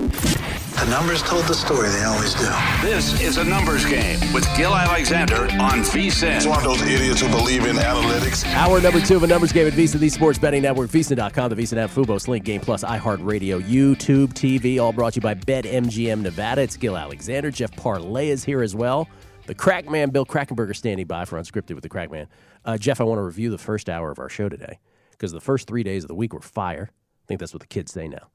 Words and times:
The 0.00 0.86
numbers 0.88 1.22
told 1.22 1.44
the 1.44 1.52
story, 1.52 1.90
they 1.90 2.04
always 2.04 2.32
do. 2.32 2.48
This 2.80 3.20
is 3.20 3.36
a 3.36 3.44
numbers 3.44 3.84
game 3.84 4.18
with 4.32 4.48
Gil 4.56 4.74
Alexander 4.74 5.42
on 5.60 5.80
VSIN. 5.80 6.36
It's 6.36 6.46
one 6.46 6.56
of 6.56 6.64
those 6.64 6.80
idiots 6.80 7.20
who 7.20 7.28
believe 7.28 7.66
in 7.66 7.76
analytics. 7.76 8.46
Hour 8.54 8.80
number 8.80 9.00
two 9.00 9.16
of 9.16 9.22
a 9.22 9.26
numbers 9.26 9.52
game 9.52 9.66
at 9.66 9.74
VSIN, 9.74 9.98
the 9.98 10.08
Sports 10.08 10.38
Betting 10.38 10.62
Network, 10.62 10.88
VSIN.com, 10.88 11.50
the 11.50 11.56
VSIN 11.56 11.76
app, 11.76 11.90
Fubo, 11.90 12.18
Sling, 12.18 12.42
Game 12.42 12.62
Plus, 12.62 12.82
iHeartRadio, 12.82 13.60
YouTube 13.62 14.28
TV, 14.28 14.80
all 14.80 14.92
brought 14.92 15.12
to 15.12 15.16
you 15.18 15.22
by 15.22 15.34
BetMGM 15.34 16.22
Nevada. 16.22 16.62
It's 16.62 16.78
Gil 16.78 16.96
Alexander. 16.96 17.50
Jeff 17.50 17.76
Parles 17.76 18.30
is 18.30 18.44
here 18.44 18.62
as 18.62 18.74
well. 18.74 19.06
The 19.44 19.54
Crackman, 19.54 20.10
Bill 20.10 20.24
Krackomberger, 20.24 20.74
standing 20.74 21.06
by 21.06 21.26
for 21.26 21.38
Unscripted 21.38 21.74
with 21.74 21.82
the 21.82 21.90
Crackman. 21.90 22.26
Uh, 22.64 22.78
Jeff, 22.78 23.02
I 23.02 23.04
want 23.04 23.18
to 23.18 23.22
review 23.22 23.50
the 23.50 23.58
first 23.58 23.90
hour 23.90 24.10
of 24.10 24.18
our 24.18 24.30
show 24.30 24.48
today 24.48 24.78
because 25.10 25.32
the 25.32 25.40
first 25.42 25.68
three 25.68 25.82
days 25.82 26.04
of 26.04 26.08
the 26.08 26.14
week 26.14 26.32
were 26.32 26.40
fire. 26.40 26.90
I 26.90 27.26
think 27.26 27.40
that's 27.40 27.52
what 27.52 27.60
the 27.60 27.66
kids 27.66 27.92
say 27.92 28.08
now. 28.08 28.30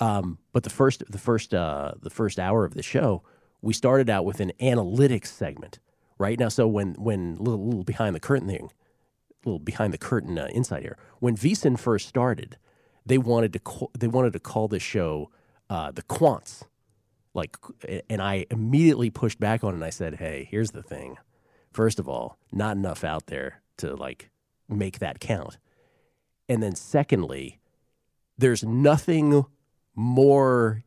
Um, 0.00 0.38
but 0.52 0.62
the 0.62 0.70
first, 0.70 1.02
the 1.08 1.18
first, 1.18 1.54
uh, 1.54 1.92
the 2.00 2.10
first 2.10 2.38
hour 2.38 2.64
of 2.64 2.74
the 2.74 2.82
show, 2.82 3.22
we 3.60 3.72
started 3.72 4.08
out 4.08 4.24
with 4.24 4.40
an 4.40 4.52
analytics 4.60 5.26
segment, 5.26 5.80
right 6.18 6.38
now. 6.38 6.48
So 6.48 6.66
when, 6.66 6.94
when 6.94 7.36
little, 7.36 7.64
little 7.64 7.84
behind 7.84 8.14
the 8.14 8.20
curtain 8.20 8.48
thing, 8.48 8.70
little 9.44 9.60
behind 9.60 9.92
the 9.92 9.98
curtain 9.98 10.38
uh, 10.38 10.48
insight 10.48 10.82
here, 10.82 10.98
when 11.20 11.36
VSIN 11.36 11.78
first 11.78 12.08
started, 12.08 12.58
they 13.06 13.18
wanted 13.18 13.52
to 13.54 13.58
call, 13.58 13.90
they 13.98 14.08
wanted 14.08 14.32
to 14.34 14.40
call 14.40 14.68
this 14.68 14.82
show 14.82 15.30
uh, 15.70 15.90
the 15.90 16.02
Quants, 16.02 16.64
like, 17.34 17.56
and 18.10 18.20
I 18.20 18.46
immediately 18.50 19.10
pushed 19.10 19.38
back 19.38 19.62
on 19.62 19.70
it. 19.70 19.76
and 19.76 19.84
I 19.84 19.90
said, 19.90 20.16
hey, 20.16 20.48
here's 20.50 20.72
the 20.72 20.82
thing. 20.82 21.16
First 21.72 21.98
of 21.98 22.08
all, 22.08 22.38
not 22.52 22.76
enough 22.76 23.04
out 23.04 23.26
there 23.26 23.62
to 23.78 23.94
like 23.94 24.30
make 24.68 24.98
that 24.98 25.20
count. 25.20 25.58
And 26.48 26.62
then 26.62 26.74
secondly, 26.74 27.60
there's 28.36 28.64
nothing 28.64 29.44
more 29.98 30.84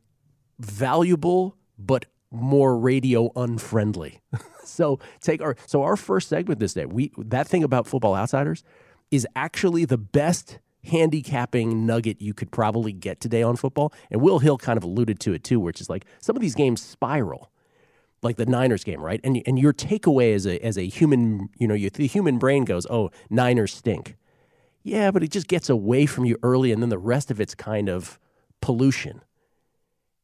valuable 0.58 1.54
but 1.78 2.06
more 2.30 2.78
radio 2.78 3.30
unfriendly. 3.36 4.20
so 4.64 4.98
take 5.20 5.42
our 5.42 5.54
so 5.66 5.82
our 5.82 5.96
first 5.96 6.28
segment 6.28 6.60
this 6.60 6.72
day. 6.72 6.86
We 6.86 7.12
that 7.18 7.46
thing 7.46 7.62
about 7.62 7.86
football 7.86 8.16
outsiders 8.16 8.64
is 9.10 9.26
actually 9.36 9.84
the 9.84 9.98
best 9.98 10.58
handicapping 10.84 11.84
nugget 11.84 12.22
you 12.22 12.32
could 12.32 12.50
probably 12.50 12.92
get 12.92 13.20
today 13.20 13.42
on 13.42 13.56
football. 13.56 13.92
And 14.10 14.22
Will 14.22 14.38
Hill 14.38 14.56
kind 14.56 14.78
of 14.78 14.82
alluded 14.82 15.20
to 15.20 15.34
it 15.34 15.44
too, 15.44 15.60
which 15.60 15.80
is 15.80 15.90
like 15.90 16.06
some 16.20 16.34
of 16.34 16.40
these 16.40 16.54
games 16.54 16.80
spiral. 16.80 17.50
Like 18.22 18.36
the 18.36 18.46
Niners 18.46 18.84
game, 18.84 19.02
right? 19.02 19.20
And 19.22 19.42
and 19.46 19.58
your 19.58 19.74
takeaway 19.74 20.34
as 20.34 20.46
a 20.46 20.64
as 20.64 20.78
a 20.78 20.86
human, 20.86 21.50
you 21.58 21.68
know, 21.68 21.74
you, 21.74 21.90
the 21.90 22.06
human 22.06 22.38
brain 22.38 22.64
goes, 22.64 22.86
"Oh, 22.88 23.10
Niners 23.28 23.74
stink." 23.74 24.16
Yeah, 24.84 25.10
but 25.10 25.22
it 25.22 25.30
just 25.30 25.48
gets 25.48 25.68
away 25.68 26.06
from 26.06 26.24
you 26.24 26.38
early, 26.42 26.72
and 26.72 26.80
then 26.80 26.88
the 26.88 26.98
rest 26.98 27.30
of 27.32 27.40
it's 27.40 27.56
kind 27.56 27.88
of 27.88 28.20
pollution. 28.62 29.20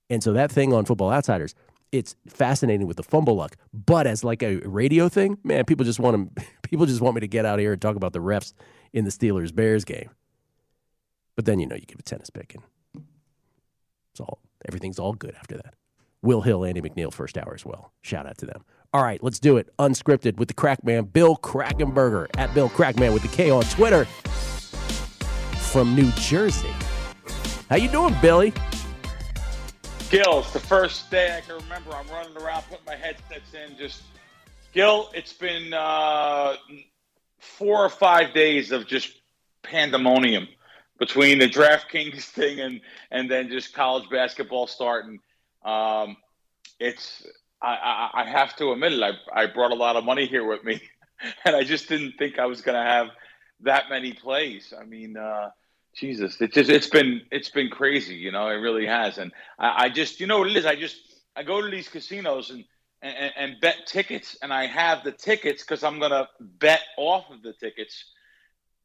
And 0.09 0.23
so 0.23 0.33
that 0.33 0.51
thing 0.51 0.73
on 0.73 0.87
Football 0.87 1.13
Outsiders, 1.13 1.55
it's 1.93 2.17
fascinating 2.27 2.87
with 2.87 2.97
the 2.97 3.03
fumble 3.03 3.37
luck. 3.37 3.57
But 3.75 4.07
as 4.07 4.25
like 4.25 4.43
a 4.43 4.57
radio 4.61 5.11
thing, 5.11 5.37
man, 5.45 5.65
people 5.65 5.85
just 5.85 6.01
want 6.01 6.35
to, 6.37 6.45
people 6.63 6.87
just 6.87 7.03
want 7.03 7.15
me 7.15 7.21
to 7.21 7.29
get 7.29 7.45
out 7.45 7.59
here 7.59 7.73
and 7.73 7.83
talk 7.83 7.97
about 7.97 8.15
the 8.15 8.21
refs 8.21 8.55
in 8.95 9.05
the 9.05 9.11
Steelers 9.11 9.55
Bears 9.55 9.85
game. 9.85 10.11
But 11.37 11.45
then 11.45 11.61
you 11.61 11.67
know 11.67 11.77
you 11.77 11.83
give 11.83 11.99
a 11.99 12.03
tennis 12.03 12.31
pick 12.31 12.55
and 12.55 13.05
it's 14.11 14.21
all 14.21 14.41
everything's 14.67 14.99
all 14.99 15.13
good 15.13 15.35
after 15.39 15.57
that. 15.57 15.75
Will 16.21 16.41
Hill, 16.41 16.65
Andy 16.65 16.81
McNeil, 16.81 17.13
first 17.13 17.39
hour 17.39 17.55
as 17.55 17.65
well. 17.65 17.93
Shout 18.03 18.27
out 18.27 18.39
to 18.39 18.47
them. 18.47 18.65
All 18.93 19.05
right, 19.05 19.23
let's 19.23 19.39
do 19.39 19.57
it. 19.57 19.69
Unscripted 19.79 20.39
with 20.39 20.49
the 20.49 20.55
Crackman, 20.55 21.05
Bill 21.13 21.37
Krackomberger 21.37 22.27
at 22.37 22.53
Bill 22.55 22.69
Krackman 22.69 23.13
with 23.13 23.23
the 23.23 23.29
K 23.29 23.51
on 23.51 23.63
Twitter 23.65 24.05
from 25.61 25.95
New 25.95 26.11
Jersey. 26.13 26.75
How 27.69 27.77
you 27.77 27.89
doing, 27.89 28.17
Billy? 28.23 28.55
Gil, 30.09 30.39
it's 30.39 30.55
the 30.55 30.59
first 30.59 31.11
day 31.11 31.37
I 31.37 31.43
can 31.43 31.57
remember. 31.57 31.93
I'm 31.93 32.09
running 32.09 32.35
around 32.39 32.63
putting 32.63 32.87
my 32.87 32.97
headsets 32.97 33.53
in. 33.53 33.77
Just 33.77 34.05
Gil, 34.73 35.11
it's 35.13 35.35
been 35.35 35.75
uh, 35.75 36.57
four 37.39 37.85
or 37.85 37.91
five 37.91 38.33
days 38.33 38.73
of 38.73 38.87
just 38.87 39.21
pandemonium 39.63 40.49
between 40.99 41.41
the 41.41 41.47
DraftKings 41.47 42.25
thing 42.31 42.61
and 42.61 42.81
and 43.11 43.31
then 43.31 43.51
just 43.51 43.75
college 43.75 44.09
basketball 44.09 44.67
starting. 44.67 45.21
Um, 45.63 46.17
it's 46.81 47.27
I, 47.61 47.75
I, 48.15 48.23
I 48.23 48.31
have 48.31 48.57
to 48.57 48.73
admit 48.73 48.95
it. 48.95 49.03
I, 49.03 49.43
I 49.43 49.45
brought 49.45 49.73
a 49.73 49.75
lot 49.75 49.97
of 49.97 50.05
money 50.05 50.25
here 50.25 50.47
with 50.47 50.65
me, 50.65 50.81
and 51.45 51.55
I 51.55 51.65
just 51.65 51.87
didn't 51.87 52.13
think 52.13 52.39
I 52.39 52.47
was 52.47 52.63
going 52.63 52.83
to 52.83 52.91
have 52.91 53.09
that 53.61 53.91
many 53.91 54.15
plays. 54.15 54.73
I 54.73 54.85
mean, 54.87 55.19
uh, 55.19 55.51
Jesus, 55.95 56.41
it's 56.41 56.55
just 56.55 56.71
it's 56.71 56.87
been 56.87 57.23
it's 57.31 57.51
been 57.51 57.71
crazy, 57.71 58.15
you 58.15 58.31
know, 58.31 58.49
it 58.49 58.55
really 58.55 58.87
has. 58.87 59.19
And 59.19 59.33
I, 59.59 59.85
I 59.85 59.89
just 59.89 60.21
you 60.21 60.27
know 60.27 60.39
what 60.39 60.51
it 60.51 60.57
is, 60.57 60.67
I 60.67 60.77
just 60.77 60.97
I 61.35 61.43
go 61.43 61.61
to 61.61 61.69
these 61.69 61.89
casinos 61.89 62.51
and 62.51 62.65
and, 63.03 63.33
and 63.37 63.57
bet 63.61 63.87
tickets, 63.87 64.37
and 64.43 64.53
I 64.53 64.67
have 64.67 65.05
the 65.05 65.13
tickets 65.13 65.63
because 65.63 65.85
I'm 65.85 65.99
gonna 65.99 66.29
bet 66.41 66.81
off 66.97 67.31
of 67.31 67.43
the 67.43 67.53
tickets 67.53 68.05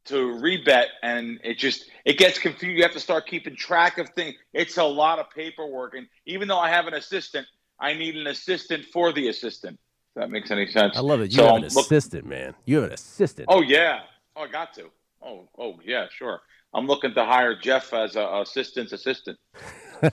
to 0.06 0.16
rebet, 0.16 0.88
and 1.02 1.40
it 1.44 1.58
just 1.58 1.90
it 2.06 2.18
gets 2.18 2.40
confused. 2.40 2.78
You 2.78 2.84
have 2.84 2.94
to 2.94 3.00
start 3.00 3.26
keeping 3.28 3.56
track 3.56 3.98
of 3.98 4.10
things. 4.10 4.36
It's 4.54 4.78
a 4.78 4.84
lot 4.84 5.20
of 5.20 5.30
paperwork, 5.32 5.96
and 5.96 6.08
even 6.26 6.48
though 6.48 6.60
I 6.60 6.70
have 6.70 6.88
an 6.88 6.94
assistant, 6.94 7.48
I 7.80 7.94
need 7.94 8.16
an 8.16 8.28
assistant 8.28 8.86
for 8.86 9.12
the 9.12 9.30
assistant. 9.30 9.80
If 10.16 10.22
that 10.22 10.30
makes 10.30 10.52
any 10.52 10.68
sense. 10.68 10.96
I 10.96 11.02
love 11.02 11.22
it. 11.22 11.32
You 11.32 11.38
so 11.38 11.46
have 11.46 11.56
an 11.56 11.62
look, 11.64 11.86
assistant, 11.86 12.26
man. 12.26 12.54
You 12.66 12.78
have 12.78 12.86
an 12.86 12.94
assistant. 12.94 13.48
Oh 13.50 13.62
yeah. 13.62 14.02
Oh, 14.36 14.44
I 14.44 14.48
got 14.48 14.74
to. 14.76 14.90
Oh, 15.22 15.48
oh 15.58 15.80
yeah, 15.84 16.08
sure. 16.12 16.42
I'm 16.74 16.88
looking 16.88 17.14
to 17.14 17.26
hire 17.26 17.56
Jeff 17.56 17.94
as 17.94 18.16
a 18.16 18.42
assistant's 18.42 18.94
assistant. 18.94 19.38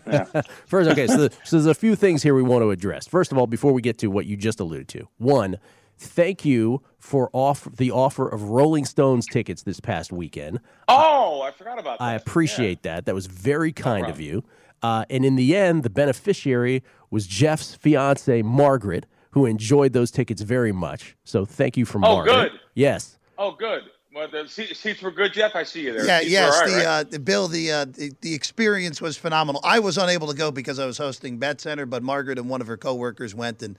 Yeah. 0.07 0.25
First, 0.67 0.89
okay, 0.89 1.09
so, 1.09 1.29
so 1.43 1.57
there's 1.57 1.67
a 1.67 1.75
few 1.75 1.97
things 1.97 2.23
here 2.23 2.33
we 2.33 2.45
want 2.45 2.63
to 2.63 2.71
address. 2.71 3.09
First 3.09 3.33
of 3.33 3.39
all, 3.39 3.49
before 3.49 3.73
we 3.73 3.83
get 3.83 3.99
to 3.99 4.07
what 4.07 4.25
you 4.25 4.37
just 4.37 4.61
alluded 4.61 4.87
to, 4.89 5.09
one, 5.19 5.59
thank 5.99 6.45
you 6.45 6.81
for 7.01 7.29
off 7.33 7.65
the 7.65 7.91
offer 7.91 8.29
of 8.29 8.51
Rolling 8.51 8.85
Stones 8.85 9.27
tickets 9.27 9.65
this 9.65 9.81
past 9.81 10.13
weekend. 10.13 10.61
Oh, 10.87 11.43
I 11.43 11.51
forgot 11.51 11.81
about 11.81 11.99
that. 11.99 12.05
I 12.05 12.15
appreciate 12.15 12.79
yeah. 12.85 12.95
that. 12.95 13.07
That 13.07 13.17
was 13.17 13.27
very 13.27 13.73
kind 13.73 14.05
no 14.05 14.11
of 14.11 14.21
you. 14.21 14.45
Uh, 14.81 15.07
and 15.11 15.25
in 15.25 15.35
the 15.35 15.57
end, 15.57 15.83
the 15.83 15.91
beneficiary 15.91 16.85
was 17.11 17.27
Jeff's 17.27 17.75
fiance 17.75 18.43
Margaret, 18.43 19.07
who 19.33 19.45
enjoyed 19.45 19.93
those 19.93 20.13
tickets 20.13 20.43
very 20.43 20.73
much. 20.73 21.17
So 21.25 21.45
thank 21.45 21.77
you 21.77 21.85
for 21.85 21.99
oh, 21.99 22.01
Margaret. 22.01 22.33
Oh, 22.33 22.43
good. 22.43 22.61
Yes. 22.75 23.19
Oh, 23.37 23.57
good. 23.59 23.83
Well, 24.13 24.27
the 24.29 24.49
seats 24.49 25.03
were 25.03 25.13
good, 25.13 25.33
Jeff. 25.33 25.55
I 25.55 25.63
see 25.63 25.83
you 25.83 25.93
there. 25.93 26.05
Yeah, 26.05 26.19
seats 26.19 26.33
yes. 26.33 26.61
Right, 26.61 26.69
the, 26.69 26.77
right? 26.77 26.87
uh, 26.87 27.03
the 27.05 27.19
Bill, 27.21 27.47
the, 27.47 27.71
uh, 27.71 27.85
the 27.85 28.13
the 28.21 28.35
experience 28.35 29.01
was 29.01 29.17
phenomenal. 29.17 29.61
I 29.63 29.79
was 29.79 29.99
unable 29.99 30.27
to 30.27 30.35
go 30.35 30.51
because 30.51 30.81
I 30.81 30.87
was 30.87 30.99
hosting 30.99 31.39
Bet 31.39 31.61
Center, 31.61 31.87
but 31.87 32.03
Margaret 32.03 32.39
and 32.39 32.49
one 32.49 32.61
of 32.61 32.67
her 32.67 32.77
coworkers 32.77 33.37
went, 33.37 33.63
and 33.63 33.79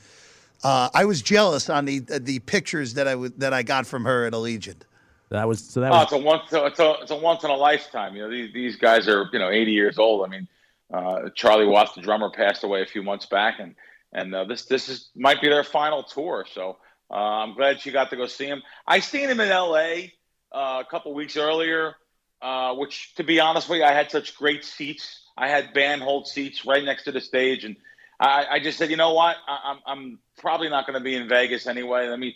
uh, 0.64 0.90
I 0.94 1.04
was 1.04 1.22
jealous 1.22 1.70
on 1.70 1.84
the 1.84 2.00
the 2.00 2.40
pictures 2.40 2.94
that 2.94 3.10
I 3.10 3.12
w- 3.12 3.34
that 3.38 3.52
I 3.54 3.64
got 3.64 3.86
from 3.86 4.06
her 4.06 4.26
at 4.26 4.32
Allegiant. 4.32 4.84
That 5.30 5.50
was 5.50 5.60
so 5.66 5.82
that 5.82 5.92
oh, 5.92 5.96
was. 5.96 6.04
It's 6.04 6.14
a 6.14 6.18
once. 6.18 6.44
It's 6.50 6.80
a, 6.80 6.96
it's 7.02 7.12
a 7.12 7.18
once 7.18 7.44
in 7.44 7.50
a 7.50 7.56
lifetime. 7.56 8.16
You 8.16 8.24
know, 8.24 8.30
these 8.30 8.54
these 8.54 8.76
guys 8.78 9.10
are 9.10 9.28
you 9.34 9.40
know 9.40 9.50
80 9.50 9.72
years 9.72 10.00
old. 10.00 10.26
I 10.26 10.30
mean, 10.30 10.48
uh, 10.94 11.30
Charlie 11.36 11.66
Watts, 11.66 11.94
the 11.94 12.02
drummer, 12.02 12.30
passed 12.30 12.64
away 12.64 12.82
a 12.82 12.86
few 12.86 13.04
months 13.04 13.26
back, 13.26 13.60
and 13.60 13.76
and 14.14 14.34
uh, 14.34 14.46
this 14.46 14.64
this 14.64 14.88
is 14.88 15.10
might 15.14 15.42
be 15.42 15.50
their 15.50 15.66
final 15.66 16.04
tour. 16.04 16.46
So 16.54 16.78
uh, 17.10 17.16
I'm 17.16 17.54
glad 17.54 17.82
she 17.82 17.92
got 17.92 18.10
to 18.12 18.16
go 18.16 18.28
see 18.28 18.46
him. 18.46 18.64
I 18.88 19.02
seen 19.02 19.28
him 19.28 19.42
in 19.42 19.50
L.A 19.50 20.14
uh, 20.52 20.84
a 20.86 20.90
couple 20.90 21.14
weeks 21.14 21.38
earlier, 21.38 21.96
uh, 22.42 22.74
which, 22.76 23.14
to 23.16 23.24
be 23.24 23.40
honest 23.40 23.70
with 23.70 23.80
you, 23.80 23.86
I 23.86 23.94
had 23.94 24.12
such 24.12 24.36
great 24.36 24.64
seats. 24.64 25.30
I 25.38 25.48
had 25.48 25.74
band 25.74 26.02
hold 26.02 26.28
seats 26.28 26.66
right 26.66 26.84
next 26.84 27.04
to 27.04 27.12
the 27.12 27.22
stage, 27.22 27.64
and 27.64 27.76
I, 28.20 28.46
I 28.52 28.60
just 28.60 28.78
said, 28.78 28.90
you 28.90 28.98
know 28.98 29.14
what, 29.14 29.38
I, 29.48 29.72
am 29.72 29.80
I'm 29.86 30.20
probably 30.38 30.70
not 30.70 30.86
going 30.86 31.00
to 31.00 31.04
be 31.04 31.16
in 31.16 31.28
Vegas 31.28 31.68
anyway. 31.68 32.08
Let 32.08 32.20
me 32.20 32.36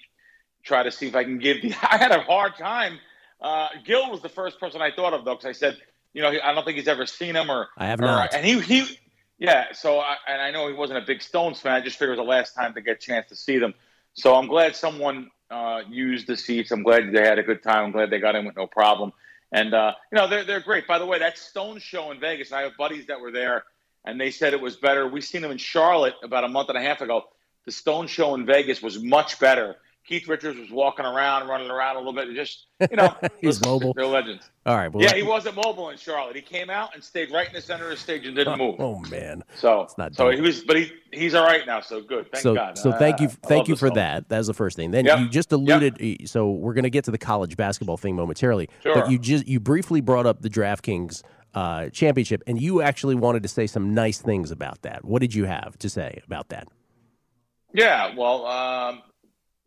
try 0.64 0.84
to 0.84 0.92
see 0.92 1.08
if 1.08 1.16
I 1.16 1.24
can 1.24 1.38
give 1.38 1.62
the. 1.62 1.70
I 1.82 1.98
had 1.98 2.12
a 2.12 2.22
hard 2.22 2.56
time. 2.56 3.00
Uh, 3.40 3.68
Gil 3.86 4.10
was 4.10 4.22
the 4.22 4.30
first 4.30 4.60
person 4.60 4.82
I 4.82 4.92
thought 4.92 5.14
of 5.14 5.26
though, 5.26 5.36
because 5.36 5.46
I 5.46 5.52
said, 5.52 5.78
you 6.14 6.22
know, 6.22 6.30
I 6.30 6.54
don't 6.54 6.64
think 6.66 6.78
he's 6.78 6.88
ever 6.88 7.06
seen 7.06 7.36
him 7.36 7.52
or 7.52 7.68
I 7.78 7.88
have 7.88 8.00
or, 8.00 8.06
not. 8.06 8.34
And 8.34 8.46
he 8.46 8.60
he, 8.62 8.98
yeah. 9.38 9.74
So 9.74 10.00
I, 10.00 10.16
and 10.28 10.42
I 10.42 10.52
know 10.52 10.68
he 10.68 10.74
wasn't 10.74 11.00
a 11.00 11.06
big 11.06 11.22
Stones 11.22 11.60
fan. 11.60 11.74
I 11.74 11.82
just 11.82 12.00
figured 12.00 12.18
it 12.18 12.22
was 12.22 12.26
the 12.26 12.30
last 12.30 12.56
time 12.56 12.74
to 12.74 12.82
get 12.82 12.98
a 12.98 13.00
chance 13.00 13.30
to 13.30 13.36
see 13.36 13.60
them. 13.60 13.74
So 14.14 14.34
I'm 14.34 14.48
glad 14.48 14.76
someone 14.76 15.30
uh, 15.50 15.82
used 15.90 16.28
the 16.28 16.38
seats. 16.38 16.72
I'm 16.72 16.84
glad 16.84 17.12
they 17.12 17.22
had 17.22 17.40
a 17.40 17.44
good 17.44 17.64
time. 17.64 17.86
I'm 17.86 17.92
glad 17.92 18.10
they 18.10 18.20
got 18.20 18.36
in 18.36 18.46
with 18.46 18.56
no 18.56 18.68
problem. 18.68 19.14
And 19.52 19.74
uh, 19.74 19.94
you 20.12 20.18
know 20.18 20.28
they're 20.28 20.44
they're 20.44 20.60
great. 20.60 20.88
By 20.88 21.00
the 21.00 21.06
way, 21.06 21.20
that 21.20 21.38
Stone 21.38 21.80
show 21.80 22.12
in 22.12 22.20
Vegas, 22.20 22.52
I 22.52 22.62
have 22.62 22.76
buddies 22.78 23.08
that 23.08 23.22
were 23.22 23.32
there, 23.32 23.64
and 24.04 24.20
they 24.20 24.32
said 24.32 24.54
it 24.54 24.62
was 24.62 24.76
better. 24.76 25.08
We 25.08 25.22
seen 25.22 25.42
them 25.42 25.52
in 25.52 25.58
Charlotte 25.58 26.16
about 26.24 26.44
a 26.44 26.48
month 26.48 26.70
and 26.70 26.78
a 26.78 26.82
half 26.82 27.02
ago. 27.02 27.26
The 27.66 27.72
Stone 27.72 28.08
Show 28.08 28.36
in 28.36 28.46
Vegas 28.46 28.82
was 28.82 29.02
much 29.02 29.40
better. 29.40 29.78
Keith 30.08 30.28
Richards 30.28 30.60
was 30.60 30.70
walking 30.70 31.06
around, 31.06 31.48
running 31.48 31.70
around 31.70 31.96
a 31.96 32.00
little 32.00 32.14
bit. 32.14 32.34
Just 32.36 32.68
you 32.90 32.96
know, 32.96 33.16
He's 33.42 33.60
mobile. 33.66 33.94
They're 33.96 34.06
legends. 34.06 34.50
All 34.66 34.76
right. 34.76 34.92
Well, 34.92 35.04
yeah, 35.04 35.16
he 35.16 35.24
wasn't 35.24 35.56
mobile 35.56 35.90
in 35.90 35.98
Charlotte. 35.98 36.36
He 36.36 36.42
came 36.42 36.70
out 36.70 36.94
and 36.94 37.04
stayed 37.04 37.32
right 37.32 37.48
in 37.48 37.54
the 37.54 37.62
center 37.62 37.86
of 37.86 37.90
the 37.92 37.98
stage 37.98 38.26
and 38.26 38.36
didn't 38.36 38.58
move. 38.58 38.76
Oh 38.80 39.00
man. 39.10 39.44
So, 39.56 39.82
it's 39.82 39.98
not 39.98 40.14
so 40.16 40.26
done. 40.26 40.36
he 40.36 40.42
was, 40.42 40.62
but 40.62 40.78
he 40.78 40.92
he's 41.12 41.34
all 41.34 41.46
right 41.46 41.66
now. 41.66 41.82
So 41.82 42.02
good. 42.02 42.32
Thank 42.32 42.44
so 42.44 42.54
God. 42.54 42.78
so 42.78 42.92
thank 42.92 43.20
you 43.20 43.28
I 43.28 43.48
thank 43.48 43.68
you 43.68 43.76
for 43.76 43.88
film. 43.88 43.96
that. 43.96 44.30
That 44.30 44.38
was 44.38 44.48
the 44.48 44.54
first 44.54 44.76
thing. 44.76 44.92
Then 44.92 45.06
Yep. 45.06 45.20
you 45.20 45.30
just 45.30 45.52
alluded. 45.52 46.30
So 46.30 46.52
we're 46.52 46.74
going 46.74 46.84
to 46.84 46.90
get 46.90 47.06
to 47.06 47.12
the 47.12 47.18
college 47.18 47.58
basketball 47.58 47.98
thing 47.98 48.16
momentarily. 48.16 48.70
But 48.84 49.10
you 49.10 49.18
just 49.18 49.48
you 49.48 49.60
briefly 49.60 50.02
brought 50.02 50.26
up 50.26 50.42
the 50.42 50.50
DraftKings 50.50 51.24
uh, 51.56 51.90
championship, 51.90 52.44
and 52.48 52.62
you 52.62 52.82
actually 52.82 53.16
wanted 53.16 53.42
to 53.44 53.50
say 53.50 53.66
some 53.66 53.94
nice 53.94 54.20
things 54.20 54.52
about 54.52 54.82
that. 54.84 55.04
What 55.06 55.22
did 55.22 55.34
you 55.34 55.46
have 55.46 55.78
to 55.80 55.90
say 55.90 56.22
about 56.26 56.50
that? 56.50 56.68
Yeah, 57.74 58.14
well, 58.16 58.46
um, 58.46 59.02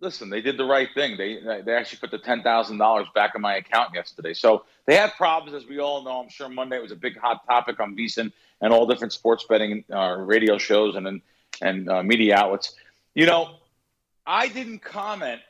listen, 0.00 0.30
they 0.30 0.40
did 0.40 0.56
the 0.56 0.64
right 0.64 0.88
thing. 0.94 1.16
They 1.16 1.38
they 1.64 1.74
actually 1.74 1.98
put 1.98 2.10
the 2.10 2.18
ten 2.18 2.42
thousand 2.42 2.78
dollars 2.78 3.06
back 3.14 3.34
in 3.34 3.40
my 3.40 3.56
account 3.56 3.94
yesterday. 3.94 4.34
So 4.34 4.64
they 4.86 4.96
had 4.96 5.12
problems, 5.14 5.54
as 5.54 5.68
we 5.68 5.78
all 5.80 6.02
know. 6.02 6.20
I'm 6.20 6.28
sure 6.28 6.48
Monday 6.48 6.78
was 6.80 6.92
a 6.92 6.96
big 6.96 7.18
hot 7.18 7.46
topic 7.46 7.80
on 7.80 7.96
VSiN 7.96 8.32
and 8.60 8.72
all 8.72 8.86
different 8.86 9.12
sports 9.12 9.44
betting 9.48 9.84
uh, 9.92 10.16
radio 10.18 10.58
shows 10.58 10.96
and 10.96 11.06
and, 11.06 11.20
and 11.60 11.88
uh, 11.88 12.02
media 12.02 12.36
outlets. 12.36 12.74
You 13.14 13.26
know, 13.26 13.56
I 14.26 14.48
didn't 14.48 14.80
comment 14.80 15.40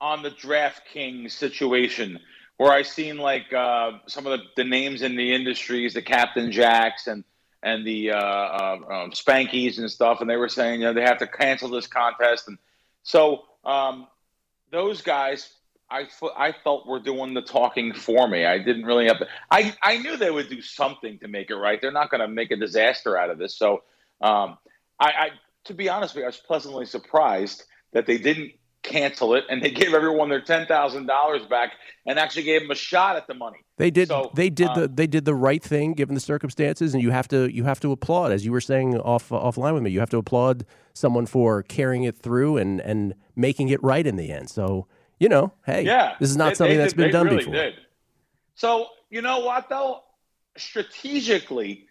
on 0.00 0.22
the 0.22 0.30
DraftKings 0.30 1.30
situation 1.30 2.18
where 2.56 2.72
I 2.72 2.82
seen 2.82 3.18
like 3.18 3.52
uh, 3.52 3.92
some 4.06 4.26
of 4.26 4.38
the, 4.38 4.44
the 4.56 4.64
names 4.64 5.02
in 5.02 5.16
the 5.16 5.34
industries, 5.34 5.94
the 5.94 6.02
Captain 6.02 6.50
Jacks 6.50 7.06
and 7.06 7.24
and 7.64 7.86
the 7.86 8.10
uh, 8.10 8.16
uh, 8.16 8.76
um, 8.90 9.10
Spankies 9.12 9.78
and 9.78 9.88
stuff, 9.88 10.20
and 10.20 10.28
they 10.28 10.36
were 10.36 10.48
saying 10.48 10.80
you 10.80 10.86
know 10.86 10.92
they 10.92 11.02
have 11.02 11.18
to 11.18 11.26
cancel 11.26 11.68
this 11.68 11.86
contest, 11.86 12.48
and 12.48 12.58
so 13.04 13.44
um, 13.64 14.06
those 14.70 15.02
guys. 15.02 15.48
I, 15.90 16.08
I 16.38 16.52
felt 16.64 16.86
were 16.86 17.00
doing 17.00 17.34
the 17.34 17.42
talking 17.42 17.92
for 17.92 18.26
me. 18.26 18.46
I 18.46 18.56
didn't 18.56 18.84
really 18.84 19.08
have 19.08 19.18
to. 19.18 19.26
I, 19.50 19.74
I 19.82 19.98
knew 19.98 20.16
they 20.16 20.30
would 20.30 20.48
do 20.48 20.62
something 20.62 21.18
to 21.18 21.28
make 21.28 21.50
it 21.50 21.54
right. 21.54 21.78
They're 21.82 21.92
not 21.92 22.10
going 22.10 22.22
to 22.22 22.28
make 22.28 22.50
a 22.50 22.56
disaster 22.56 23.18
out 23.18 23.28
of 23.28 23.36
this. 23.36 23.54
So, 23.58 23.82
um, 24.22 24.56
I, 24.98 25.06
I 25.06 25.28
to 25.64 25.74
be 25.74 25.90
honest 25.90 26.14
with 26.14 26.22
you, 26.22 26.24
I 26.24 26.28
was 26.28 26.38
pleasantly 26.38 26.86
surprised 26.86 27.64
that 27.92 28.06
they 28.06 28.16
didn't 28.16 28.52
cancel 28.82 29.34
it 29.34 29.44
and 29.48 29.62
they 29.62 29.70
gave 29.70 29.94
everyone 29.94 30.28
their 30.28 30.40
ten 30.40 30.66
thousand 30.66 31.06
dollars 31.06 31.42
back 31.46 31.72
and 32.06 32.18
actually 32.18 32.42
gave 32.42 32.62
them 32.62 32.70
a 32.70 32.74
shot 32.74 33.16
at 33.16 33.26
the 33.26 33.34
money. 33.34 33.58
They 33.78 33.90
did. 33.90 34.08
So, 34.08 34.30
they 34.34 34.50
did 34.50 34.68
the. 34.74 34.84
um, 34.84 34.94
They 34.94 35.06
did 35.06 35.24
the 35.24 35.34
right 35.34 35.62
thing 35.62 35.94
given 35.94 36.14
the 36.14 36.20
circumstances, 36.20 36.92
and 36.94 37.02
you 37.02 37.10
have 37.10 37.28
to. 37.28 37.52
You 37.52 37.64
have 37.64 37.80
to 37.80 37.92
applaud, 37.92 38.32
as 38.32 38.44
you 38.44 38.52
were 38.52 38.60
saying 38.60 38.98
off 38.98 39.28
offline 39.30 39.74
with 39.74 39.82
me. 39.82 39.90
You 39.90 40.00
have 40.00 40.10
to 40.10 40.18
applaud 40.18 40.64
someone 40.94 41.26
for 41.26 41.62
carrying 41.62 42.02
it 42.04 42.18
through 42.18 42.56
and 42.56 42.80
and 42.80 43.14
making 43.36 43.68
it 43.70 43.82
right 43.82 44.06
in 44.06 44.16
the 44.16 44.30
end. 44.32 44.50
So 44.50 44.86
you 45.18 45.28
know, 45.28 45.52
hey, 45.64 45.84
Yeah, 45.84 46.16
this 46.18 46.30
is 46.30 46.36
not 46.36 46.50
they- 46.50 46.54
something 46.56 46.76
they 46.76 46.82
that's 46.82 46.92
did- 46.92 46.98
been 47.02 47.12
done 47.12 47.26
really 47.26 47.38
before. 47.38 47.54
Did. 47.54 47.74
So 48.56 48.86
you 49.10 49.22
know 49.22 49.40
what 49.40 49.68
though, 49.68 50.02
strategically, 50.56 51.86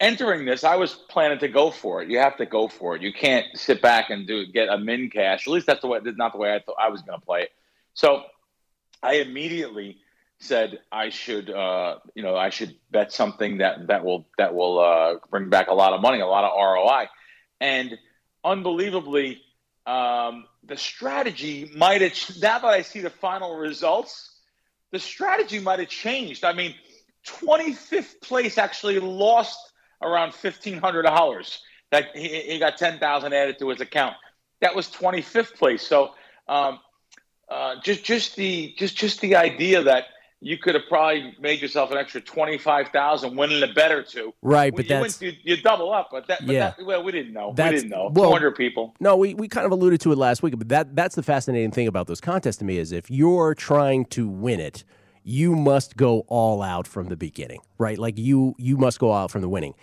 entering 0.00 0.44
this, 0.44 0.64
I 0.64 0.76
was 0.76 0.94
planning 0.94 1.38
to 1.38 1.48
go 1.48 1.70
for 1.70 2.02
it. 2.02 2.10
You 2.10 2.18
have 2.18 2.36
to 2.38 2.46
go 2.46 2.68
for 2.68 2.96
it. 2.96 3.02
You 3.02 3.12
can't 3.12 3.46
sit 3.54 3.80
back 3.80 4.10
and 4.10 4.26
do 4.26 4.46
get 4.46 4.68
a 4.68 4.78
min 4.78 5.10
cash. 5.10 5.46
At 5.46 5.52
least 5.52 5.66
that's 5.66 5.80
the 5.80 5.86
way. 5.86 6.00
Not 6.02 6.32
the 6.32 6.38
way 6.38 6.54
I 6.54 6.60
thought 6.60 6.76
I 6.80 6.88
was 6.90 7.02
going 7.02 7.18
to 7.18 7.24
play 7.24 7.42
it. 7.42 7.52
So 7.94 8.24
I 9.02 9.14
immediately 9.14 9.98
said 10.38 10.80
I 10.90 11.10
should, 11.10 11.50
uh, 11.50 11.98
you 12.14 12.22
know, 12.22 12.36
I 12.36 12.50
should 12.50 12.76
bet 12.90 13.12
something 13.12 13.58
that 13.58 13.86
that 13.86 14.04
will 14.04 14.26
that 14.38 14.54
will 14.54 14.80
uh, 14.80 15.14
bring 15.30 15.48
back 15.48 15.68
a 15.68 15.74
lot 15.74 15.92
of 15.92 16.00
money, 16.00 16.20
a 16.20 16.26
lot 16.26 16.44
of 16.44 16.52
ROI, 16.56 17.08
and 17.60 17.96
unbelievably, 18.44 19.40
um, 19.86 20.44
the 20.64 20.76
strategy 20.76 21.70
might 21.74 22.00
have. 22.00 22.12
Now 22.40 22.58
that 22.58 22.68
I 22.68 22.82
see 22.82 23.00
the 23.00 23.10
final 23.10 23.56
results, 23.56 24.38
the 24.90 24.98
strategy 24.98 25.60
might 25.60 25.78
have 25.78 25.88
changed. 25.88 26.44
I 26.44 26.52
mean, 26.52 26.74
25th 27.26 28.20
place 28.20 28.58
actually 28.58 28.98
lost 28.98 29.58
around 30.04 30.32
$1,500. 30.32 31.58
That 31.90 32.16
he, 32.16 32.28
he 32.40 32.58
got 32.58 32.76
10,000 32.76 33.32
added 33.32 33.58
to 33.58 33.68
his 33.68 33.80
account. 33.80 34.16
That 34.60 34.74
was 34.74 34.88
25th 34.88 35.54
place. 35.54 35.86
So 35.86 36.14
um, 36.48 36.80
uh, 37.48 37.76
just 37.82 38.04
just 38.04 38.36
the 38.36 38.74
just 38.78 38.96
just 38.96 39.20
the 39.20 39.36
idea 39.36 39.82
that 39.82 40.04
you 40.40 40.58
could 40.58 40.74
have 40.74 40.84
probably 40.88 41.34
made 41.40 41.62
yourself 41.62 41.90
an 41.90 41.96
extra 41.96 42.20
25,000 42.20 43.34
winning 43.34 43.62
a 43.62 43.66
bet 43.72 43.90
or 43.90 44.02
two. 44.02 44.34
Right, 44.42 44.74
but 44.74 44.84
you, 44.84 44.88
that's- 44.90 45.20
win, 45.20 45.30
you, 45.42 45.56
you 45.56 45.62
double 45.62 45.90
up, 45.90 46.08
but 46.12 46.26
that, 46.26 46.44
but 46.44 46.54
Yeah. 46.54 46.74
that 46.76 46.84
well, 46.84 47.02
we 47.02 47.12
didn't 47.12 47.32
know. 47.32 47.54
We 47.56 47.64
didn't 47.70 47.88
know. 47.88 48.10
well- 48.12 48.28
200 48.30 48.54
people. 48.54 48.94
No, 49.00 49.16
we, 49.16 49.34
we 49.34 49.48
kind 49.48 49.64
of 49.64 49.72
alluded 49.72 50.00
to 50.02 50.12
it 50.12 50.18
last 50.18 50.42
week, 50.42 50.58
but 50.58 50.68
that 50.68 50.94
that's 50.94 51.14
the 51.14 51.22
fascinating 51.22 51.70
thing 51.70 51.86
about 51.86 52.08
those 52.08 52.20
contests 52.20 52.56
to 52.56 52.64
me 52.64 52.76
is 52.76 52.92
if 52.92 53.10
you're 53.10 53.54
trying 53.54 54.04
to 54.06 54.28
win 54.28 54.60
it, 54.60 54.84
you 55.22 55.56
must 55.56 55.96
go 55.96 56.20
all 56.28 56.60
out 56.60 56.86
from 56.86 57.08
the 57.08 57.16
beginning, 57.16 57.60
right? 57.78 57.98
Like 57.98 58.18
you 58.18 58.54
you 58.58 58.76
must 58.76 58.98
go 58.98 59.12
out 59.12 59.30
from 59.30 59.40
the 59.40 59.48
winning 59.48 59.74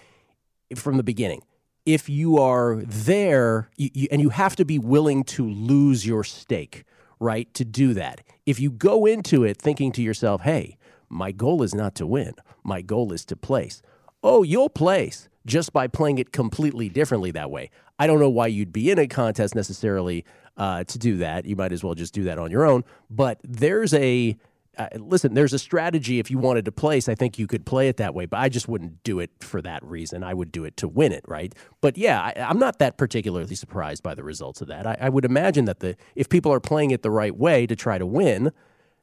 from 0.78 0.98
the 0.98 1.04
beginning. 1.04 1.44
If 1.86 2.10
you 2.10 2.38
are 2.38 2.82
there, 2.86 3.70
you, 3.76 3.90
you, 3.94 4.08
and 4.12 4.22
you 4.22 4.30
have 4.30 4.56
to 4.58 4.66
be 4.66 4.78
willing 4.78 5.24
to 5.26 5.50
lose 5.50 6.06
your 6.06 6.24
stake, 6.24 6.84
right? 7.20 7.52
To 7.56 7.66
do 7.66 7.94
that. 7.96 8.22
If 8.46 8.60
you 8.60 8.72
go 8.72 9.06
into 9.06 9.44
it 9.44 9.58
thinking 9.58 9.92
to 9.94 10.02
yourself, 10.02 10.42
hey, 10.42 10.78
my 11.10 11.32
goal 11.32 11.64
is 11.64 11.74
not 11.74 11.96
to 11.96 12.08
win, 12.08 12.34
my 12.64 12.82
goal 12.82 13.12
is 13.12 13.26
to 13.26 13.36
place. 13.36 13.82
Oh, 14.24 14.44
you'll 14.44 14.70
place 14.70 15.28
just 15.46 15.74
by 15.74 15.88
playing 15.88 16.20
it 16.20 16.32
completely 16.32 16.88
differently 16.88 17.32
that 17.32 17.50
way. 17.50 17.72
I 17.98 18.08
don't 18.08 18.20
know 18.20 18.30
why 18.30 18.48
you'd 18.48 18.74
be 18.74 18.92
in 18.92 19.00
a 19.00 19.08
contest 19.08 19.56
necessarily 19.56 20.26
uh, 20.58 20.84
to 20.84 21.00
do 21.00 21.18
that. 21.18 21.46
You 21.46 21.56
might 21.56 21.72
as 21.72 21.84
well 21.84 21.96
just 21.96 22.14
do 22.14 22.24
that 22.26 22.38
on 22.38 22.52
your 22.52 22.66
own. 22.66 22.84
But 23.10 23.40
there's 23.44 23.94
a 23.94 24.38
uh, 24.78 24.88
listen, 24.96 25.34
there's 25.34 25.54
a 25.54 25.60
strategy 25.60 26.20
if 26.20 26.32
you 26.32 26.38
wanted 26.38 26.66
to 26.66 26.72
place. 26.72 27.10
I 27.10 27.16
think 27.16 27.38
you 27.38 27.46
could 27.46 27.66
play 27.66 27.90
it 27.90 27.98
that 27.98 28.14
way, 28.14 28.26
but 28.26 28.38
I 28.38 28.50
just 28.50 28.68
wouldn't 28.68 29.04
do 29.04 29.20
it 29.20 29.32
for 29.42 29.62
that 29.62 29.84
reason. 29.84 30.24
I 30.24 30.34
would 30.34 30.52
do 30.52 30.64
it 30.64 30.78
to 30.78 30.88
win 30.88 31.12
it, 31.12 31.24
right? 31.28 31.54
But 31.82 31.98
yeah, 31.98 32.22
I, 32.22 32.34
I'm 32.40 32.60
not 32.60 32.80
that 32.80 32.98
particularly 32.98 33.56
surprised 33.56 34.02
by 34.02 34.16
the 34.16 34.24
results 34.24 34.62
of 34.62 34.70
that. 34.70 34.88
I, 34.88 34.98
I 35.02 35.10
would 35.10 35.26
imagine 35.26 35.66
that 35.66 35.82
the 35.82 35.98
if 36.16 36.30
people 36.30 36.54
are 36.54 36.62
playing 36.62 36.92
it 36.92 37.02
the 37.02 37.12
right 37.12 37.36
way 37.36 37.68
to 37.68 37.76
try 37.76 37.98
to 37.98 38.06
win, 38.06 38.52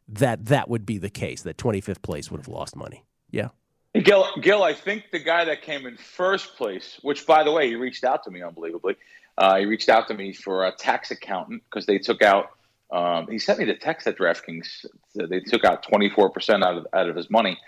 that 0.09 0.47
that 0.47 0.69
would 0.70 0.87
be 0.87 0.97
the 0.97 1.11
case. 1.11 1.43
That 1.43 1.59
25th 1.59 2.03
place 2.03 2.31
would 2.31 2.41
have 2.41 2.49
lost 2.49 2.75
money. 2.75 3.05
Yeah. 3.31 3.49
Gil, 3.94 4.26
Gil, 4.41 4.62
I 4.62 4.75
think 4.75 5.05
the 5.12 5.19
guy 5.19 5.44
that 5.44 5.62
came 5.62 5.87
in 5.87 5.97
first 5.97 6.56
place, 6.56 6.99
which 7.03 7.26
by 7.26 7.43
the 7.43 7.53
way, 7.53 7.69
he 7.69 7.75
reached 7.75 8.05
out 8.05 8.25
to 8.25 8.31
me 8.31 8.43
unbelievably. 8.43 8.96
Uh, 9.37 9.58
he 9.58 9.67
reached 9.67 9.89
out 9.89 10.08
to 10.08 10.15
me 10.15 10.32
for 10.32 10.67
a 10.67 10.72
tax 10.72 11.10
accountant 11.10 11.63
because 11.65 11.87
they 11.87 11.98
took 11.98 12.22
out. 12.22 12.51
Um, 12.91 13.27
he 13.29 13.39
sent 13.39 13.59
me 13.59 13.65
the 13.67 13.75
text 13.75 14.07
at 14.07 14.17
DraftKings. 14.17 14.87
They 15.15 15.41
took 15.41 15.65
out 15.65 15.83
twenty 15.83 16.09
four 16.09 16.31
percent 16.31 16.65
out 16.65 16.79
of 16.79 16.87
out 16.93 17.09
of 17.09 17.17
his 17.17 17.31
money, 17.31 17.59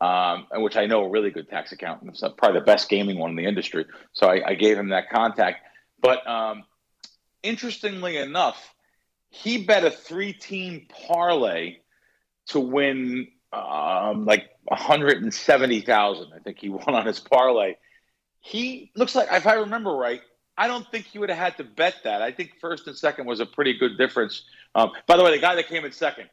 um, 0.00 0.46
which 0.54 0.76
I 0.76 0.86
know 0.86 1.04
a 1.04 1.08
really 1.08 1.30
good 1.30 1.48
tax 1.48 1.72
accountant. 1.72 2.10
It's 2.10 2.20
probably 2.38 2.60
the 2.60 2.64
best 2.64 2.88
gaming 2.88 3.18
one 3.18 3.30
in 3.30 3.36
the 3.36 3.46
industry. 3.46 3.86
So 4.12 4.28
I, 4.28 4.50
I 4.50 4.54
gave 4.54 4.78
him 4.78 4.90
that 4.90 5.10
contact. 5.10 5.66
But 6.00 6.26
um, 6.26 6.64
interestingly 7.42 8.16
enough, 8.16 8.74
he 9.30 9.64
bet 9.64 9.84
a 9.84 9.90
three 9.90 10.32
team 10.32 10.86
parlay 10.88 11.78
to 12.46 12.60
win 12.60 13.28
um, 13.52 14.24
like 14.24 14.50
170,000. 14.64 16.32
I 16.34 16.38
think 16.38 16.58
he 16.58 16.68
won 16.68 16.94
on 16.94 17.06
his 17.06 17.20
parlay. 17.20 17.74
He 18.40 18.90
looks 18.94 19.14
like, 19.14 19.28
if 19.32 19.46
I 19.46 19.54
remember 19.54 19.94
right, 19.94 20.22
I 20.56 20.66
don't 20.66 20.86
think 20.90 21.06
he 21.06 21.18
would 21.18 21.30
have 21.30 21.38
had 21.38 21.56
to 21.58 21.64
bet 21.64 21.96
that. 22.04 22.22
I 22.22 22.32
think 22.32 22.52
first 22.60 22.86
and 22.86 22.96
second 22.96 23.26
was 23.26 23.40
a 23.40 23.46
pretty 23.46 23.78
good 23.78 23.96
difference. 23.96 24.44
Um, 24.74 24.92
by 25.06 25.16
the 25.16 25.24
way, 25.24 25.32
the 25.32 25.40
guy 25.40 25.54
that 25.56 25.68
came 25.68 25.84
in 25.84 25.92
second, 25.92 26.28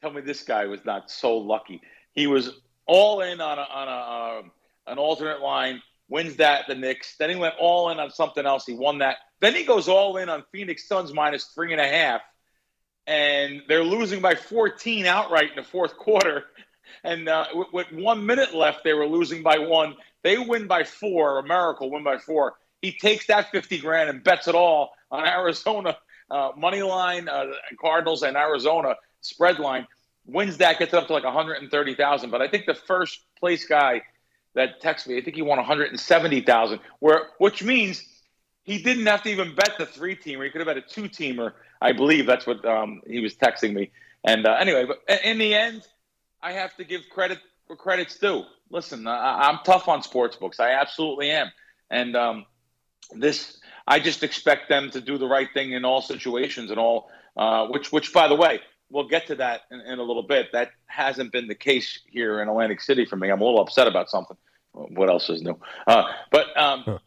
tell 0.00 0.10
me 0.10 0.20
this 0.20 0.42
guy 0.42 0.66
was 0.66 0.84
not 0.84 1.10
so 1.10 1.38
lucky. 1.38 1.80
He 2.12 2.26
was 2.26 2.50
all 2.86 3.22
in 3.22 3.40
on 3.40 3.58
a, 3.58 3.62
on 3.62 3.88
a 3.88 4.38
um, 4.40 4.50
an 4.86 4.98
alternate 4.98 5.40
line, 5.40 5.80
wins 6.08 6.36
that 6.36 6.66
the 6.66 6.74
Knicks. 6.74 7.16
Then 7.16 7.30
he 7.30 7.36
went 7.36 7.54
all 7.58 7.90
in 7.90 7.98
on 8.00 8.10
something 8.10 8.44
else. 8.44 8.66
He 8.66 8.74
won 8.74 8.98
that. 8.98 9.16
Then 9.40 9.54
he 9.54 9.64
goes 9.64 9.88
all 9.88 10.16
in 10.16 10.28
on 10.28 10.44
Phoenix 10.52 10.88
Suns 10.88 11.12
minus 11.12 11.46
three 11.54 11.72
and 11.72 11.80
a 11.80 11.86
half 11.86 12.22
and 13.10 13.62
they're 13.66 13.84
losing 13.84 14.20
by 14.20 14.36
14 14.36 15.04
outright 15.04 15.50
in 15.50 15.56
the 15.56 15.62
fourth 15.62 15.96
quarter. 15.96 16.44
And 17.04 17.28
uh, 17.28 17.46
with, 17.54 17.72
with 17.72 17.92
one 17.92 18.26
minute 18.26 18.52
left, 18.52 18.82
they 18.82 18.94
were 18.94 19.06
losing 19.06 19.44
by 19.44 19.58
one. 19.58 19.94
They 20.24 20.38
win 20.38 20.66
by 20.66 20.82
four. 20.82 21.38
America 21.38 21.86
win 21.86 22.02
by 22.02 22.18
four. 22.18 22.54
He 22.82 22.90
takes 22.90 23.28
that 23.28 23.52
50 23.52 23.78
grand 23.78 24.10
and 24.10 24.24
bets 24.24 24.48
it 24.48 24.56
all 24.56 24.90
on 25.08 25.24
Arizona 25.26 25.96
uh, 26.30 26.50
money 26.56 26.82
line, 26.82 27.28
uh, 27.28 27.46
Cardinals 27.80 28.22
and 28.22 28.36
Arizona 28.36 28.94
spread 29.20 29.58
line. 29.58 29.86
Wins 30.26 30.58
that, 30.58 30.78
gets 30.78 30.94
up 30.94 31.06
to 31.08 31.12
like 31.12 31.24
130,000. 31.24 32.30
But 32.30 32.42
I 32.42 32.48
think 32.48 32.66
the 32.66 32.74
first 32.74 33.20
place 33.38 33.66
guy 33.66 34.02
that 34.54 34.80
texted 34.82 35.08
me, 35.08 35.18
I 35.18 35.22
think 35.22 35.36
he 35.36 35.42
won 35.42 35.58
170,000, 35.58 36.80
where 37.00 37.30
which 37.38 37.62
means 37.62 38.04
he 38.62 38.82
didn't 38.82 39.06
have 39.06 39.22
to 39.22 39.30
even 39.30 39.54
bet 39.54 39.72
the 39.78 39.86
three 39.86 40.14
teamer. 40.14 40.44
He 40.44 40.50
could 40.50 40.60
have 40.60 40.66
bet 40.66 40.76
a 40.76 40.82
two 40.82 41.08
teamer. 41.08 41.52
I 41.80 41.92
believe 41.92 42.26
that's 42.26 42.46
what 42.46 42.64
um, 42.64 43.02
he 43.06 43.20
was 43.20 43.34
texting 43.34 43.72
me. 43.72 43.90
And 44.24 44.46
uh, 44.46 44.52
anyway, 44.52 44.84
but 44.86 45.00
in 45.24 45.38
the 45.38 45.54
end, 45.54 45.86
I 46.42 46.52
have 46.52 46.76
to 46.76 46.84
give 46.84 47.02
credit 47.10 47.38
where 47.66 47.76
credit's 47.76 48.18
due. 48.18 48.44
listen, 48.70 49.06
I, 49.06 49.48
I'm 49.48 49.60
tough 49.64 49.88
on 49.88 50.02
sports 50.02 50.36
books. 50.36 50.60
I 50.60 50.72
absolutely 50.72 51.30
am, 51.30 51.50
and 51.88 52.16
um, 52.16 52.46
this 53.12 53.59
I 53.90 53.98
just 53.98 54.22
expect 54.22 54.68
them 54.68 54.90
to 54.92 55.00
do 55.00 55.18
the 55.18 55.26
right 55.26 55.48
thing 55.52 55.72
in 55.72 55.84
all 55.84 56.00
situations 56.00 56.70
and 56.70 56.78
all. 56.78 57.10
Uh, 57.36 57.66
which, 57.66 57.92
which, 57.92 58.12
by 58.12 58.28
the 58.28 58.34
way, 58.34 58.60
we'll 58.90 59.08
get 59.08 59.26
to 59.26 59.34
that 59.36 59.62
in, 59.70 59.80
in, 59.80 59.98
a 59.98 60.02
little 60.02 60.22
bit. 60.22 60.52
That 60.52 60.70
hasn't 60.86 61.32
been 61.32 61.48
the 61.48 61.54
case 61.54 62.00
here 62.06 62.40
in 62.40 62.48
Atlantic 62.48 62.80
City 62.80 63.04
for 63.04 63.16
me. 63.16 63.30
I'm 63.30 63.40
a 63.40 63.44
little 63.44 63.60
upset 63.60 63.86
about 63.86 64.08
something. 64.08 64.36
What 64.72 65.08
else 65.08 65.28
is 65.28 65.42
new? 65.42 65.58
Uh, 65.86 66.04
but 66.30 66.56
um, 66.56 66.82
huh. 66.84 66.98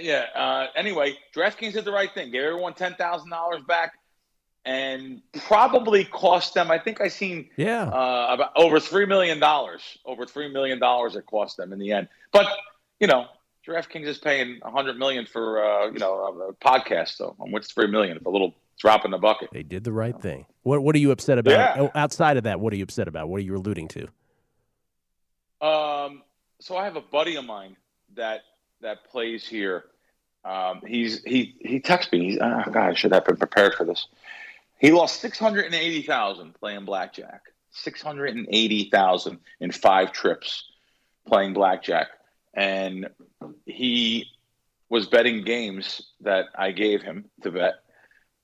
yeah. 0.00 0.26
Uh, 0.34 0.66
anyway, 0.76 1.16
DraftKings 1.34 1.72
did 1.72 1.86
the 1.86 1.92
right 1.92 2.12
thing. 2.12 2.30
Gave 2.30 2.42
everyone 2.42 2.74
ten 2.74 2.94
thousand 2.94 3.30
dollars 3.30 3.62
back, 3.66 3.94
and 4.66 5.22
probably 5.46 6.04
cost 6.04 6.52
them. 6.52 6.70
I 6.70 6.78
think 6.78 7.00
I 7.00 7.08
seen 7.08 7.48
yeah 7.56 7.84
uh, 7.84 8.28
about 8.30 8.52
over 8.56 8.78
three 8.78 9.06
million 9.06 9.40
dollars. 9.40 9.80
Over 10.04 10.26
three 10.26 10.52
million 10.52 10.78
dollars 10.78 11.16
it 11.16 11.24
cost 11.24 11.56
them 11.56 11.72
in 11.72 11.78
the 11.78 11.92
end. 11.92 12.08
But 12.30 12.46
you 13.00 13.06
know, 13.06 13.26
DraftKings 13.68 14.06
is 14.06 14.18
paying 14.18 14.58
a 14.62 14.70
hundred 14.70 14.98
million 14.98 15.26
for 15.26 15.62
uh, 15.62 15.86
you 15.90 15.98
know 15.98 16.48
a, 16.50 16.64
podcast. 16.64 17.16
So 17.16 17.36
what's 17.38 17.72
three 17.72 17.86
million? 17.86 18.18
A 18.24 18.30
little 18.30 18.54
drop 18.78 19.04
in 19.04 19.10
the 19.10 19.18
bucket. 19.18 19.50
They 19.52 19.62
did 19.62 19.84
the 19.84 19.92
right 19.92 20.18
thing. 20.20 20.46
What 20.62 20.82
What 20.82 20.94
are 20.94 20.98
you 20.98 21.10
upset 21.10 21.38
about? 21.38 21.52
Yeah. 21.52 21.74
Oh, 21.78 21.90
outside 21.94 22.36
of 22.36 22.44
that, 22.44 22.60
what 22.60 22.72
are 22.72 22.76
you 22.76 22.84
upset 22.84 23.08
about? 23.08 23.28
What 23.28 23.38
are 23.38 23.44
you 23.44 23.56
alluding 23.56 23.88
to? 23.88 24.08
Um. 25.66 26.22
So 26.60 26.76
I 26.76 26.84
have 26.84 26.96
a 26.96 27.00
buddy 27.00 27.36
of 27.36 27.44
mine 27.44 27.76
that 28.16 28.40
that 28.80 29.04
plays 29.04 29.46
here. 29.46 29.84
Um, 30.44 30.80
he's 30.86 31.22
he 31.24 31.56
he 31.60 31.80
texts 31.80 32.12
me. 32.12 32.30
He's, 32.30 32.38
oh 32.40 32.62
God, 32.70 32.90
I 32.90 32.94
should 32.94 33.12
have 33.12 33.24
been 33.24 33.36
prepared 33.36 33.74
for 33.74 33.84
this. 33.84 34.06
He 34.78 34.92
lost 34.92 35.20
six 35.20 35.38
hundred 35.38 35.66
and 35.66 35.74
eighty 35.74 36.02
thousand 36.02 36.54
playing 36.54 36.84
blackjack. 36.84 37.42
Six 37.70 38.00
hundred 38.00 38.36
and 38.36 38.46
eighty 38.50 38.88
thousand 38.90 39.40
in 39.60 39.72
five 39.72 40.12
trips 40.12 40.64
playing 41.26 41.52
blackjack, 41.52 42.08
and 42.58 43.08
he 43.64 44.26
was 44.88 45.06
betting 45.06 45.44
games 45.44 46.02
that 46.22 46.46
I 46.56 46.72
gave 46.72 47.02
him 47.02 47.26
to 47.42 47.52
bet 47.52 47.74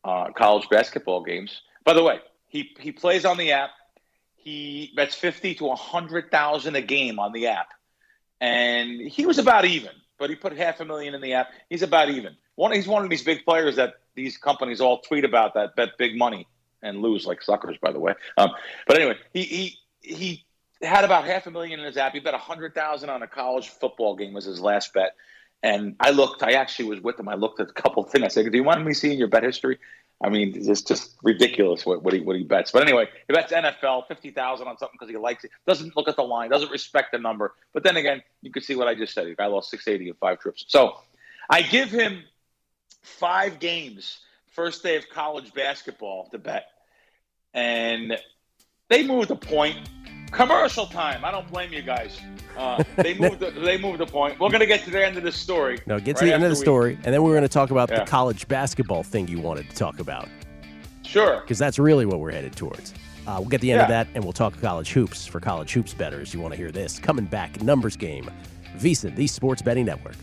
uh, 0.05 0.31
college 0.31 0.69
basketball 0.69 1.25
games. 1.25 1.63
By 1.85 1.95
the 1.95 2.03
way, 2.03 2.21
he 2.47 2.75
he 2.79 2.93
plays 2.93 3.25
on 3.25 3.37
the 3.37 3.51
app. 3.53 3.71
He 4.37 4.93
bets 4.95 5.17
fifty 5.17 5.55
to 5.57 5.75
hundred 5.75 6.31
thousand 6.31 6.77
a 6.77 6.83
game 6.83 7.19
on 7.19 7.33
the 7.33 7.49
app, 7.49 7.69
and 8.41 9.01
he 9.01 9.27
was 9.27 9.39
about 9.39 9.65
even. 9.65 9.91
But 10.17 10.31
he 10.31 10.37
put 10.37 10.57
half 10.57 10.79
a 10.79 10.85
million 10.85 11.15
in 11.15 11.21
the 11.21 11.33
app. 11.35 11.49
He's 11.69 11.83
about 11.83 12.09
even. 12.09 12.37
One, 12.55 12.71
he's 12.71 12.87
one 12.87 13.03
of 13.03 13.11
these 13.11 13.25
big 13.25 13.45
players 13.45 13.75
that 13.77 13.95
these 14.15 14.37
companies 14.37 14.81
all 14.81 15.01
tweet 15.01 15.25
about 15.25 15.55
that 15.55 15.75
bet 15.75 15.99
big 15.99 16.17
money 16.17 16.47
and 16.83 17.03
lose 17.03 17.27
like 17.27 17.43
suckers. 17.43 17.77
By 17.83 17.91
the 17.91 17.99
way, 17.99 18.15
um, 18.39 18.51
but 18.87 18.97
anyway, 18.97 19.17
he 19.33 19.43
he 19.43 19.79
he 20.03 20.45
had 20.83 21.05
about 21.05 21.25
half 21.25 21.47
a 21.47 21.51
million 21.51 21.81
in 21.81 21.87
his 21.87 21.97
app. 21.97 22.13
He 22.13 22.21
bet 22.21 22.35
a 22.35 22.39
hundred 22.39 22.75
thousand 22.75 23.11
on 23.11 23.23
a 23.23 23.27
college 23.27 23.69
football 23.69 24.17
game 24.17 24.33
was 24.33 24.45
his 24.45 24.61
last 24.61 24.93
bet. 24.93 25.15
And 25.63 25.97
I 25.99 26.11
looked, 26.11 26.43
I 26.43 26.53
actually 26.53 26.91
was 26.91 27.01
with 27.01 27.19
him. 27.19 27.29
I 27.29 27.35
looked 27.35 27.59
at 27.61 27.71
a 27.71 27.73
couple 27.73 28.03
things. 28.03 28.25
I 28.25 28.29
said, 28.29 28.51
Do 28.51 28.57
you 28.57 28.65
want 28.65 28.85
me 28.85 28.93
seeing 28.93 29.19
your 29.19 29.29
bet 29.29 29.43
history? 29.43 29.79
I 30.23 30.29
mean, 30.29 30.53
it's 30.55 30.83
just 30.83 31.17
ridiculous 31.23 31.85
what, 31.85 32.03
what 32.03 32.15
he 32.15 32.21
what 32.21 32.37
he 32.37 32.45
bets. 32.45 32.71
But 32.71 32.83
anyway, 32.83 33.09
he 33.27 33.35
bets 33.35 33.53
NFL 33.53 34.07
fifty 34.07 34.31
thousand 34.31 34.69
on 34.69 34.79
something 34.79 34.97
because 34.99 35.11
he 35.11 35.17
likes 35.17 35.45
it. 35.45 35.51
Doesn't 35.67 35.97
look 35.97 36.09
at 36.09 36.17
the 36.17 36.23
line. 36.23 36.51
Doesn't 36.51 36.71
respect 36.71 37.13
the 37.13 37.19
number. 37.19 37.55
But 37.73 37.83
then 37.83 37.97
again, 37.97 38.23
you 38.41 38.53
can 38.53 38.63
see 38.63 38.77
what 38.77 38.87
I 38.87 38.95
just 38.95 39.13
said. 39.13 39.27
The 39.27 39.35
guy 39.35 39.47
lost 39.47 39.71
six 39.71 39.89
eighty 39.89 40.09
in 40.09 40.15
five 40.15 40.39
trips. 40.39 40.65
So 40.69 40.99
I 41.51 41.63
give 41.63 41.91
him 41.91 42.23
five 43.03 43.59
games 43.59 44.21
first 44.53 44.83
day 44.83 44.97
of 44.97 45.09
college 45.09 45.53
basketball 45.53 46.29
to 46.31 46.39
bet, 46.39 46.69
and 47.53 48.17
they 48.89 49.05
moved 49.05 49.31
a 49.31 49.37
point 49.37 49.79
Commercial 50.35 50.87
time. 50.87 51.25
I 51.25 51.31
don't 51.31 51.51
blame 51.51 51.73
you 51.73 51.83
guys. 51.83 52.21
Uh, 52.57 52.83
they 52.97 53.15
moved. 53.19 53.41
The, 53.41 53.51
they 53.51 53.79
moved 53.79 53.99
the 53.99 54.07
point. 54.07 54.39
We're 54.41 54.51
gonna 54.51 54.67
get 54.67 54.85
to 54.85 54.91
the 54.91 55.05
end 55.05 55.17
of 55.17 55.23
the 55.23 55.33
story. 55.33 55.81
No, 55.87 55.99
get 55.99 56.17
to 56.17 56.25
right 56.25 56.31
the 56.31 56.35
end 56.35 56.45
of 56.45 56.51
the 56.51 56.57
story, 56.57 56.99
and 57.05 57.15
then 57.15 57.23
we're 57.23 57.35
gonna 57.35 57.49
talk 57.49 57.71
about 57.71 57.91
yeah. 57.91 58.01
the 58.01 58.11
college 58.11 58.47
basketball 58.49 59.03
thing 59.03 59.29
you 59.29 59.41
wanted 59.41 59.69
to 59.71 59.77
talk 59.77 59.99
about. 59.99 60.29
Sure. 61.03 61.41
Because 61.41 61.59
that's 61.59 61.79
really 61.79 62.07
what 62.07 62.19
we're 62.19 62.33
headed 62.33 62.57
towards. 62.57 62.95
Uh, 63.27 63.37
we'll 63.39 63.49
get 63.49 63.61
the 63.61 63.71
end 63.71 63.79
yeah. 63.79 63.83
of 63.85 63.89
that, 63.89 64.09
and 64.15 64.25
we'll 64.25 64.33
talk 64.33 64.61
college 64.61 64.93
hoops 64.93 65.27
for 65.27 65.41
college 65.41 65.73
hoops 65.73 65.95
betters. 65.95 66.35
You 66.35 66.41
want 66.41 66.53
to 66.53 66.59
hear 66.59 66.71
this? 66.71 66.99
Coming 66.99 67.25
back, 67.25 67.63
numbers 67.63 67.97
game. 67.97 68.31
VSiN, 68.77 69.15
the 69.15 69.27
Sports 69.27 69.63
Betting 69.63 69.87
Network. 69.87 70.17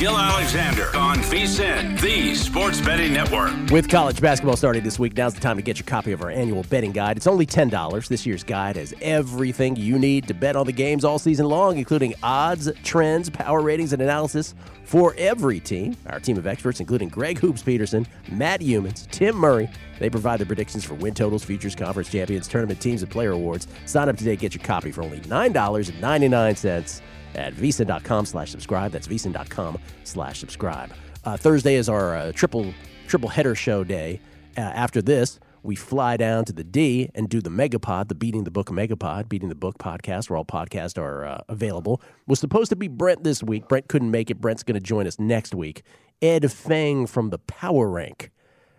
Gil 0.00 0.16
Alexander 0.16 0.96
on 0.96 1.18
VSiN, 1.18 2.00
the 2.00 2.34
Sports 2.34 2.80
Betting 2.80 3.12
Network. 3.12 3.52
With 3.70 3.86
college 3.90 4.18
basketball 4.18 4.56
starting 4.56 4.82
this 4.82 4.98
week, 4.98 5.14
now's 5.14 5.34
the 5.34 5.42
time 5.42 5.56
to 5.56 5.62
get 5.62 5.78
your 5.78 5.84
copy 5.84 6.12
of 6.12 6.22
our 6.22 6.30
annual 6.30 6.62
betting 6.70 6.92
guide. 6.92 7.18
It's 7.18 7.26
only 7.26 7.44
$10. 7.44 8.08
This 8.08 8.24
year's 8.24 8.42
guide 8.42 8.76
has 8.76 8.94
everything 9.02 9.76
you 9.76 9.98
need 9.98 10.26
to 10.28 10.32
bet 10.32 10.56
on 10.56 10.64
the 10.64 10.72
games 10.72 11.04
all 11.04 11.18
season 11.18 11.44
long, 11.44 11.76
including 11.76 12.14
odds, 12.22 12.70
trends, 12.82 13.28
power 13.28 13.60
ratings, 13.60 13.92
and 13.92 14.00
analysis 14.00 14.54
for 14.84 15.14
every 15.18 15.60
team. 15.60 15.94
Our 16.06 16.18
team 16.18 16.38
of 16.38 16.46
experts, 16.46 16.80
including 16.80 17.10
Greg 17.10 17.38
Hoops 17.38 17.62
Peterson, 17.62 18.06
Matt 18.32 18.62
Youmans, 18.62 19.06
Tim 19.10 19.36
Murray, 19.36 19.68
they 19.98 20.08
provide 20.08 20.40
the 20.40 20.46
predictions 20.46 20.82
for 20.82 20.94
win 20.94 21.12
totals, 21.12 21.44
futures, 21.44 21.74
conference 21.74 22.10
champions, 22.10 22.48
tournament 22.48 22.80
teams, 22.80 23.02
and 23.02 23.12
player 23.12 23.32
awards. 23.32 23.66
Sign 23.84 24.08
up 24.08 24.16
today, 24.16 24.34
get 24.34 24.54
your 24.54 24.64
copy 24.64 24.92
for 24.92 25.02
only 25.02 25.20
$9.99 25.20 27.02
at 27.34 27.54
vsin.com 27.54 28.26
slash 28.26 28.50
subscribe. 28.50 28.92
That's 28.92 29.08
vsin.com 29.08 29.78
slash 30.04 30.38
subscribe. 30.40 30.92
Uh, 31.24 31.36
Thursday 31.36 31.74
is 31.74 31.88
our 31.88 32.16
uh, 32.16 32.32
triple 32.32 32.72
triple 33.06 33.28
header 33.28 33.54
show 33.54 33.84
day. 33.84 34.20
Uh, 34.56 34.60
after 34.60 35.02
this, 35.02 35.38
we 35.62 35.76
fly 35.76 36.16
down 36.16 36.44
to 36.46 36.52
the 36.52 36.64
D 36.64 37.10
and 37.14 37.28
do 37.28 37.40
the 37.40 37.50
Megapod, 37.50 38.08
the 38.08 38.14
Beating 38.14 38.44
the 38.44 38.50
Book 38.50 38.68
Megapod, 38.68 39.28
Beating 39.28 39.48
the 39.48 39.54
Book 39.54 39.78
podcast, 39.78 40.30
where 40.30 40.38
all 40.38 40.44
podcasts 40.44 40.96
are 40.96 41.26
uh, 41.26 41.40
available. 41.48 42.00
Was 42.26 42.40
supposed 42.40 42.70
to 42.70 42.76
be 42.76 42.88
Brent 42.88 43.24
this 43.24 43.42
week. 43.42 43.68
Brent 43.68 43.88
couldn't 43.88 44.10
make 44.10 44.30
it. 44.30 44.40
Brent's 44.40 44.62
going 44.62 44.74
to 44.74 44.80
join 44.80 45.06
us 45.06 45.18
next 45.18 45.54
week. 45.54 45.82
Ed 46.22 46.50
Feng 46.50 47.06
from 47.06 47.30
the 47.30 47.38
Power 47.38 47.88
Rank 47.88 48.30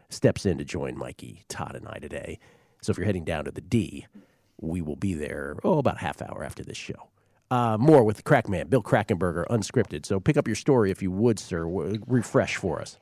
steps 0.10 0.46
in 0.46 0.58
to 0.58 0.66
join 0.66 0.98
Mikey, 0.98 1.44
Todd, 1.48 1.76
and 1.76 1.88
I 1.88 2.00
today. 2.00 2.40
So 2.82 2.92
if 2.92 2.98
you're 2.98 3.06
heading 3.06 3.26
down 3.26 3.46
to 3.46 3.52
the 3.52 3.62
D, 3.62 4.08
we 4.60 4.82
will 4.82 4.96
be 4.96 5.14
there, 5.14 5.58
oh, 5.64 5.78
about 5.78 6.00
half 6.00 6.22
hour 6.22 6.44
after 6.44 6.64
this 6.64 6.78
show. 6.78 7.11
Uh, 7.52 7.78
more 7.78 8.06
with 8.06 8.24
Crackman, 8.24 8.70
Bill 8.70 8.82
Krackomberger, 8.82 9.46
unscripted. 9.48 10.06
So 10.06 10.22
pick 10.22 10.38
up 10.38 10.48
your 10.48 10.56
story 10.56 10.90
if 10.90 11.02
you 11.02 11.12
would, 11.12 11.38
sir. 11.38 11.66
refresh 12.08 12.56
for 12.56 12.80
us. 12.80 12.98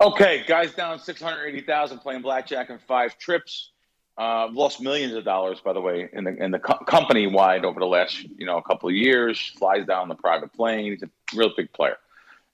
Okay, 0.00 0.44
guys 0.46 0.74
down 0.74 0.98
680000 0.98 1.98
playing 2.00 2.20
blackjack 2.20 2.68
in 2.68 2.78
five 2.78 3.16
trips. 3.16 3.70
Uh, 4.18 4.48
lost 4.52 4.80
millions 4.80 5.14
of 5.14 5.24
dollars, 5.24 5.60
by 5.64 5.72
the 5.72 5.80
way, 5.80 6.08
in 6.12 6.24
the 6.24 6.36
in 6.36 6.50
the 6.50 6.58
co- 6.58 6.84
company 6.84 7.26
wide 7.26 7.64
over 7.64 7.80
the 7.80 7.86
last 7.86 8.22
you 8.22 8.46
know 8.46 8.58
a 8.58 8.62
couple 8.62 8.88
of 8.88 8.94
years. 8.94 9.52
Flies 9.56 9.86
down 9.86 10.08
the 10.08 10.14
private 10.14 10.52
plane. 10.52 10.92
He's 10.92 11.02
a 11.02 11.10
real 11.34 11.50
big 11.56 11.72
player, 11.72 11.96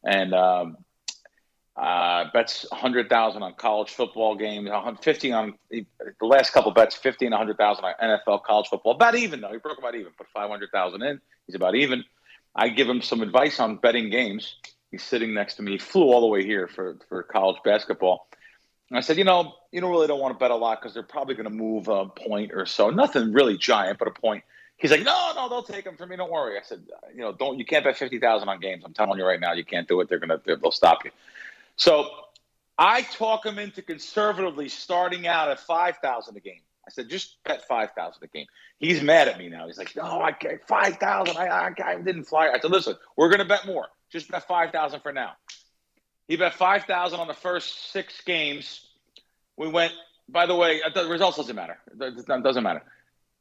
and 0.02 0.32
um, 0.32 0.76
uh, 1.80 2.26
bets 2.34 2.66
100000 2.70 3.42
on 3.42 3.54
college 3.54 3.90
football 3.90 4.34
games, 4.34 4.68
50 5.00 5.32
on 5.32 5.54
the 5.70 5.86
last 6.20 6.50
couple 6.50 6.70
bets, 6.72 6.94
50 6.94 7.24
and 7.24 7.32
100000 7.32 7.84
on 7.84 7.94
NFL 8.02 8.42
college 8.44 8.68
football. 8.68 8.92
About 8.92 9.14
even, 9.14 9.40
though. 9.40 9.50
He 9.50 9.56
broke 9.56 9.78
about 9.78 9.94
even, 9.94 10.12
put 10.12 10.26
500000 10.28 11.02
in. 11.02 11.20
He's 11.46 11.54
about 11.54 11.74
even. 11.74 12.04
I 12.54 12.68
give 12.68 12.86
him 12.86 13.00
some 13.00 13.22
advice 13.22 13.58
on 13.60 13.76
betting 13.76 14.10
games. 14.10 14.56
He's 14.90 15.02
sitting 15.02 15.32
next 15.32 15.54
to 15.54 15.62
me. 15.62 15.72
He 15.72 15.78
flew 15.78 16.02
all 16.02 16.20
the 16.20 16.26
way 16.26 16.44
here 16.44 16.68
for, 16.68 16.98
for 17.08 17.22
college 17.22 17.56
basketball. 17.64 18.28
And 18.90 18.98
I 18.98 19.00
said, 19.00 19.16
you 19.16 19.24
know, 19.24 19.54
you 19.72 19.80
don't 19.80 19.90
really 19.90 20.08
don't 20.08 20.20
want 20.20 20.34
to 20.34 20.38
bet 20.38 20.50
a 20.50 20.56
lot 20.56 20.82
because 20.82 20.92
they're 20.92 21.02
probably 21.02 21.34
going 21.34 21.48
to 21.48 21.54
move 21.54 21.88
a 21.88 22.06
point 22.06 22.52
or 22.52 22.66
so. 22.66 22.90
Nothing 22.90 23.32
really 23.32 23.56
giant, 23.56 23.98
but 23.98 24.08
a 24.08 24.10
point. 24.10 24.44
He's 24.76 24.90
like, 24.90 25.02
no, 25.02 25.32
no, 25.34 25.48
they'll 25.48 25.62
take 25.62 25.84
them 25.84 25.96
from 25.96 26.10
me. 26.10 26.16
Don't 26.16 26.30
worry. 26.30 26.58
I 26.58 26.62
said, 26.62 26.82
you 27.14 27.20
know, 27.20 27.32
don't. 27.32 27.58
You 27.58 27.66
can't 27.66 27.84
bet 27.84 27.98
fifty 27.98 28.18
thousand 28.18 28.48
on 28.48 28.60
games. 28.60 28.82
I'm 28.84 28.94
telling 28.94 29.18
you 29.18 29.26
right 29.26 29.38
now, 29.38 29.52
you 29.52 29.64
can't 29.64 29.86
do 29.86 30.00
it. 30.00 30.08
They're 30.08 30.18
gonna, 30.18 30.40
they'll 30.44 30.70
stop 30.70 31.04
you. 31.04 31.10
So 31.80 32.10
I 32.76 33.00
talk 33.00 33.46
him 33.46 33.58
into 33.58 33.80
conservatively 33.80 34.68
starting 34.68 35.26
out 35.26 35.48
at 35.48 35.58
five 35.60 35.96
thousand 35.96 36.36
a 36.36 36.40
game. 36.40 36.60
I 36.86 36.90
said, 36.90 37.08
just 37.08 37.42
bet 37.44 37.66
five 37.66 37.92
thousand 37.96 38.22
a 38.22 38.26
game. 38.26 38.44
He's 38.78 39.02
mad 39.02 39.28
at 39.28 39.38
me 39.38 39.48
now. 39.48 39.66
He's 39.66 39.78
like, 39.78 39.96
no, 39.96 40.20
I 40.20 40.32
can't. 40.32 40.60
Five 40.68 40.98
thousand. 40.98 41.38
I, 41.38 41.46
I, 41.46 41.72
I 41.82 41.96
didn't 41.96 42.24
fly. 42.24 42.50
I 42.50 42.60
said, 42.60 42.70
listen, 42.70 42.96
we're 43.16 43.30
gonna 43.30 43.46
bet 43.46 43.66
more. 43.66 43.88
Just 44.12 44.30
bet 44.30 44.46
five 44.46 44.72
thousand 44.72 45.00
for 45.00 45.10
now. 45.10 45.32
He 46.28 46.36
bet 46.36 46.52
five 46.52 46.84
thousand 46.84 47.18
on 47.18 47.28
the 47.28 47.34
first 47.34 47.92
six 47.92 48.20
games. 48.20 48.86
We 49.56 49.68
went. 49.68 49.94
By 50.28 50.44
the 50.44 50.54
way, 50.54 50.82
the 50.94 51.08
results 51.08 51.38
doesn't 51.38 51.56
matter. 51.56 51.78
It 51.98 52.26
doesn't 52.26 52.62
matter. 52.62 52.82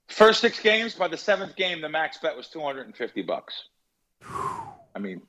First 0.08 0.40
six 0.40 0.62
games. 0.62 0.96
By 0.96 1.10
the 1.10 1.18
seventh 1.18 1.58
game, 1.58 1.82
the 1.82 1.90
max 1.90 2.20
bet 2.20 2.38
was 2.38 2.48
two 2.48 2.62
hundred 2.62 2.86
and 2.86 2.96
fifty 2.96 3.22
bucks. 3.22 3.66
I 4.24 5.00
mean, 5.00 5.24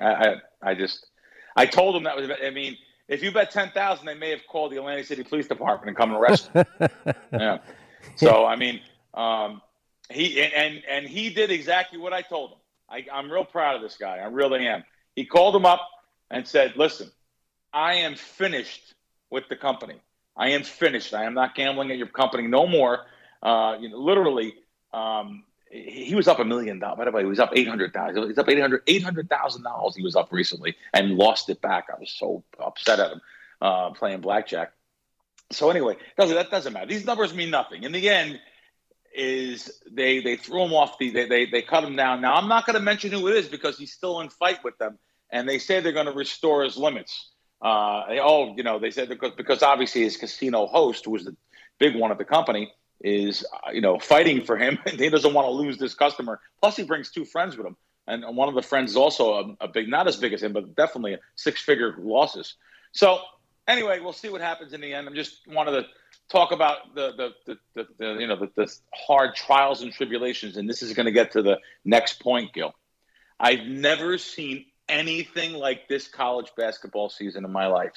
I, 0.00 0.06
I, 0.10 0.36
I 0.62 0.74
just, 0.74 1.06
I 1.56 1.66
told 1.66 1.96
him 1.96 2.04
that 2.04 2.16
was. 2.16 2.30
I 2.42 2.50
mean, 2.50 2.76
if 3.08 3.22
you 3.22 3.32
bet 3.32 3.50
ten 3.50 3.70
thousand, 3.70 4.06
they 4.06 4.14
may 4.14 4.30
have 4.30 4.46
called 4.46 4.72
the 4.72 4.76
Atlantic 4.76 5.06
City 5.06 5.22
Police 5.22 5.46
Department 5.46 5.88
and 5.88 5.96
come 5.96 6.10
and 6.10 6.20
arrest 6.20 6.50
you. 6.54 6.64
yeah. 7.32 7.58
So 8.16 8.44
I 8.44 8.56
mean, 8.56 8.80
um, 9.14 9.62
he 10.10 10.42
and 10.42 10.82
and 10.88 11.06
he 11.06 11.30
did 11.30 11.50
exactly 11.50 11.98
what 11.98 12.12
I 12.12 12.22
told 12.22 12.52
him. 12.52 12.58
I, 12.88 13.06
I'm 13.12 13.30
real 13.30 13.44
proud 13.44 13.76
of 13.76 13.82
this 13.82 13.96
guy. 13.96 14.18
I 14.18 14.26
really 14.26 14.66
am. 14.66 14.84
He 15.16 15.24
called 15.24 15.54
him 15.54 15.66
up 15.66 15.88
and 16.30 16.46
said, 16.46 16.76
"Listen, 16.76 17.10
I 17.72 17.94
am 17.94 18.14
finished 18.14 18.94
with 19.30 19.48
the 19.48 19.56
company. 19.56 20.00
I 20.36 20.50
am 20.50 20.64
finished. 20.64 21.14
I 21.14 21.24
am 21.24 21.34
not 21.34 21.54
gambling 21.54 21.90
at 21.90 21.98
your 21.98 22.08
company 22.08 22.46
no 22.46 22.66
more." 22.66 23.06
Uh, 23.42 23.76
you 23.78 23.90
know, 23.90 23.98
literally, 23.98 24.54
um, 24.92 25.44
he 25.74 26.14
was 26.14 26.28
up 26.28 26.38
a 26.38 26.44
million 26.44 26.78
dollars. 26.78 26.98
By 26.98 27.04
the 27.06 27.10
way, 27.10 27.22
he 27.22 27.28
was 27.28 27.40
up 27.40 27.50
eight 27.54 27.66
hundred 27.66 27.92
thousand. 27.92 28.28
He's 28.28 28.38
up 28.38 28.48
eight 28.48 28.60
hundred 28.60 28.82
eight 28.86 29.02
hundred 29.02 29.28
thousand 29.28 29.64
dollars. 29.64 29.96
He 29.96 30.02
was 30.02 30.14
up 30.14 30.32
recently 30.32 30.76
and 30.92 31.16
lost 31.16 31.50
it 31.50 31.60
back. 31.60 31.86
I 31.94 31.98
was 31.98 32.10
so 32.10 32.44
upset 32.60 33.00
at 33.00 33.12
him 33.12 33.20
uh, 33.60 33.90
playing 33.90 34.20
blackjack. 34.20 34.72
So 35.50 35.70
anyway, 35.70 35.96
that 36.16 36.50
doesn't 36.50 36.72
matter. 36.72 36.86
These 36.86 37.04
numbers 37.04 37.34
mean 37.34 37.50
nothing. 37.50 37.82
In 37.82 37.92
the 37.92 38.08
end, 38.08 38.40
is 39.14 39.82
they 39.90 40.20
they 40.20 40.36
threw 40.36 40.62
him 40.62 40.72
off 40.72 40.98
the 40.98 41.10
they 41.10 41.26
they, 41.26 41.46
they 41.46 41.62
cut 41.62 41.84
him 41.84 41.96
down. 41.96 42.20
Now 42.20 42.34
I'm 42.34 42.48
not 42.48 42.66
going 42.66 42.74
to 42.74 42.82
mention 42.82 43.10
who 43.12 43.26
it 43.28 43.36
is 43.36 43.48
because 43.48 43.76
he's 43.76 43.92
still 43.92 44.20
in 44.20 44.28
fight 44.28 44.62
with 44.62 44.78
them, 44.78 44.98
and 45.30 45.48
they 45.48 45.58
say 45.58 45.80
they're 45.80 45.92
going 45.92 46.06
to 46.06 46.12
restore 46.12 46.62
his 46.62 46.76
limits. 46.76 47.30
Uh, 47.60 48.06
they, 48.08 48.20
oh, 48.20 48.54
you 48.56 48.62
know, 48.62 48.78
they 48.78 48.90
said 48.90 49.08
because 49.08 49.32
because 49.36 49.62
obviously 49.62 50.02
his 50.02 50.16
casino 50.16 50.66
host, 50.66 51.08
was 51.08 51.24
the 51.24 51.36
big 51.78 51.96
one 51.96 52.10
of 52.10 52.18
the 52.18 52.24
company, 52.24 52.72
is 53.00 53.44
uh, 53.52 53.70
you 53.70 53.80
know 53.80 53.98
fighting 53.98 54.44
for 54.44 54.56
him, 54.56 54.78
and 54.86 54.98
he 55.00 55.08
doesn't 55.08 55.34
want 55.34 55.46
to 55.46 55.50
lose 55.50 55.78
this 55.78 55.94
customer. 55.94 56.40
Plus, 56.60 56.76
he 56.76 56.84
brings 56.84 57.10
two 57.10 57.24
friends 57.24 57.56
with 57.56 57.66
him, 57.66 57.76
and 58.06 58.24
one 58.36 58.48
of 58.48 58.54
the 58.54 58.62
friends 58.62 58.92
is 58.92 58.96
also 58.96 59.34
a, 59.60 59.64
a 59.64 59.68
big, 59.68 59.88
not 59.88 60.08
as 60.08 60.16
big 60.16 60.32
as 60.32 60.42
him, 60.42 60.52
but 60.52 60.74
definitely 60.74 61.16
six-figure 61.36 61.96
losses. 61.98 62.54
So 62.92 63.18
anyway, 63.66 64.00
we'll 64.00 64.12
see 64.12 64.28
what 64.28 64.40
happens 64.40 64.72
in 64.72 64.80
the 64.80 64.92
end. 64.92 65.08
I'm 65.08 65.14
just 65.14 65.46
wanted 65.46 65.72
to 65.72 65.86
talk 66.28 66.52
about 66.52 66.94
the 66.94 67.12
the, 67.12 67.30
the, 67.46 67.58
the, 67.74 67.88
the 67.98 68.20
you 68.20 68.26
know 68.26 68.36
the, 68.36 68.50
the 68.54 68.74
hard 68.94 69.34
trials 69.34 69.82
and 69.82 69.92
tribulations, 69.92 70.56
and 70.56 70.68
this 70.68 70.82
is 70.82 70.92
going 70.92 71.06
to 71.06 71.12
get 71.12 71.32
to 71.32 71.42
the 71.42 71.58
next 71.84 72.20
point, 72.20 72.52
Gil. 72.52 72.74
I've 73.38 73.66
never 73.66 74.18
seen 74.18 74.66
anything 74.88 75.54
like 75.54 75.88
this 75.88 76.08
college 76.08 76.52
basketball 76.56 77.08
season 77.08 77.44
in 77.44 77.52
my 77.52 77.66
life. 77.66 77.94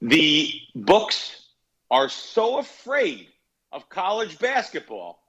The 0.00 0.50
books 0.74 1.46
are 1.90 2.08
so 2.08 2.58
afraid 2.58 3.28
of 3.72 3.88
college 3.88 4.38
basketball 4.38 5.22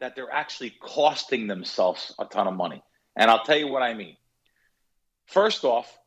that 0.00 0.16
they're 0.16 0.32
actually 0.32 0.70
costing 0.80 1.46
themselves 1.46 2.14
a 2.18 2.24
ton 2.24 2.46
of 2.46 2.54
money. 2.54 2.82
And 3.16 3.30
I'll 3.30 3.44
tell 3.44 3.58
you 3.58 3.68
what 3.68 3.82
I 3.82 3.94
mean. 3.94 4.16
First 5.26 5.64
off, 5.64 5.98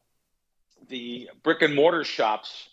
the 0.89 1.29
brick 1.43 1.61
and 1.61 1.75
mortar 1.75 2.03
shops 2.03 2.69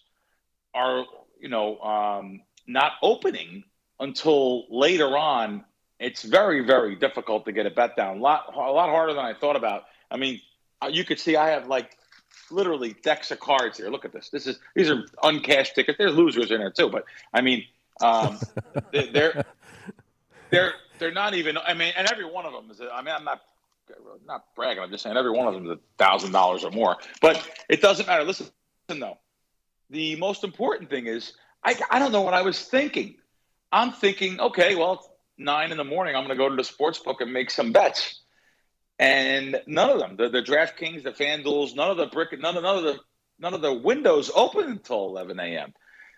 are, 0.75 1.05
you 1.41 1.49
know, 1.49 1.79
um, 1.81 2.43
not 2.67 2.93
opening 3.03 3.65
until 3.99 4.65
later 4.71 5.17
on. 5.17 5.65
It's 5.99 6.23
very, 6.23 6.65
very 6.65 6.97
difficult 6.97 7.45
to 7.45 7.53
get 7.53 7.67
a 7.67 7.71
bet 7.71 7.97
down. 7.97 8.19
A 8.19 8.21
lot, 8.21 8.55
a 8.55 8.59
lot 8.59 8.89
harder 8.89 9.13
than 9.13 9.25
I 9.25 9.35
thought 9.35 9.57
about. 9.57 9.85
I 10.11 10.17
mean, 10.17 10.41
uh, 10.83 10.89
you 10.91 11.05
could 11.05 11.21
see 11.21 11.37
I 11.37 11.51
have 11.51 11.67
like 11.67 11.97
literally 12.51 12.95
decks 13.03 13.31
of 13.31 13.41
cards 13.41 13.79
here. 13.79 13.91
Look 13.91 14.05
at 14.05 14.13
this. 14.13 14.31
This 14.31 14.47
is 14.47 14.59
these 14.75 14.91
are 14.91 15.05
uncashed 15.23 15.75
tickets. 15.75 15.99
There's 15.99 16.15
losers 16.15 16.51
in 16.51 16.59
there 16.59 16.71
too, 16.71 16.89
but 16.89 17.05
I 17.35 17.43
mean, 17.43 17.65
um, 18.01 18.39
they're 18.93 19.45
they're 20.51 20.73
they're 20.99 21.13
not 21.13 21.35
even. 21.35 21.57
I 21.59 21.75
mean, 21.75 21.93
and 21.97 22.11
every 22.11 22.25
one 22.25 22.47
of 22.47 22.53
them 22.53 22.71
is. 22.71 22.81
I 22.81 23.03
mean, 23.03 23.15
I'm 23.15 23.25
not 23.25 23.41
not 24.27 24.45
bragging. 24.55 24.83
I'm 24.83 24.91
just 24.91 25.03
saying 25.03 25.17
every 25.17 25.31
one 25.31 25.49
of 25.49 25.55
them 25.55 25.67
is 25.67 25.73
a 25.73 25.79
thousand 25.99 26.33
dollars 26.33 26.65
or 26.65 26.71
more. 26.71 26.97
But 27.21 27.47
it 27.69 27.81
doesn't 27.81 28.07
matter. 28.07 28.25
Listen, 28.25 28.47
listen 28.89 29.01
though. 29.01 29.19
The 29.91 30.17
most 30.17 30.45
important 30.45 30.91
thing 30.91 31.07
is 31.07 31.33
I 31.65 31.79
I 31.91 31.99
don't 31.99 32.13
know 32.13 32.23
what 32.23 32.35
I 32.35 32.43
was 32.43 32.61
thinking. 32.63 33.17
I'm 33.73 33.93
thinking, 33.93 34.41
okay, 34.41 34.75
well, 34.75 34.95
it's 34.95 35.09
nine 35.39 35.71
in 35.71 35.77
the 35.77 35.85
morning. 35.85 36.17
I'm 36.17 36.25
going 36.25 36.37
to 36.37 36.43
go 36.43 36.49
to 36.49 36.57
the 36.57 36.65
sports 36.65 36.99
book 36.99 37.21
and 37.21 37.33
make 37.33 37.51
some 37.51 37.73
bets. 37.73 38.21
And 38.99 39.61
none 39.67 39.91
of 39.91 39.99
them, 39.99 40.17
the, 40.17 40.29
the 40.29 40.43
DraftKings, 40.43 41.05
the 41.05 41.13
FanDuels, 41.13 41.75
none 41.75 41.91
of 41.91 41.97
the 41.97 42.07
brick, 42.07 42.39
none 42.39 42.57
of 42.57 42.63
none 42.63 42.77
of 42.77 42.83
the 42.85 42.99
none 43.39 43.55
of 43.55 43.63
the 43.63 43.73
windows 43.73 44.31
open 44.35 44.67
until 44.67 45.07
11 45.07 45.41
a.m. 45.41 45.73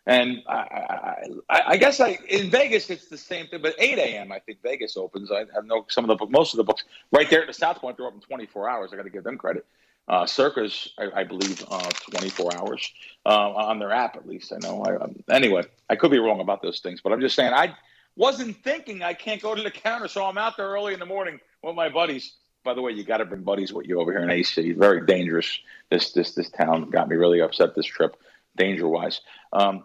And 0.07 0.43
I, 0.49 1.27
I, 1.49 1.63
I, 1.69 1.77
guess 1.77 2.01
I 2.01 2.19
in 2.29 2.51
Vegas 2.51 2.91
it's 2.91 3.07
the 3.07 3.17
same 3.17 3.47
thing, 3.47 3.63
but 3.63 3.77
8 3.79 3.99
a.m. 3.99 4.33
I 4.33 4.41
think 4.41 4.61
Vegas 4.63 4.97
opens. 4.97 5.31
I, 5.31 5.43
I 5.43 5.61
know 5.65 5.87
some 5.89 6.11
of 6.11 6.19
the 6.19 6.27
most 6.27 6.53
of 6.55 6.57
the 6.57 6.65
books 6.65 6.83
right 7.13 7.31
there 7.31 7.43
at 7.43 7.47
the 7.47 7.53
South 7.53 7.79
Point. 7.79 7.97
They're 7.97 8.07
open 8.07 8.21
24 8.21 8.69
hours. 8.69 8.91
I 8.93 8.97
got 8.97 9.05
to 9.05 9.11
give 9.11 9.23
them 9.23 9.39
credit. 9.39 9.65
Uh, 10.09 10.27
Circa's, 10.27 10.93
I, 10.99 11.21
I 11.21 11.25
believe, 11.25 11.65
uh, 11.71 11.89
24 12.11 12.57
hours 12.57 12.93
uh, 13.25 13.51
on 13.53 13.79
their 13.79 13.93
app 13.93 14.17
at 14.17 14.27
least. 14.27 14.53
I 14.53 14.59
know. 14.59 14.83
I, 14.83 14.97
um, 14.97 15.23
anyway, 15.31 15.63
I 15.89 15.95
could 15.95 16.11
be 16.11 16.19
wrong 16.19 16.41
about 16.41 16.63
those 16.63 16.81
things, 16.81 17.01
but 17.01 17.13
I'm 17.13 17.21
just 17.21 17.37
saying 17.37 17.53
I 17.53 17.77
wasn't 18.17 18.57
thinking 18.65 19.03
I 19.03 19.15
can't 19.15 19.41
go 19.41 19.55
to 19.55 19.63
the 19.63 19.71
counter, 19.71 20.09
so 20.09 20.25
I'm 20.25 20.39
out 20.39 20.57
there 20.57 20.67
early 20.67 20.95
in 20.95 20.99
the 20.99 21.07
morning 21.07 21.39
with 21.63 21.77
my 21.77 21.89
buddies. 21.89 22.35
By 22.65 22.75
the 22.75 22.83
way, 22.83 22.93
you 22.93 23.05
got 23.05 23.19
to 23.19 23.25
bring 23.25 23.43
buddies 23.43 23.73
with 23.73 23.87
you 23.87 24.01
over 24.01 24.11
here 24.13 24.23
in 24.23 24.31
AC. 24.31 24.73
Very 24.73 25.07
dangerous. 25.07 25.59
This 25.91 26.13
this 26.13 26.33
this 26.33 26.51
town 26.51 26.91
got 26.91 27.09
me 27.09 27.17
really 27.17 27.41
upset 27.41 27.75
this 27.75 27.87
trip, 27.87 28.17
danger 28.57 28.89
wise. 28.89 29.21
Um, 29.53 29.85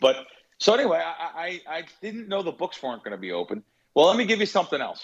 but 0.00 0.26
so 0.58 0.74
anyway, 0.74 1.02
I, 1.02 1.60
I, 1.68 1.78
I 1.78 1.84
didn't 2.02 2.28
know 2.28 2.42
the 2.42 2.52
books 2.52 2.82
weren't 2.82 3.02
going 3.02 3.12
to 3.12 3.18
be 3.18 3.32
open. 3.32 3.62
Well, 3.94 4.06
let 4.06 4.16
me 4.16 4.24
give 4.24 4.40
you 4.40 4.46
something 4.46 4.80
else. 4.80 5.02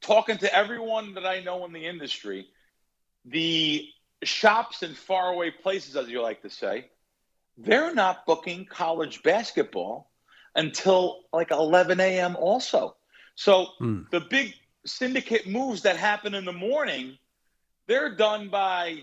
Talking 0.00 0.38
to 0.38 0.54
everyone 0.54 1.14
that 1.14 1.26
I 1.26 1.40
know 1.40 1.64
in 1.64 1.72
the 1.72 1.86
industry, 1.86 2.48
the 3.24 3.88
shops 4.22 4.82
in 4.82 4.94
faraway 4.94 5.50
places, 5.50 5.96
as 5.96 6.08
you 6.08 6.22
like 6.22 6.42
to 6.42 6.50
say, 6.50 6.86
they're 7.56 7.94
not 7.94 8.26
booking 8.26 8.66
college 8.66 9.22
basketball 9.22 10.10
until 10.54 11.20
like 11.32 11.50
11 11.50 11.98
a.m. 12.00 12.36
also. 12.36 12.96
So 13.34 13.68
hmm. 13.78 14.02
the 14.10 14.20
big 14.20 14.54
syndicate 14.84 15.46
moves 15.46 15.82
that 15.82 15.96
happen 15.96 16.34
in 16.34 16.44
the 16.44 16.52
morning, 16.52 17.18
they're 17.86 18.14
done 18.14 18.48
by 18.48 19.02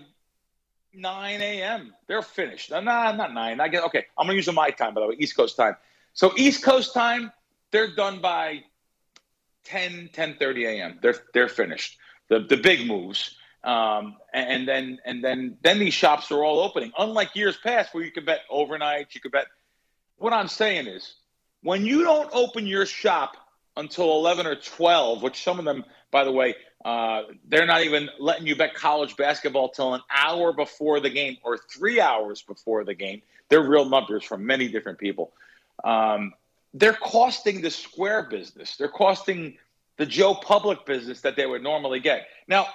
9 0.96 1.40
a.m. 1.40 1.94
They're 2.08 2.22
finished. 2.22 2.70
No, 2.70 2.80
not 2.80 3.32
9. 3.32 3.60
I 3.60 3.68
get 3.68 3.84
okay. 3.84 4.06
I'm 4.16 4.26
gonna 4.26 4.36
use 4.36 4.50
my 4.52 4.70
time, 4.70 4.94
by 4.94 5.02
the 5.02 5.08
way, 5.08 5.16
East 5.18 5.36
Coast 5.36 5.56
time. 5.56 5.76
So 6.14 6.32
East 6.36 6.62
Coast 6.62 6.94
time, 6.94 7.30
they're 7.70 7.94
done 7.94 8.20
by 8.20 8.64
10, 9.64 10.10
10 10.12 10.36
30 10.38 10.64
a.m. 10.64 10.98
They're 11.02 11.16
they're 11.34 11.48
finished. 11.48 11.98
The 12.28 12.40
the 12.40 12.56
big 12.56 12.86
moves. 12.86 13.36
Um, 13.62 14.16
and 14.32 14.66
then 14.66 14.98
and 15.04 15.22
then 15.22 15.58
then 15.62 15.78
these 15.78 15.94
shops 15.94 16.30
are 16.30 16.42
all 16.42 16.60
opening. 16.60 16.92
Unlike 16.96 17.34
years 17.34 17.56
past 17.56 17.92
where 17.92 18.04
you 18.04 18.12
could 18.12 18.24
bet 18.24 18.40
overnight, 18.48 19.14
you 19.14 19.20
could 19.20 19.32
bet. 19.32 19.46
What 20.16 20.32
I'm 20.32 20.48
saying 20.48 20.86
is, 20.86 21.14
when 21.62 21.84
you 21.84 22.04
don't 22.04 22.30
open 22.32 22.66
your 22.66 22.86
shop 22.86 23.36
until 23.76 24.12
11 24.12 24.46
or 24.46 24.54
12, 24.54 25.22
which 25.22 25.42
some 25.42 25.58
of 25.58 25.64
them, 25.64 25.84
by 26.10 26.24
the 26.24 26.32
way, 26.32 26.54
uh, 26.86 27.24
they're 27.48 27.66
not 27.66 27.82
even 27.82 28.08
letting 28.20 28.46
you 28.46 28.54
bet 28.54 28.72
college 28.72 29.16
basketball 29.16 29.70
till 29.70 29.94
an 29.94 30.02
hour 30.08 30.52
before 30.52 31.00
the 31.00 31.10
game 31.10 31.36
or 31.42 31.58
three 31.58 32.00
hours 32.00 32.42
before 32.42 32.84
the 32.84 32.94
game. 32.94 33.20
They're 33.48 33.68
real 33.68 33.88
numbers 33.88 34.22
from 34.22 34.46
many 34.46 34.68
different 34.68 35.00
people. 35.00 35.32
Um, 35.82 36.32
they're 36.74 36.92
costing 36.92 37.60
the 37.60 37.72
square 37.72 38.22
business. 38.22 38.76
They're 38.76 38.86
costing 38.86 39.58
the 39.96 40.06
Joe 40.06 40.36
Public 40.36 40.86
business 40.86 41.22
that 41.22 41.34
they 41.34 41.44
would 41.44 41.60
normally 41.60 41.98
get. 41.98 42.28
Now, 42.46 42.68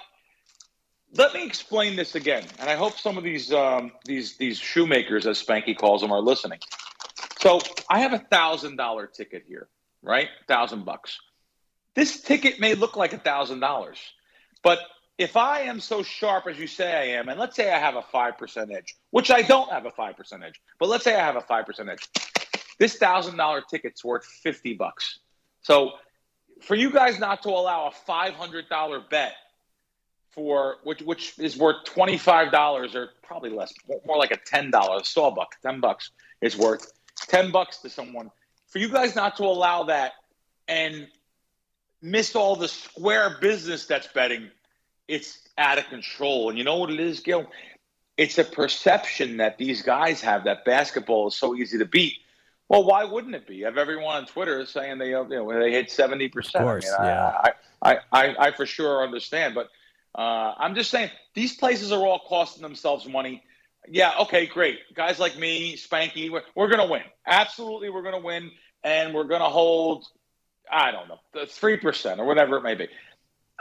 let 1.14 1.32
me 1.32 1.46
explain 1.46 1.96
this 1.96 2.14
again, 2.14 2.44
and 2.58 2.68
I 2.68 2.74
hope 2.74 2.98
some 2.98 3.16
of 3.16 3.24
these 3.24 3.50
um, 3.50 3.92
these 4.04 4.36
these 4.36 4.58
shoemakers, 4.58 5.26
as 5.26 5.42
Spanky 5.42 5.74
calls 5.74 6.02
them, 6.02 6.12
are 6.12 6.20
listening. 6.20 6.58
So 7.38 7.60
I 7.88 8.00
have 8.00 8.12
a 8.12 8.18
thousand 8.18 8.76
dollar 8.76 9.06
ticket 9.06 9.44
here, 9.48 9.68
right? 10.02 10.28
Thousand 10.48 10.84
bucks. 10.84 11.18
This 11.94 12.20
ticket 12.20 12.58
may 12.60 12.74
look 12.74 12.96
like 12.96 13.12
a 13.12 13.18
thousand 13.18 13.60
dollars, 13.60 13.98
but 14.62 14.78
if 15.18 15.36
I 15.36 15.60
am 15.62 15.78
so 15.78 16.02
sharp 16.02 16.46
as 16.46 16.58
you 16.58 16.66
say 16.66 16.92
I 16.92 17.18
am, 17.18 17.28
and 17.28 17.38
let's 17.38 17.54
say 17.54 17.70
I 17.70 17.78
have 17.78 17.96
a 17.96 18.02
five 18.02 18.38
percent 18.38 18.72
edge, 18.72 18.96
which 19.10 19.30
I 19.30 19.42
don't 19.42 19.70
have 19.70 19.84
a 19.86 19.90
five 19.90 20.16
percent 20.16 20.42
edge, 20.42 20.60
but 20.78 20.88
let's 20.88 21.04
say 21.04 21.14
I 21.14 21.24
have 21.24 21.36
a 21.36 21.42
five 21.42 21.66
percent 21.66 21.90
edge, 21.90 22.08
this 22.78 22.96
thousand 22.96 23.36
dollar 23.36 23.62
ticket's 23.68 24.04
worth 24.04 24.24
fifty 24.24 24.74
bucks. 24.74 25.18
So 25.60 25.92
for 26.62 26.74
you 26.74 26.90
guys 26.90 27.18
not 27.18 27.42
to 27.42 27.50
allow 27.50 27.88
a 27.88 27.90
five 27.90 28.34
hundred 28.34 28.68
dollar 28.68 29.00
bet 29.00 29.34
for 30.30 30.76
which 30.84 31.02
which 31.02 31.38
is 31.38 31.58
worth 31.58 31.84
twenty 31.84 32.16
five 32.16 32.50
dollars 32.50 32.94
or 32.94 33.10
probably 33.22 33.50
less, 33.50 33.72
more 34.06 34.16
like 34.16 34.30
a 34.30 34.38
ten 34.38 34.70
dollar 34.70 35.04
sawbuck, 35.04 35.60
ten 35.62 35.80
bucks 35.80 36.10
is 36.40 36.56
worth 36.56 36.90
ten 37.28 37.50
bucks 37.50 37.78
to 37.78 37.90
someone. 37.90 38.30
For 38.68 38.78
you 38.78 38.88
guys 38.88 39.14
not 39.14 39.36
to 39.36 39.44
allow 39.44 39.84
that 39.84 40.12
and 40.66 41.06
miss 42.02 42.34
all 42.34 42.56
the 42.56 42.68
square 42.68 43.38
business 43.40 43.86
that's 43.86 44.08
betting, 44.08 44.50
it's 45.08 45.38
out 45.56 45.78
of 45.78 45.86
control. 45.86 46.50
And 46.50 46.58
you 46.58 46.64
know 46.64 46.76
what 46.76 46.90
it 46.90 47.00
is, 47.00 47.20
Gil? 47.20 47.46
It's 48.16 48.38
a 48.38 48.44
perception 48.44 49.38
that 49.38 49.56
these 49.56 49.82
guys 49.82 50.20
have 50.20 50.44
that 50.44 50.64
basketball 50.64 51.28
is 51.28 51.36
so 51.36 51.54
easy 51.54 51.78
to 51.78 51.86
beat. 51.86 52.18
Well, 52.68 52.84
why 52.84 53.04
wouldn't 53.04 53.34
it 53.34 53.46
be? 53.46 53.62
Have 53.62 53.78
everyone 53.78 54.16
on 54.16 54.26
Twitter 54.26 54.64
saying 54.66 54.98
they 54.98 55.10
you 55.10 55.26
know 55.28 55.60
they 55.60 55.70
hit 55.70 55.90
seventy 55.90 56.28
percent. 56.28 56.64
Of 56.64 56.68
course, 56.68 56.90
I 56.98 57.02
mean, 57.02 57.10
yeah. 57.10 57.40
I, 57.42 57.52
I, 57.82 57.98
I, 58.12 58.36
I, 58.46 58.52
for 58.52 58.64
sure 58.64 59.02
understand, 59.02 59.54
but 59.54 59.68
uh, 60.14 60.54
I'm 60.56 60.74
just 60.74 60.90
saying 60.90 61.10
these 61.34 61.54
places 61.56 61.92
are 61.92 62.00
all 62.00 62.20
costing 62.20 62.62
themselves 62.62 63.06
money. 63.06 63.42
Yeah, 63.88 64.12
okay, 64.20 64.46
great. 64.46 64.78
Guys 64.94 65.18
like 65.18 65.36
me, 65.36 65.76
Spanky, 65.76 66.30
we're, 66.30 66.42
we're 66.54 66.68
going 66.68 66.86
to 66.86 66.90
win. 66.90 67.02
Absolutely, 67.26 67.90
we're 67.90 68.02
going 68.02 68.14
to 68.14 68.24
win, 68.24 68.50
and 68.84 69.12
we're 69.12 69.24
going 69.24 69.40
to 69.40 69.48
hold 69.48 70.06
I 70.72 70.90
don't 70.90 71.08
know, 71.08 71.44
three 71.46 71.76
percent 71.76 72.20
or 72.20 72.26
whatever 72.26 72.56
it 72.56 72.62
may 72.62 72.74
be. 72.74 72.88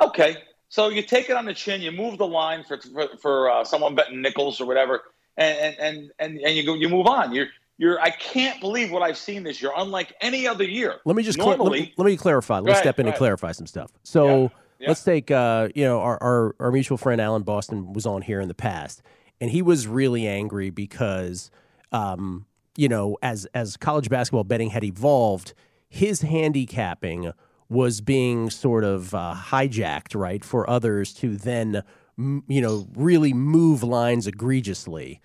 Okay, 0.02 0.38
so 0.70 0.88
you 0.88 1.04
take 1.04 1.30
it 1.30 1.36
on 1.36 1.46
the 1.46 1.54
chin, 1.54 1.82
you 1.82 1.92
move 1.92 2.18
the 2.18 2.26
line 2.26 2.64
for 2.64 2.78
for, 2.78 3.10
for 3.22 3.52
uh, 3.52 3.64
someone 3.64 3.94
betting 3.94 4.22
nickels 4.22 4.62
or 4.62 4.66
whatever, 4.66 5.02
and 5.38 5.76
and 5.78 6.12
and 6.20 6.40
and 6.40 6.56
you 6.56 6.66
go, 6.66 6.74
you 6.74 6.88
move 6.90 7.08
on. 7.08 7.34
You're 7.36 7.48
you're. 7.78 8.00
I 8.00 8.10
can't 8.10 8.60
believe 8.62 8.92
what 8.92 9.02
I've 9.02 9.18
seen 9.18 9.44
this 9.44 9.62
year. 9.62 9.72
Unlike 9.76 10.14
any 10.22 10.48
other 10.48 10.64
year. 10.64 10.96
Let 11.06 11.16
me 11.16 11.24
just 11.24 11.38
cl- 11.38 11.58
normally. 11.58 11.80
let, 11.80 11.88
me, 11.88 11.94
let 11.98 12.06
me 12.06 12.18
clarify. 12.18 12.60
Let's 12.60 12.72
ahead, 12.72 12.84
step 12.84 13.00
in 13.00 13.06
and 13.06 13.10
ahead. 13.10 13.18
clarify 13.18 13.52
some 13.52 13.68
stuff. 13.68 13.92
So 14.04 14.26
Yeah, 14.26 14.48
yeah. 14.80 14.88
let's 14.88 15.04
take 15.04 15.30
uh, 15.30 15.70
you 15.76 15.84
know 15.84 16.00
our, 16.00 16.18
our 16.22 16.56
our 16.60 16.72
mutual 16.72 16.98
friend 16.98 17.20
Alan 17.20 17.44
Boston 17.44 17.94
was 17.94 18.06
on 18.06 18.22
here 18.22 18.40
in 18.40 18.48
the 18.48 18.54
past, 18.54 19.02
and 19.42 19.52
he 19.52 19.62
was 19.62 19.88
really 19.88 20.26
angry 20.26 20.70
because 20.70 21.52
um, 21.92 22.46
you 22.78 22.88
know 22.88 23.18
as 23.22 23.46
as 23.54 23.76
college 23.76 24.10
basketball 24.10 24.46
betting 24.46 24.70
had 24.70 24.84
evolved, 24.86 25.54
his 25.92 26.22
handicapping 26.22 27.34
was 27.68 28.00
being 28.00 28.50
sort 28.50 28.86
of 28.86 29.14
uh, 29.14 29.36
hijacked 29.36 30.16
right 30.16 30.44
for 30.44 30.70
others 30.70 31.14
to 31.14 31.36
then 31.36 31.84
you 32.18 32.62
know 32.62 32.88
really 32.96 33.34
move 33.34 33.84
lines 33.84 34.26
egregiously. 34.26 35.20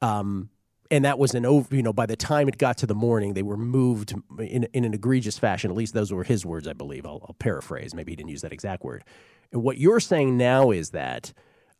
Um, 0.00 0.48
and 0.92 1.04
that 1.04 1.18
was 1.18 1.34
an 1.34 1.44
over. 1.44 1.74
You 1.74 1.82
know, 1.82 1.92
by 1.92 2.06
the 2.06 2.14
time 2.14 2.48
it 2.48 2.56
got 2.56 2.78
to 2.78 2.86
the 2.86 2.94
morning, 2.94 3.34
they 3.34 3.42
were 3.42 3.56
moved 3.56 4.14
in 4.38 4.64
in 4.72 4.84
an 4.84 4.94
egregious 4.94 5.40
fashion. 5.40 5.72
At 5.72 5.76
least 5.76 5.92
those 5.92 6.12
were 6.12 6.22
his 6.22 6.46
words, 6.46 6.68
I 6.68 6.72
believe. 6.72 7.04
I'll, 7.04 7.24
I'll 7.28 7.36
paraphrase. 7.40 7.92
Maybe 7.92 8.12
he 8.12 8.16
didn't 8.16 8.30
use 8.30 8.42
that 8.42 8.52
exact 8.52 8.84
word. 8.84 9.02
And 9.50 9.64
what 9.64 9.76
you're 9.76 10.00
saying 10.00 10.36
now 10.36 10.70
is 10.70 10.90
that 10.90 11.32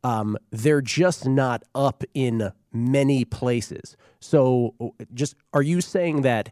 um, 0.02 0.37
they're 0.50 0.83
just 0.83 1.28
not 1.28 1.62
up 1.76 2.02
in 2.12 2.50
many 2.72 3.24
places. 3.24 3.96
So, 4.18 4.74
just 5.14 5.37
are 5.52 5.62
you 5.62 5.81
saying 5.81 6.22
that 6.22 6.50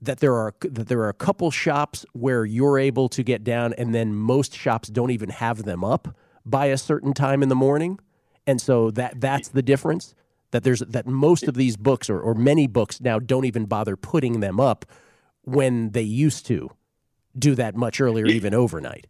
that 0.00 0.20
there 0.20 0.34
are 0.34 0.54
that 0.60 0.88
there 0.88 1.00
are 1.00 1.08
a 1.08 1.14
couple 1.14 1.50
shops 1.50 2.04
where 2.12 2.44
you're 2.44 2.78
able 2.78 3.08
to 3.10 3.22
get 3.22 3.44
down, 3.44 3.72
and 3.74 3.94
then 3.94 4.14
most 4.14 4.54
shops 4.54 4.88
don't 4.88 5.10
even 5.10 5.30
have 5.30 5.64
them 5.64 5.84
up 5.84 6.16
by 6.44 6.66
a 6.66 6.78
certain 6.78 7.12
time 7.12 7.42
in 7.42 7.48
the 7.48 7.56
morning, 7.56 7.98
and 8.46 8.60
so 8.60 8.90
that 8.92 9.20
that's 9.20 9.48
the 9.48 9.62
difference. 9.62 10.14
That 10.52 10.62
there's 10.62 10.80
that 10.80 11.06
most 11.06 11.48
of 11.48 11.54
these 11.54 11.76
books 11.76 12.08
or, 12.08 12.20
or 12.20 12.34
many 12.34 12.66
books 12.66 13.00
now 13.00 13.18
don't 13.18 13.44
even 13.44 13.66
bother 13.66 13.96
putting 13.96 14.40
them 14.40 14.60
up 14.60 14.86
when 15.42 15.90
they 15.90 16.02
used 16.02 16.46
to 16.46 16.70
do 17.38 17.54
that 17.54 17.76
much 17.76 18.00
earlier, 18.00 18.26
even 18.26 18.54
overnight. 18.54 19.06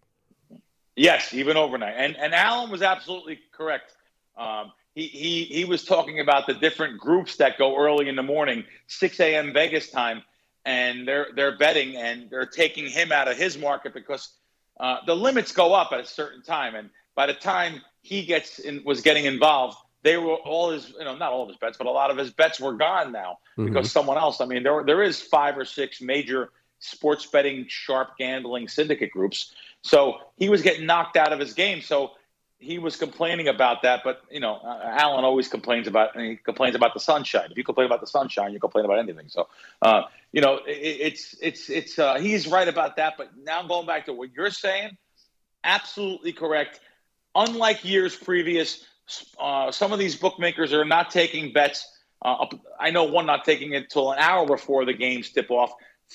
Yes, 0.97 1.35
even 1.35 1.57
overnight. 1.57 1.95
And 1.97 2.17
and 2.17 2.35
Alan 2.35 2.71
was 2.71 2.83
absolutely 2.83 3.41
correct. 3.53 3.97
Um, 4.37 4.73
he, 4.95 5.07
he 5.09 5.45
he 5.45 5.65
was 5.65 5.85
talking 5.85 6.21
about 6.21 6.47
the 6.47 6.55
different 6.55 6.99
groups 6.99 7.37
that 7.37 7.59
go 7.59 7.77
early 7.77 8.09
in 8.09 8.17
the 8.17 8.23
morning, 8.23 8.65
6 8.87 9.21
a.m. 9.21 9.53
Vegas 9.53 9.91
time, 9.91 10.23
and 10.67 11.09
they're 11.09 11.29
they're 11.35 11.57
betting 11.57 11.97
and 11.97 12.29
they're 12.29 12.45
taking 12.45 12.89
him 12.89 13.13
out 13.13 13.29
of 13.29 13.39
his 13.39 13.57
market 13.57 13.95
because 13.95 14.35
uh, 14.79 14.99
the 15.07 15.15
limits 15.15 15.53
go 15.53 15.73
up 15.73 15.93
at 15.93 16.01
a 16.01 16.05
certain 16.05 16.43
time, 16.43 16.75
and 16.75 16.91
by 17.15 17.27
the 17.27 17.33
time 17.33 17.81
he 18.03 18.27
gets 18.27 18.59
in, 18.59 18.83
was 18.85 19.01
getting 19.01 19.25
involved, 19.25 19.79
they 20.03 20.19
were 20.19 20.35
all 20.35 20.71
his 20.71 20.91
you 20.91 21.05
know 21.05 21.17
not 21.17 21.33
all 21.33 21.43
of 21.43 21.49
his 21.49 21.57
bets, 21.57 21.79
but 21.79 21.87
a 21.87 21.91
lot 21.91 22.11
of 22.11 22.19
his 22.19 22.31
bets 22.31 22.61
were 22.61 22.75
gone 22.75 23.13
now 23.13 23.39
because 23.57 23.91
someone 23.91 24.19
else. 24.19 24.41
I 24.41 24.47
mean, 24.47 24.63
there 24.63 24.83
there 24.85 25.03
is 25.03 25.23
five 25.23 25.57
or 25.57 25.65
six 25.65 26.03
major 26.03 26.51
sports 26.81 27.25
betting, 27.27 27.67
sharp 27.69 28.19
gambling 28.19 28.69
syndicate 28.69 29.13
groups. 29.13 29.55
So 29.83 30.19
he 30.37 30.49
was 30.49 30.63
getting 30.63 30.85
knocked 30.85 31.17
out 31.17 31.33
of 31.33 31.39
his 31.39 31.55
game. 31.55 31.81
So 31.81 32.13
he 32.59 32.79
was 32.79 32.97
complaining 32.97 33.49
about 33.49 33.83
that. 33.83 34.03
But 34.05 34.23
you 34.31 34.41
know, 34.41 34.57
uh, 34.57 34.81
Alan 34.85 35.25
always 35.25 35.49
complains 35.49 35.87
about 35.87 36.17
and 36.17 36.25
he 36.25 36.37
complains 36.37 36.75
about 36.75 36.95
the 36.95 37.01
sunshine. 37.01 37.49
If 37.51 37.57
you 37.57 37.65
complain 37.65 37.87
about 37.87 38.01
the 38.01 38.07
sunshine, 38.07 38.53
you 38.53 38.61
complain 38.61 38.85
about 38.85 38.99
anything. 38.99 39.29
So 39.29 39.49
uh, 39.83 40.03
you 40.33 40.41
know, 40.41 40.61
it, 40.67 40.73
it's 40.73 41.37
it's 41.41 41.71
it's 41.71 41.99
uh, 41.99 42.17
he's 42.19 42.47
right 42.47 42.69
about 42.69 42.97
that. 42.97 43.15
But 43.17 43.31
now 43.43 43.67
going 43.67 43.87
back 43.87 44.07
to 44.07 44.13
what 44.13 44.31
you're 44.35 44.51
saying, 44.51 44.97
absolutely 45.65 46.33
correct. 46.33 46.81
Unlike 47.35 47.85
years 47.85 48.17
previous, 48.17 48.85
uh, 49.39 49.71
some 49.71 49.93
of 49.93 49.99
these 49.99 50.17
bookmakers 50.17 50.73
are 50.73 50.85
not 50.85 51.11
taking 51.11 51.53
bets. 51.53 51.87
Uh, 52.23 52.47
I 52.81 52.91
know 52.91 53.05
one 53.05 53.27
not 53.27 53.45
taking 53.45 53.73
it 53.75 53.91
till 53.91 54.11
an 54.13 54.19
hour 54.19 54.47
before 54.47 54.85
the 54.85 54.95
games 54.95 55.31
tip 55.31 55.51
off. 55.51 55.73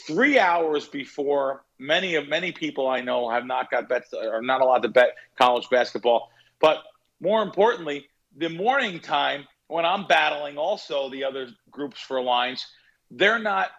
Three 0.08 0.40
hours 0.40 0.88
before 0.88 1.64
many 1.78 2.16
of 2.16 2.28
many 2.28 2.52
people 2.52 2.88
I 2.88 3.02
know 3.02 3.30
have 3.30 3.46
not 3.46 3.70
got 3.70 3.90
bets 3.90 4.14
are 4.14 4.42
not 4.42 4.62
allowed 4.62 4.84
to 4.84 4.90
bet 4.90 5.16
college 5.38 5.70
basketball. 5.70 6.32
But 6.60 6.84
more 7.20 7.42
importantly, 7.44 8.08
the 8.36 8.50
morning 8.50 9.00
time 9.00 9.48
when 9.68 9.86
I'm 9.86 10.06
battling 10.06 10.58
also 10.58 11.10
the 11.10 11.24
other 11.24 11.48
groups 11.70 12.00
for 12.00 12.22
lines, 12.22 12.68
they're 13.10 13.40
not. 13.40 13.72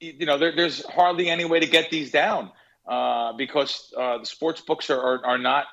You 0.00 0.26
know, 0.26 0.38
there, 0.38 0.54
there's 0.54 0.84
hardly 0.86 1.28
any 1.28 1.44
way 1.44 1.60
to 1.60 1.66
get 1.66 1.90
these 1.90 2.10
down 2.10 2.50
uh, 2.86 3.34
because 3.34 3.92
uh, 3.96 4.18
the 4.18 4.26
sports 4.26 4.60
books 4.60 4.90
are, 4.90 5.00
are, 5.00 5.26
are 5.26 5.38
not 5.38 5.66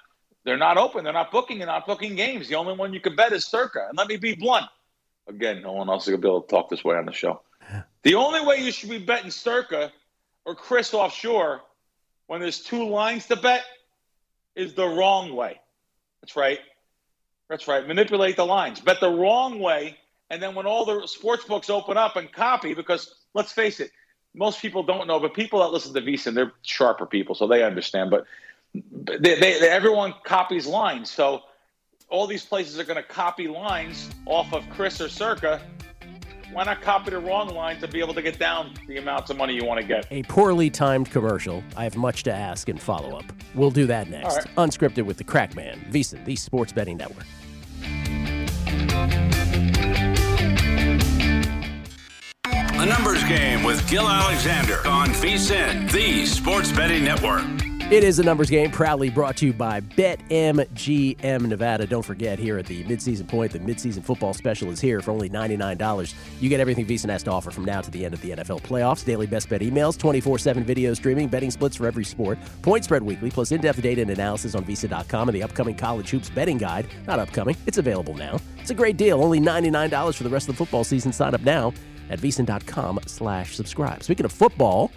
they're 0.43 0.57
not 0.57 0.77
open. 0.77 1.03
They're 1.03 1.11
not 1.11 1.31
booking. 1.31 1.57
They're 1.57 1.67
not 1.67 1.85
booking 1.85 2.15
games. 2.15 2.47
The 2.47 2.55
only 2.55 2.73
one 2.73 2.93
you 2.93 3.01
can 3.01 3.15
bet 3.17 3.33
is 3.33 3.45
Circa. 3.45 3.87
And 3.89 3.97
let 3.97 4.07
me 4.07 4.15
be 4.15 4.33
blunt. 4.33 4.65
Again, 5.27 5.61
no 5.61 5.73
one 5.73 5.89
else 5.89 6.03
is 6.03 6.11
gonna 6.11 6.21
be 6.21 6.27
able 6.27 6.41
to 6.41 6.47
talk 6.47 6.69
this 6.69 6.85
way 6.85 6.95
on 6.95 7.05
the 7.05 7.11
show. 7.11 7.41
The 8.03 8.15
only 8.15 8.45
way 8.45 8.63
you 8.63 8.71
should 8.71 8.89
be 8.89 8.99
betting 8.99 9.31
Circa 9.31 9.91
or 10.45 10.55
CRIS 10.55 10.93
offshore 10.93 11.61
when 12.27 12.39
there's 12.39 12.61
two 12.61 12.87
lines 12.87 13.25
to 13.25 13.35
bet 13.35 13.65
is 14.55 14.73
the 14.73 14.87
wrong 14.87 15.35
way. 15.35 15.59
That's 16.21 16.37
right. 16.37 16.59
That's 17.49 17.67
right. 17.67 17.85
Manipulate 17.85 18.37
the 18.37 18.45
lines. 18.45 18.79
Bet 18.79 19.01
the 19.01 19.09
wrong 19.09 19.59
way. 19.59 19.97
And 20.29 20.41
then 20.41 20.55
when 20.55 20.65
all 20.65 20.85
the 20.85 21.07
sports 21.07 21.45
books 21.45 21.69
open 21.69 21.97
up 21.97 22.15
and 22.15 22.31
copy, 22.31 22.73
because 22.73 23.13
let's 23.33 23.51
face 23.51 23.79
it, 23.79 23.91
most 24.33 24.61
people 24.61 24.83
don't 24.83 25.07
know, 25.07 25.19
but 25.19 25.33
people 25.33 25.59
that 25.59 25.71
listen 25.71 25.93
to 25.93 26.01
VSiN, 26.01 26.33
they're 26.35 26.53
sharper 26.61 27.05
people, 27.05 27.35
so 27.35 27.47
they 27.47 27.63
understand. 27.63 28.11
But 28.11 28.25
they, 28.73 29.17
they, 29.17 29.59
they, 29.59 29.69
everyone 29.69 30.13
copies 30.23 30.65
lines. 30.67 31.09
So 31.09 31.43
all 32.09 32.27
these 32.27 32.45
places 32.45 32.79
are 32.79 32.83
going 32.83 32.97
to 32.97 33.07
copy 33.07 33.47
lines 33.47 34.09
off 34.25 34.53
of 34.53 34.67
CRIS 34.69 35.01
or 35.01 35.09
Circa. 35.09 35.61
Why 36.53 36.63
not 36.63 36.81
copy 36.81 37.11
the 37.11 37.19
wrong 37.19 37.49
line 37.49 37.79
to 37.81 37.87
be 37.87 37.99
able 37.99 38.13
to 38.13 38.21
get 38.21 38.39
down 38.39 38.73
the 38.87 38.97
amounts 38.97 39.29
of 39.29 39.37
money 39.37 39.53
you 39.53 39.65
want 39.65 39.81
to 39.81 39.85
get? 39.85 40.07
A 40.11 40.23
poorly 40.23 40.69
timed 40.69 41.11
commercial. 41.11 41.61
I 41.75 41.83
have 41.83 41.97
much 41.97 42.23
to 42.23 42.33
ask 42.33 42.69
and 42.69 42.81
follow 42.81 43.17
up. 43.17 43.25
We'll 43.53 43.71
do 43.71 43.85
that 43.87 44.09
next. 44.09 44.37
Right. 44.37 44.55
Unscripted 44.55 45.03
with 45.03 45.17
the 45.17 45.25
Crackman, 45.25 45.91
VSiN, 45.91 46.23
the 46.23 46.37
Sports 46.37 46.71
Betting 46.71 46.97
Network. 46.97 47.25
A 52.79 52.85
numbers 52.85 53.23
game 53.23 53.63
with 53.63 53.89
Gil 53.89 54.07
Alexander 54.07 54.87
on 54.87 55.07
VSIN, 55.09 55.91
the 55.91 56.27
Sports 56.27 56.71
Betting 56.71 57.03
Network. 57.03 57.43
It 57.91 58.03
is 58.03 58.19
a 58.19 58.23
numbers 58.23 58.51
game, 58.51 58.69
proudly 58.69 59.09
brought 59.09 59.35
to 59.37 59.47
you 59.47 59.53
by 59.53 59.81
BetMGM 59.81 61.47
Nevada. 61.47 61.87
Don't 61.87 62.05
forget, 62.05 62.37
here 62.37 62.59
at 62.59 62.67
the 62.67 62.83
midseason 62.83 63.27
point, 63.27 63.53
the 63.53 63.59
midseason 63.59 64.03
football 64.03 64.31
special 64.35 64.69
is 64.69 64.79
here 64.79 65.01
for 65.01 65.09
only 65.09 65.27
$99. 65.27 66.13
You 66.39 66.49
get 66.49 66.59
everything 66.59 66.85
VSiN 66.85 67.09
has 67.09 67.23
to 67.23 67.31
offer 67.31 67.49
from 67.49 67.65
now 67.65 67.81
to 67.81 67.89
the 67.89 68.05
end 68.05 68.13
of 68.13 68.21
the 68.21 68.29
NFL 68.29 68.61
playoffs. 68.61 69.03
Daily 69.03 69.25
best 69.25 69.49
bet 69.49 69.61
emails, 69.61 69.97
24-7 69.97 70.63
video 70.63 70.93
streaming, 70.93 71.29
betting 71.29 71.49
splits 71.49 71.77
for 71.77 71.87
every 71.87 72.05
sport, 72.05 72.37
point 72.61 72.83
spread 72.83 73.01
weekly, 73.01 73.31
plus 73.31 73.51
in-depth 73.51 73.81
data 73.81 74.01
and 74.01 74.11
analysis 74.11 74.53
on 74.53 74.63
VSiN.com 74.63 75.29
and 75.29 75.35
the 75.35 75.41
upcoming 75.41 75.75
college 75.75 76.11
hoops 76.11 76.29
betting 76.29 76.59
guide. 76.59 76.85
Not 77.07 77.17
upcoming, 77.17 77.57
it's 77.65 77.79
available 77.79 78.13
now. 78.13 78.39
It's 78.59 78.69
a 78.69 78.75
great 78.75 78.97
deal, 78.97 79.23
only 79.23 79.39
$99 79.39 80.13
for 80.13 80.23
the 80.23 80.29
rest 80.29 80.47
of 80.47 80.53
the 80.53 80.57
football 80.63 80.83
season. 80.83 81.11
Sign 81.11 81.33
up 81.33 81.41
now 81.41 81.73
at 82.09 82.19
VSiN.com 82.19 82.99
slash 83.05 83.55
subscribe. 83.55 84.03
Speaking 84.03 84.25
of 84.25 84.31
football, 84.31 84.91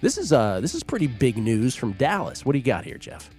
this 0.00 0.18
is 0.18 0.32
uh 0.32 0.60
this 0.60 0.74
is 0.74 0.82
pretty 0.82 1.06
big 1.06 1.36
news 1.38 1.74
from 1.74 1.92
Dallas. 1.92 2.44
What 2.44 2.52
do 2.52 2.58
you 2.58 2.64
got 2.64 2.84
here, 2.84 2.98
Jeff? 2.98 3.30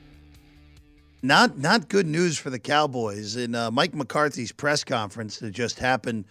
Not 1.22 1.58
not 1.58 1.90
good 1.90 2.08
news 2.08 2.38
for 2.38 2.50
the 2.50 2.60
Cowboys. 2.60 3.36
In 3.36 3.56
uh, 3.56 3.72
Mike 3.72 3.94
McCarthy's 3.94 4.52
press 4.52 4.84
conference 4.84 5.40
that 5.40 5.52
just 5.52 5.80
happened 5.80 6.26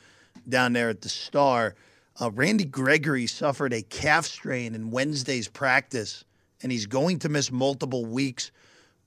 down 0.49 0.73
there 0.73 0.89
at 0.91 1.01
the 1.01 1.09
Star, 1.09 1.75
uh, 2.21 2.31
Randy 2.31 2.65
Gregory 2.65 3.27
suffered 3.27 3.73
a 3.73 3.83
calf 3.83 4.25
strain 4.25 4.75
in 4.75 4.91
Wednesday's 4.91 5.49
practice, 5.49 6.25
and 6.63 6.71
he's 6.71 6.87
going 6.87 7.19
to 7.21 7.29
miss 7.29 7.51
multiple 7.51 8.05
weeks. 8.05 8.51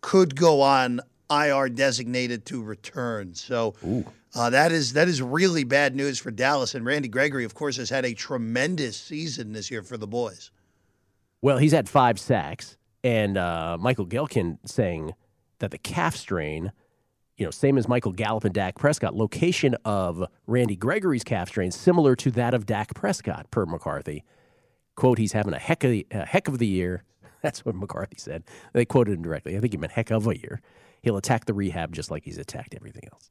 Could 0.02 0.36
go 0.36 0.62
on 0.62 1.00
IR 1.30 1.70
designated 1.70 2.46
to 2.46 2.64
return. 2.64 3.34
So 3.34 3.76
uh, 4.36 4.50
that 4.50 4.72
is 4.72 4.94
that 4.94 5.08
is 5.08 5.22
really 5.22 5.64
bad 5.64 5.96
news 5.96 6.20
for 6.20 6.32
Dallas. 6.32 6.76
And 6.76 6.86
Randy 6.86 7.08
Gregory, 7.08 7.44
of 7.44 7.56
course, 7.56 7.78
has 7.78 7.90
had 7.90 8.06
a 8.06 8.14
tremendous 8.14 8.98
season 8.98 9.54
this 9.54 9.72
year 9.72 9.84
for 9.84 9.98
the 9.98 10.08
boys. 10.08 10.52
Well, 11.42 11.58
he's 11.58 11.72
had 11.72 11.88
five 11.88 12.20
sacks, 12.20 12.78
and 13.04 13.38
uh, 13.38 13.78
Michael 13.80 14.08
Gehlken 14.08 14.58
saying 14.66 15.14
that 15.60 15.72
the 15.72 15.78
calf 15.78 16.16
strain, 16.16 16.72
you 17.36 17.46
know, 17.46 17.52
same 17.52 17.78
as 17.78 17.88
Michael 17.88 18.12
Gallup 18.12 18.44
and 18.44 18.54
Dak 18.54 18.76
Prescott, 18.76 19.16
location 19.16 19.76
of 19.86 20.24
Randy 20.48 20.76
Gregory's 20.76 21.24
calf 21.24 21.50
strain 21.50 21.72
similar 21.72 22.16
to 22.18 22.32
that 22.32 22.54
of 22.54 22.66
Dak 22.66 22.94
Prescott, 22.96 23.50
per 23.52 23.66
McCarthy. 23.66 24.24
Quote, 24.96 25.20
he's 25.20 25.34
having 25.34 25.54
a 25.54 25.60
heck 25.60 25.84
of 25.84 25.92
the, 25.92 26.08
a 26.12 26.26
heck 26.26 26.48
of 26.48 26.58
the 26.58 26.68
year. 26.68 27.04
That's 27.42 27.66
what 27.66 27.76
McCarthy 27.76 28.18
said. 28.18 28.44
They 28.74 28.86
quoted 28.86 29.14
him 29.14 29.22
directly. 29.22 29.58
I 29.58 29.60
think 29.60 29.74
he 29.74 29.78
meant 29.78 29.94
heck 29.94 30.12
of 30.12 30.28
a 30.28 30.38
year. 30.38 30.62
He'll 31.02 31.18
attack 31.18 31.46
the 31.46 31.54
rehab 31.54 31.94
just 31.94 32.12
like 32.12 32.24
he's 32.26 32.38
attacked 32.38 32.76
everything 32.76 33.08
else. 33.12 33.30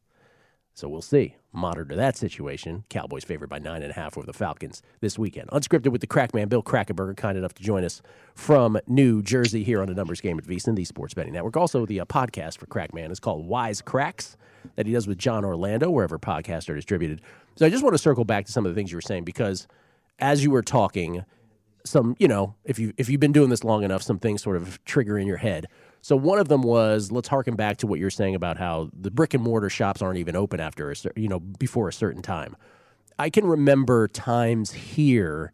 So 0.77 0.89
we'll 0.89 1.01
see. 1.01 1.37
Monitor 1.55 1.97
that 1.97 2.19
situation. 2.19 2.85
Cowboys 2.91 3.25
favored 3.25 3.49
by 3.49 3.59
nine 3.59 3.83
and 3.83 3.91
a 3.91 3.95
half 3.95 4.19
over 4.19 4.27
the 4.27 4.35
Falcons 4.35 4.83
this 5.01 5.19
weekend. 5.19 5.49
Unscripted 5.49 5.89
with 5.89 6.03
the 6.03 6.07
Crackman, 6.07 6.51
Bill 6.51 6.63
Krackomberger, 6.63 7.17
kind 7.17 7.39
enough 7.39 7.55
to 7.55 7.63
join 7.63 7.83
us 7.83 8.03
from 8.35 8.79
New 8.87 9.23
Jersey 9.23 9.65
here 9.65 9.81
on 9.81 9.89
the 9.89 9.95
Numbers 9.95 10.21
Game 10.21 10.39
at 10.39 10.45
VSiN, 10.45 10.77
the 10.77 10.85
Sports 10.85 11.15
Betting 11.15 11.33
Network. 11.33 11.57
Also, 11.57 11.87
the 11.87 12.01
uh, 12.01 12.05
podcast 12.05 12.59
for 12.59 12.67
Crackman 12.67 13.11
is 13.11 13.19
called 13.19 13.47
Wise 13.47 13.81
Cracks 13.81 14.37
that 14.75 14.87
he 14.87 14.93
does 14.93 15.07
with 15.07 15.17
John 15.17 15.47
Orlando, 15.47 15.89
wherever 15.91 16.19
podcasts 16.19 16.69
are 16.69 16.75
distributed. 16.75 17.23
So 17.57 17.65
I 17.65 17.71
just 17.71 17.83
want 17.83 17.95
to 17.95 17.99
circle 17.99 18.27
back 18.27 18.45
to 18.45 18.53
some 18.53 18.67
of 18.67 18.75
the 18.75 18.79
things 18.79 18.93
you 18.93 18.99
were 18.99 19.03
saying 19.03 19.25
because 19.25 19.67
as 20.19 20.45
you 20.45 20.51
were 20.51 20.63
talking, 20.63 21.25
some 21.87 22.17
you 22.19 22.29
know 22.29 22.55
if 22.65 22.79
you 22.79 22.93
if 22.97 23.09
you've 23.09 23.21
been 23.21 23.33
doing 23.33 23.51
this 23.51 23.65
long 23.65 23.83
enough, 23.83 24.03
some 24.03 24.19
things 24.19 24.43
sort 24.43 24.57
of 24.57 24.83
trigger 24.85 25.19
in 25.19 25.27
your 25.27 25.39
head. 25.39 25.67
So 26.03 26.17
one 26.17 26.39
of 26.39 26.49
them 26.49 26.63
was 26.63 27.11
let's 27.11 27.29
harken 27.29 27.57
back 27.57 27.79
to 27.79 27.87
what 27.87 27.99
you're 27.99 28.11
saying 28.11 28.35
about 28.35 28.59
how 28.59 28.91
the 28.93 29.11
brick 29.11 29.35
and 29.35 29.43
mortar 29.43 29.71
shops 29.71 30.03
aren't 30.03 30.19
even 30.19 30.37
open 30.37 30.61
after 30.61 30.91
a 30.91 30.95
you 31.17 31.29
know 31.29 31.41
before 31.41 31.89
a 31.89 31.93
certain 31.93 32.23
time. 32.23 32.57
I 33.19 33.31
can 33.31 33.47
remember 33.47 34.09
times 34.09 34.73
here 34.73 35.53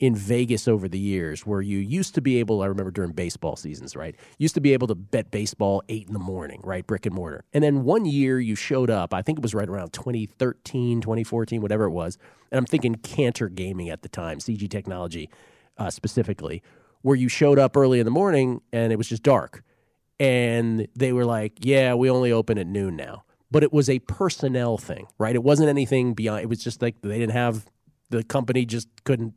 in 0.00 0.16
Vegas 0.16 0.66
over 0.66 0.88
the 0.88 0.98
years 0.98 1.46
where 1.46 1.62
you 1.62 1.78
used 1.78 2.14
to 2.16 2.20
be 2.20 2.40
able, 2.40 2.62
I 2.62 2.66
remember 2.66 2.90
during 2.90 3.12
baseball 3.12 3.54
seasons, 3.56 3.94
right? 3.94 4.16
Used 4.38 4.54
to 4.54 4.60
be 4.60 4.72
able 4.72 4.88
to 4.88 4.94
bet 4.94 5.30
baseball 5.30 5.82
eight 5.88 6.08
in 6.08 6.12
the 6.12 6.18
morning, 6.18 6.60
right? 6.64 6.84
Brick 6.84 7.06
and 7.06 7.14
mortar. 7.14 7.44
And 7.52 7.62
then 7.62 7.84
one 7.84 8.04
year 8.04 8.40
you 8.40 8.56
showed 8.56 8.90
up, 8.90 9.14
I 9.14 9.22
think 9.22 9.38
it 9.38 9.42
was 9.42 9.54
right 9.54 9.68
around 9.68 9.92
2013, 9.92 11.00
2014, 11.00 11.62
whatever 11.62 11.84
it 11.84 11.90
was. 11.90 12.18
And 12.50 12.58
I'm 12.58 12.66
thinking 12.66 12.96
Cantor 12.96 13.48
Gaming 13.48 13.88
at 13.88 14.02
the 14.02 14.08
time, 14.08 14.38
CG 14.38 14.68
Technology 14.68 15.30
uh, 15.78 15.90
specifically, 15.90 16.62
where 17.02 17.16
you 17.16 17.28
showed 17.28 17.58
up 17.58 17.76
early 17.76 18.00
in 18.00 18.04
the 18.04 18.10
morning 18.10 18.60
and 18.72 18.92
it 18.92 18.96
was 18.96 19.08
just 19.08 19.22
dark 19.22 19.62
and 20.20 20.86
they 20.94 21.12
were 21.12 21.24
like, 21.24 21.52
"Yeah, 21.60 21.94
we 21.94 22.08
only 22.08 22.32
open 22.32 22.58
at 22.58 22.66
noon 22.66 22.96
now." 22.96 23.24
But 23.50 23.62
it 23.62 23.72
was 23.72 23.88
a 23.88 23.98
personnel 24.00 24.78
thing, 24.78 25.06
right? 25.18 25.34
It 25.34 25.42
wasn't 25.42 25.68
anything 25.68 26.14
beyond. 26.14 26.42
It 26.42 26.48
was 26.48 26.62
just 26.62 26.82
like 26.82 27.00
they 27.02 27.18
didn't 27.18 27.32
have 27.32 27.66
the 28.10 28.22
company 28.22 28.64
just 28.64 28.88
couldn't 29.04 29.34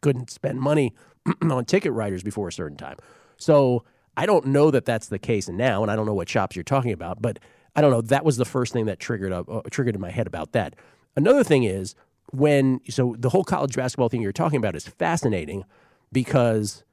couldn't 0.00 0.30
spend 0.30 0.60
money 0.60 0.94
on 1.42 1.64
ticket 1.64 1.92
writers 1.92 2.22
before 2.22 2.48
a 2.48 2.52
certain 2.52 2.76
time. 2.76 2.96
So 3.36 3.84
I 4.16 4.26
don't 4.26 4.46
know 4.46 4.70
that 4.70 4.84
that's 4.84 5.08
the 5.08 5.18
case 5.18 5.48
now, 5.48 5.82
and 5.82 5.90
I 5.90 5.96
don't 5.96 6.06
know 6.06 6.14
what 6.14 6.28
shops 6.28 6.56
you're 6.56 6.62
talking 6.62 6.92
about, 6.92 7.20
but 7.20 7.38
I 7.76 7.80
don't 7.80 7.90
know. 7.90 8.00
That 8.00 8.24
was 8.24 8.36
the 8.36 8.44
first 8.44 8.72
thing 8.72 8.86
that 8.86 9.00
triggered 9.00 9.32
up, 9.32 9.48
uh, 9.48 9.62
triggered 9.70 9.94
in 9.94 10.00
my 10.00 10.10
head 10.10 10.26
about 10.26 10.52
that. 10.52 10.74
Another 11.16 11.44
thing 11.44 11.64
is 11.64 11.94
when 12.34 12.80
so 12.88 13.14
the 13.18 13.28
whole 13.30 13.44
college 13.44 13.76
basketball 13.76 14.08
thing 14.08 14.22
you're 14.22 14.32
talking 14.32 14.58
about 14.58 14.74
is 14.74 14.86
fascinating 14.86 15.64
because 16.12 16.84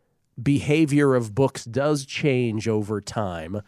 behavior 0.41 1.15
of 1.15 1.35
books 1.35 1.65
does 1.65 2.05
change 2.05 2.67
over 2.67 3.01
time. 3.01 3.61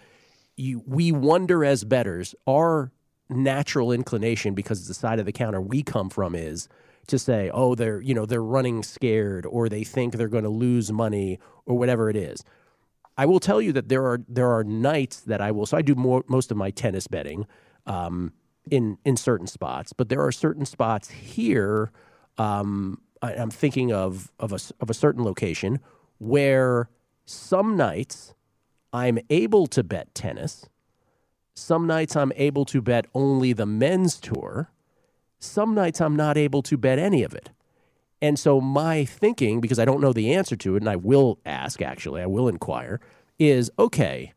You, 0.55 0.83
we 0.85 1.11
wonder 1.11 1.65
as 1.65 1.83
betters, 1.83 2.35
our 2.47 2.91
natural 3.29 3.91
inclination, 3.91 4.53
because 4.53 4.79
it's 4.79 4.87
the 4.87 4.93
side 4.93 5.19
of 5.19 5.25
the 5.25 5.31
counter 5.31 5.61
we 5.61 5.81
come 5.81 6.09
from, 6.09 6.35
is 6.35 6.69
to 7.07 7.17
say, 7.17 7.49
oh, 7.53 7.75
they're 7.75 8.01
you 8.01 8.13
know 8.13 8.25
they're 8.25 8.43
running 8.43 8.83
scared, 8.83 9.45
or 9.45 9.67
they 9.67 9.83
think 9.83 10.15
they're 10.15 10.27
going 10.27 10.43
to 10.43 10.49
lose 10.49 10.91
money, 10.91 11.39
or 11.65 11.77
whatever 11.77 12.09
it 12.09 12.15
is. 12.15 12.43
I 13.17 13.25
will 13.25 13.39
tell 13.39 13.61
you 13.61 13.73
that 13.73 13.89
there 13.89 14.05
are 14.05 14.19
there 14.27 14.51
are 14.51 14.63
nights 14.63 15.21
that 15.21 15.41
I 15.41 15.51
will. 15.51 15.65
So 15.65 15.77
I 15.77 15.81
do 15.81 15.95
more 15.95 16.23
most 16.27 16.51
of 16.51 16.57
my 16.57 16.71
tennis 16.71 17.07
betting 17.07 17.47
um, 17.85 18.31
in 18.69 18.97
in 19.05 19.17
certain 19.17 19.47
spots, 19.47 19.93
but 19.93 20.09
there 20.09 20.21
are 20.21 20.31
certain 20.31 20.65
spots 20.65 21.09
here. 21.09 21.91
Um, 22.37 23.01
I, 23.21 23.33
I'm 23.33 23.51
thinking 23.51 23.91
of 23.91 24.31
of 24.39 24.51
a 24.51 24.59
of 24.79 24.89
a 24.89 24.93
certain 24.93 25.23
location 25.23 25.79
where 26.17 26.89
some 27.25 27.75
nights 27.75 28.33
I'm 28.91 29.19
able 29.29 29.67
to 29.67 29.83
bet 29.83 30.13
tennis, 30.13 30.69
some 31.55 31.87
nights 31.87 32.15
I'm 32.15 32.31
able 32.35 32.65
to 32.65 32.81
bet 32.81 33.05
only 33.13 33.53
the 33.53 33.65
men's 33.65 34.19
tour, 34.19 34.71
some 35.39 35.73
nights 35.73 35.99
I'm 35.99 36.15
not 36.15 36.37
able 36.37 36.61
to 36.63 36.77
bet 36.77 36.99
any 36.99 37.23
of 37.23 37.33
it. 37.33 37.49
And 38.21 38.39
so 38.39 38.61
my 38.61 39.03
thinking, 39.03 39.59
because 39.59 39.79
I 39.79 39.83
don't 39.83 39.99
know 39.99 40.13
the 40.13 40.33
answer 40.33 40.55
to 40.55 40.75
it, 40.75 40.81
and 40.81 40.89
I 40.89 40.95
will 40.95 41.39
ask 41.45 41.81
actually, 41.81 42.21
I 42.21 42.25
will 42.25 42.47
inquire, 42.47 43.01
is 43.37 43.69
okay, 43.77 44.31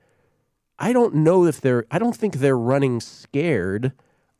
I 0.78 0.92
don't 0.92 1.14
know 1.14 1.44
if 1.44 1.60
they're, 1.60 1.84
I 1.90 2.00
don't 2.00 2.16
think 2.16 2.36
they're 2.36 2.58
running 2.58 3.00
scared. 3.00 3.92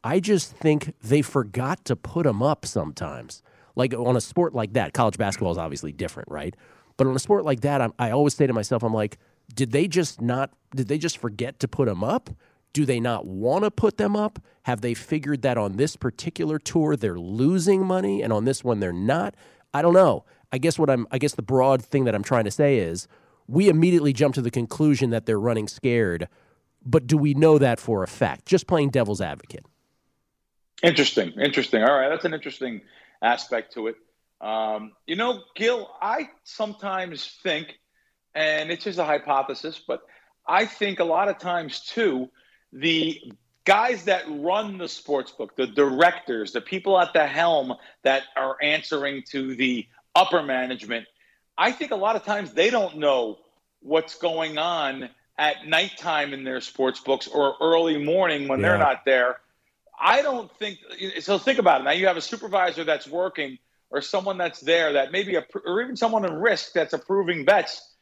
I 0.04 0.20
just 0.20 0.52
think 0.52 0.94
they 1.02 1.22
forgot 1.22 1.85
to 1.87 1.96
put 1.96 2.24
them 2.24 2.42
up 2.42 2.64
sometimes. 2.64 3.42
Like 3.74 3.92
on 3.92 4.16
a 4.16 4.20
sport 4.20 4.54
like 4.54 4.72
that, 4.74 4.92
college 4.92 5.18
basketball 5.18 5.52
is 5.52 5.59
obviously 5.59 5.92
different, 5.92 6.30
right? 6.30 6.54
But 6.96 7.06
on 7.06 7.14
a 7.14 7.18
sport 7.18 7.44
like 7.44 7.61
that, 7.61 7.80
I'm, 7.80 7.92
I 7.98 8.11
always 8.11 8.35
say 8.35 8.46
to 8.46 8.52
myself, 8.52 8.82
I'm 8.82 8.94
like, 8.94 9.18
did 9.54 9.72
they 9.72 9.87
just 9.87 10.20
not? 10.20 10.50
Did 10.74 10.88
they 10.88 10.98
just 10.98 11.18
forget 11.18 11.61
to 11.61 11.68
put 11.68 11.87
them 11.87 12.02
up? 12.02 12.30
Do 12.72 12.85
they 12.85 13.00
not 13.00 13.26
want 13.26 13.64
to 13.64 13.70
put 13.70 13.96
them 13.96 14.16
up? 14.16 14.38
Have 14.64 14.80
they 14.80 14.94
figured 14.94 15.42
that 15.42 15.56
on 15.56 15.76
this 15.76 15.96
particular 15.96 16.59
tour 16.59 16.96
they're 16.96 17.18
losing 17.18 17.87
money 17.87 18.22
and 18.22 18.32
on 18.32 18.44
this 18.44 18.64
one 18.64 18.80
they're 18.80 18.92
not? 18.92 19.35
I 19.72 19.82
don't 19.82 19.94
know. 19.94 20.24
I 20.52 20.59
guess 20.59 20.78
what 20.78 20.90
I'm 20.90 21.06
I 21.11 21.18
guess 21.18 21.35
the 21.35 21.42
broad 21.42 21.82
thing 21.82 22.04
that 22.04 22.14
I'm 22.14 22.22
trying 22.22 22.44
to 22.44 22.50
say 22.50 22.78
is 22.78 23.09
we 23.46 23.68
immediately 23.68 24.12
jump 24.12 24.35
to 24.35 24.42
the 24.42 24.50
conclusion 24.50 25.11
that 25.11 25.26
they're 25.26 25.40
running 25.40 25.68
scared, 25.68 26.28
but 26.85 27.06
do 27.06 27.16
we 27.16 27.35
know 27.35 27.59
that 27.59 27.78
for 27.78 28.02
a 28.02 28.09
fact? 28.09 28.46
Just 28.46 28.66
playing 28.66 28.90
devil's 28.90 29.20
advocate. 29.20 29.64
Interesting. 30.82 31.32
Interesting. 31.40 31.82
All 31.82 31.94
right, 31.94 32.08
that's 32.08 32.24
an 32.24 32.34
interesting 32.34 32.82
aspect 33.22 33.74
to 33.74 33.88
it. 33.88 33.96
Um, 34.40 34.92
you 35.06 35.16
know, 35.16 35.42
Gil, 35.54 35.90
I 36.00 36.28
sometimes 36.44 37.38
think, 37.42 37.78
and 38.34 38.70
it's 38.70 38.84
just 38.84 38.98
a 38.98 39.04
hypothesis, 39.04 39.80
but 39.86 40.02
I 40.46 40.66
think 40.66 41.00
a 41.00 41.04
lot 41.04 41.28
of 41.28 41.38
times 41.38 41.80
too, 41.80 42.28
the 42.72 43.20
guys 43.64 44.04
that 44.04 44.24
run 44.28 44.78
the 44.78 44.88
sports 44.88 45.32
book, 45.32 45.56
the 45.56 45.66
directors, 45.66 46.52
the 46.52 46.60
people 46.60 47.00
at 47.00 47.12
the 47.14 47.26
helm 47.26 47.74
that 48.02 48.24
are 48.36 48.56
answering 48.62 49.22
to 49.30 49.54
the 49.56 49.86
upper 50.14 50.42
management, 50.42 51.06
I 51.56 51.72
think 51.72 51.90
a 51.90 51.96
lot 51.96 52.16
of 52.16 52.24
times 52.24 52.52
they 52.52 52.70
don't 52.70 52.98
know 52.98 53.38
what's 53.80 54.16
going 54.16 54.58
on 54.58 55.08
at 55.38 55.66
nighttime 55.66 56.32
in 56.32 56.44
their 56.44 56.60
sports 56.60 57.00
books 57.00 57.26
or 57.26 57.56
early 57.60 58.02
morning 58.02 58.48
when 58.48 58.60
yeah. 58.60 58.68
they're 58.68 58.78
not 58.78 59.04
there. 59.04 59.38
I 60.00 60.22
don't 60.22 60.50
think 60.59 60.78
so. 61.20 61.38
Think 61.38 61.59
about 61.59 61.80
it. 61.80 61.85
Now 61.85 61.92
you 61.92 62.06
have 62.06 62.16
a 62.16 62.22
supervisor 62.22 62.85
that's 62.85 63.06
working 63.06 63.59
or 63.90 64.00
someone 64.00 64.37
that's 64.37 64.61
there 64.61 64.94
that 64.94 65.12
maybe, 65.12 65.37
a, 65.37 65.46
or 65.64 65.80
even 65.80 65.96
someone 65.96 66.24
in 66.24 66.35
risk 66.35 66.72
that's 66.72 66.92
approving 66.92 67.44
bets, 67.44 67.94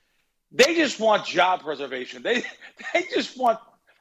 they 0.51 0.75
just 0.75 0.99
want 0.99 1.27
job 1.27 1.63
preservation. 1.63 2.23
They 2.23 2.43
they 2.95 3.05
just 3.13 3.39
want 3.39 3.59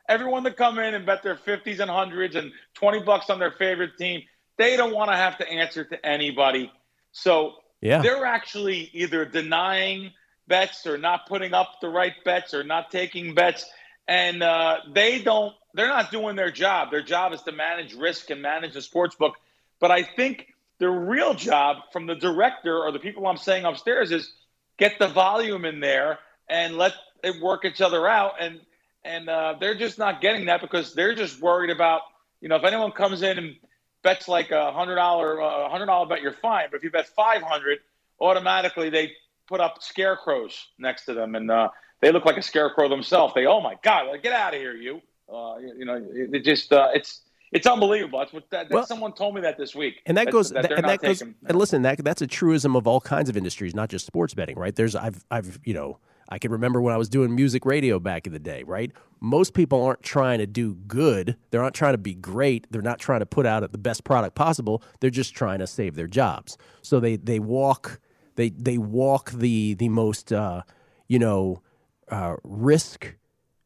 everyone 0.07 0.43
to 0.43 0.51
come 0.51 0.79
in 0.79 0.93
and 0.93 1.05
bet 1.05 1.23
their 1.23 1.35
50s 1.35 1.79
and 1.79 1.89
100s 1.89 2.35
and 2.35 2.51
20 2.75 3.03
bucks 3.03 3.29
on 3.29 3.39
their 3.39 3.51
favorite 3.51 3.97
team. 3.97 4.23
They 4.57 4.77
don't 4.77 4.93
want 4.93 5.09
to 5.11 5.17
have 5.17 5.37
to 5.39 5.49
answer 5.49 5.83
to 5.83 6.05
anybody. 6.05 6.71
So 7.11 7.53
yeah. 7.81 8.01
they're 8.01 8.25
actually 8.25 8.89
either 8.93 9.25
denying 9.25 10.11
bets 10.47 10.85
or 10.85 10.97
not 10.97 11.27
putting 11.27 11.53
up 11.53 11.79
the 11.81 11.89
right 11.89 12.13
bets 12.25 12.53
or 12.53 12.63
not 12.63 12.91
taking 12.91 13.33
bets. 13.33 13.65
And 14.07 14.43
uh, 14.43 14.79
they 14.93 15.21
don't, 15.21 15.53
they're 15.73 15.87
not 15.87 16.11
doing 16.11 16.35
their 16.35 16.51
job. 16.51 16.91
Their 16.91 17.01
job 17.01 17.33
is 17.33 17.41
to 17.43 17.51
manage 17.51 17.93
risk 17.93 18.29
and 18.29 18.41
manage 18.41 18.73
the 18.73 18.81
sports 18.81 19.15
book. 19.15 19.35
But 19.79 19.91
I 19.91 20.03
think 20.03 20.47
the 20.79 20.89
real 20.89 21.33
job 21.33 21.77
from 21.91 22.05
the 22.05 22.15
director 22.15 22.77
or 22.77 22.91
the 22.91 22.99
people 22.99 23.25
I'm 23.27 23.37
saying 23.37 23.65
upstairs 23.65 24.11
is 24.11 24.31
get 24.77 24.99
the 24.99 25.07
volume 25.07 25.65
in 25.65 25.79
there 25.79 26.19
and 26.49 26.77
let 26.77 26.93
it 27.23 27.41
work 27.41 27.65
each 27.65 27.81
other 27.81 28.07
out. 28.07 28.33
And 28.39 28.59
and 29.05 29.27
uh, 29.27 29.55
they're 29.59 29.75
just 29.75 29.97
not 29.97 30.21
getting 30.21 30.45
that 30.45 30.61
because 30.61 30.93
they're 30.93 31.15
just 31.15 31.41
worried 31.41 31.69
about 31.69 32.01
you 32.41 32.49
know 32.49 32.55
if 32.55 32.63
anyone 32.63 32.91
comes 32.91 33.21
in 33.21 33.37
and 33.37 33.55
bets 34.03 34.27
like 34.27 34.51
a 34.51 34.71
hundred 34.71 34.95
dollar 34.95 35.39
a 35.39 35.69
hundred 35.69 35.87
dollar 35.87 36.07
bet, 36.07 36.21
you're 36.21 36.33
fine. 36.33 36.67
But 36.71 36.77
if 36.77 36.83
you 36.83 36.91
bet 36.91 37.07
five 37.07 37.41
hundred, 37.41 37.79
automatically 38.19 38.89
they 38.89 39.13
put 39.47 39.59
up 39.59 39.81
scarecrows 39.81 40.67
next 40.77 41.05
to 41.05 41.13
them 41.13 41.35
and 41.35 41.49
uh, 41.51 41.69
they 42.01 42.11
look 42.11 42.25
like 42.25 42.37
a 42.37 42.41
scarecrow 42.41 42.89
themselves. 42.89 43.33
They 43.33 43.45
oh 43.45 43.61
my 43.61 43.75
god, 43.83 44.07
like, 44.07 44.23
get 44.23 44.33
out 44.33 44.53
of 44.53 44.59
here, 44.59 44.73
you. 44.73 45.01
Uh, 45.33 45.57
you, 45.57 45.85
know, 45.85 45.95
it, 45.95 46.35
it 46.35 46.43
just 46.43 46.71
uh, 46.71 46.89
it's 46.93 47.21
it's 47.51 47.67
unbelievable. 47.67 48.19
That's 48.19 48.33
what 48.33 48.49
that, 48.49 48.69
well, 48.69 48.85
someone 48.85 49.13
told 49.13 49.35
me 49.35 49.41
that 49.41 49.57
this 49.57 49.75
week. 49.75 50.01
And 50.05 50.17
that 50.17 50.31
goes 50.31 50.49
that, 50.49 50.71
and 50.71 50.85
that 50.85 51.01
goes 51.01 51.19
taking, 51.19 51.35
and 51.45 51.57
listen, 51.57 51.83
that 51.83 52.03
that's 52.03 52.21
a 52.21 52.27
truism 52.27 52.75
of 52.75 52.87
all 52.87 52.99
kinds 52.99 53.29
of 53.29 53.37
industries, 53.37 53.75
not 53.75 53.89
just 53.89 54.05
sports 54.05 54.33
betting, 54.33 54.57
right? 54.57 54.75
There's 54.75 54.95
I've 54.95 55.23
I've 55.29 55.59
you 55.63 55.73
know, 55.73 55.99
I 56.29 56.39
can 56.39 56.51
remember 56.51 56.81
when 56.81 56.93
I 56.93 56.97
was 56.97 57.09
doing 57.09 57.35
music 57.35 57.65
radio 57.65 57.99
back 57.99 58.25
in 58.25 58.33
the 58.33 58.39
day, 58.39 58.63
right? 58.63 58.91
Most 59.19 59.53
people 59.53 59.83
aren't 59.83 60.01
trying 60.01 60.39
to 60.39 60.47
do 60.47 60.75
good. 60.87 61.37
They're 61.51 61.61
not 61.61 61.73
trying 61.73 61.93
to 61.93 61.99
be 61.99 62.15
great. 62.15 62.67
They're 62.71 62.81
not 62.81 62.99
trying 62.99 63.19
to 63.19 63.25
put 63.25 63.45
out 63.45 63.71
the 63.71 63.77
best 63.77 64.03
product 64.03 64.35
possible. 64.35 64.83
They're 64.99 65.09
just 65.09 65.35
trying 65.35 65.59
to 65.59 65.67
save 65.67 65.95
their 65.95 66.07
jobs. 66.07 66.57
So 66.81 66.99
they 66.99 67.17
they 67.17 67.39
walk 67.39 67.99
they 68.35 68.49
they 68.49 68.77
walk 68.77 69.31
the 69.31 69.75
the 69.75 69.89
most 69.89 70.33
uh, 70.33 70.63
you 71.07 71.19
know 71.19 71.61
uh, 72.09 72.35
risk 72.43 73.15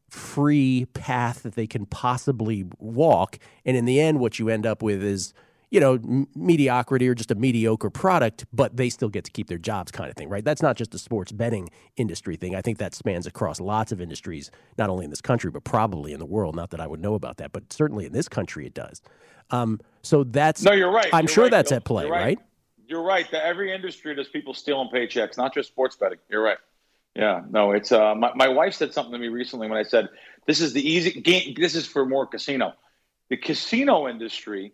free 0.08 0.86
path 0.94 1.42
that 1.42 1.54
they 1.54 1.66
can 1.66 1.86
possibly 1.86 2.64
walk. 2.78 3.38
And 3.64 3.76
in 3.76 3.84
the 3.84 4.00
end, 4.00 4.20
what 4.20 4.38
you 4.38 4.48
end 4.48 4.66
up 4.66 4.82
with 4.82 5.02
is, 5.02 5.34
you 5.70 5.80
know, 5.80 5.94
m- 5.94 6.26
mediocrity 6.34 7.06
or 7.08 7.14
just 7.14 7.30
a 7.30 7.34
mediocre 7.34 7.90
product, 7.90 8.46
but 8.52 8.76
they 8.76 8.88
still 8.88 9.10
get 9.10 9.24
to 9.24 9.30
keep 9.30 9.48
their 9.48 9.58
jobs 9.58 9.92
kind 9.92 10.08
of 10.08 10.16
thing, 10.16 10.28
right? 10.28 10.44
That's 10.44 10.62
not 10.62 10.76
just 10.76 10.94
a 10.94 10.98
sports 10.98 11.30
betting 11.30 11.68
industry 11.96 12.36
thing. 12.36 12.54
I 12.54 12.62
think 12.62 12.78
that 12.78 12.94
spans 12.94 13.26
across 13.26 13.60
lots 13.60 13.92
of 13.92 14.00
industries, 14.00 14.50
not 14.78 14.88
only 14.88 15.04
in 15.04 15.10
this 15.10 15.20
country, 15.20 15.50
but 15.50 15.64
probably 15.64 16.12
in 16.12 16.18
the 16.20 16.26
world. 16.26 16.56
Not 16.56 16.70
that 16.70 16.80
I 16.80 16.86
would 16.86 17.00
know 17.00 17.14
about 17.14 17.36
that, 17.36 17.52
but 17.52 17.70
certainly 17.72 18.06
in 18.06 18.12
this 18.12 18.28
country 18.28 18.66
it 18.66 18.72
does. 18.74 19.02
Um, 19.50 19.80
so 20.02 20.24
that's. 20.24 20.62
No, 20.62 20.72
you're 20.72 20.90
right. 20.90 21.08
I'm 21.12 21.24
You're 21.24 21.28
sure 21.34 21.44
right, 21.44 21.50
that's 21.50 21.70
Bill. 21.70 21.76
at 21.76 21.84
play, 21.84 22.04
You're 22.04 22.12
right? 22.12 22.38
You're 22.86 23.02
right. 23.02 23.30
That 23.30 23.44
every 23.44 23.70
industry 23.74 24.14
there's 24.14 24.28
people 24.28 24.54
stealing 24.54 24.88
paychecks, 24.92 25.36
not 25.36 25.52
just 25.52 25.68
sports 25.68 25.96
betting. 25.96 26.18
You're 26.30 26.42
right. 26.42 26.56
Yeah, 27.18 27.42
no, 27.50 27.72
it's 27.72 27.90
uh, 27.90 28.14
my, 28.14 28.32
my 28.36 28.46
wife 28.46 28.74
said 28.74 28.94
something 28.94 29.12
to 29.12 29.18
me 29.18 29.26
recently 29.26 29.68
when 29.68 29.76
I 29.76 29.82
said 29.82 30.08
this 30.46 30.60
is 30.60 30.72
the 30.72 30.88
easy 30.88 31.20
game. 31.20 31.54
This 31.58 31.74
is 31.74 31.84
for 31.84 32.06
more 32.06 32.28
casino. 32.28 32.74
The 33.28 33.36
casino 33.36 34.06
industry 34.06 34.72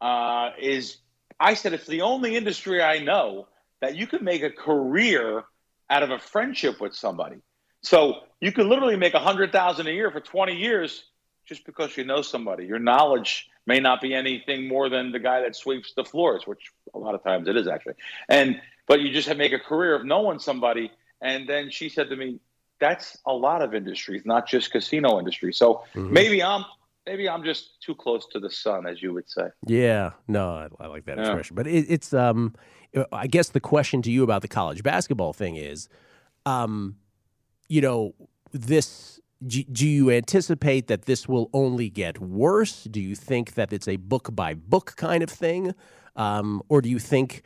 uh, 0.00 0.50
is. 0.60 0.96
I 1.38 1.54
said 1.54 1.72
it's 1.72 1.86
the 1.86 2.02
only 2.02 2.36
industry 2.36 2.82
I 2.82 2.98
know 2.98 3.46
that 3.80 3.94
you 3.94 4.08
can 4.08 4.24
make 4.24 4.42
a 4.42 4.50
career 4.50 5.44
out 5.88 6.02
of 6.02 6.10
a 6.10 6.18
friendship 6.18 6.80
with 6.80 6.94
somebody. 6.94 7.36
So 7.82 8.22
you 8.40 8.50
can 8.50 8.68
literally 8.68 8.96
make 8.96 9.14
a 9.14 9.20
hundred 9.20 9.52
thousand 9.52 9.86
a 9.86 9.92
year 9.92 10.10
for 10.10 10.20
twenty 10.20 10.56
years 10.56 11.04
just 11.46 11.64
because 11.64 11.96
you 11.96 12.04
know 12.04 12.22
somebody. 12.22 12.66
Your 12.66 12.80
knowledge 12.80 13.48
may 13.66 13.78
not 13.78 14.00
be 14.00 14.14
anything 14.14 14.66
more 14.66 14.88
than 14.88 15.12
the 15.12 15.20
guy 15.20 15.42
that 15.42 15.54
sweeps 15.54 15.92
the 15.94 16.04
floors, 16.04 16.44
which 16.44 16.72
a 16.92 16.98
lot 16.98 17.14
of 17.14 17.22
times 17.22 17.46
it 17.46 17.56
is 17.56 17.68
actually. 17.68 17.94
And 18.28 18.60
but 18.88 19.00
you 19.00 19.12
just 19.12 19.28
have 19.28 19.36
make 19.36 19.52
a 19.52 19.60
career 19.60 19.94
of 19.94 20.04
knowing 20.04 20.40
somebody. 20.40 20.90
And 21.24 21.48
then 21.48 21.70
she 21.70 21.88
said 21.88 22.08
to 22.10 22.16
me, 22.16 22.38
"That's 22.78 23.18
a 23.26 23.32
lot 23.32 23.62
of 23.62 23.74
industries, 23.74 24.22
not 24.24 24.46
just 24.46 24.70
casino 24.70 25.18
industry." 25.18 25.52
So 25.52 25.82
maybe 25.94 26.40
I'm 26.42 26.64
maybe 27.06 27.28
I'm 27.28 27.42
just 27.42 27.82
too 27.82 27.94
close 27.94 28.26
to 28.32 28.38
the 28.38 28.50
sun, 28.50 28.86
as 28.86 29.02
you 29.02 29.12
would 29.12 29.28
say. 29.28 29.48
Yeah, 29.66 30.12
no, 30.28 30.50
I, 30.50 30.68
I 30.84 30.86
like 30.86 31.04
that 31.06 31.16
Yeah. 31.16 31.24
expression. 31.24 31.56
But 31.56 31.66
it, 31.66 31.86
it's, 31.88 32.14
um, 32.14 32.54
I 33.12 33.26
guess 33.26 33.48
the 33.48 33.60
question 33.60 34.00
to 34.02 34.10
you 34.10 34.22
about 34.22 34.42
the 34.42 34.48
college 34.48 34.82
basketball 34.82 35.32
thing 35.32 35.56
is, 35.56 35.88
um, 36.46 36.96
you 37.68 37.80
know, 37.80 38.14
this. 38.52 39.20
Do, 39.46 39.62
do 39.64 39.86
you 39.86 40.10
anticipate 40.10 40.86
that 40.86 41.02
this 41.02 41.28
will 41.28 41.50
only 41.52 41.90
get 41.90 42.18
worse? 42.18 42.84
Do 42.84 43.00
you 43.00 43.14
think 43.14 43.54
that 43.54 43.72
it's 43.74 43.86
a 43.86 43.96
book 43.96 44.34
by 44.34 44.54
book 44.54 44.94
kind 44.96 45.22
of 45.22 45.28
thing, 45.28 45.74
um, 46.16 46.62
or 46.70 46.80
do 46.80 46.88
you 46.88 46.98
think 46.98 47.42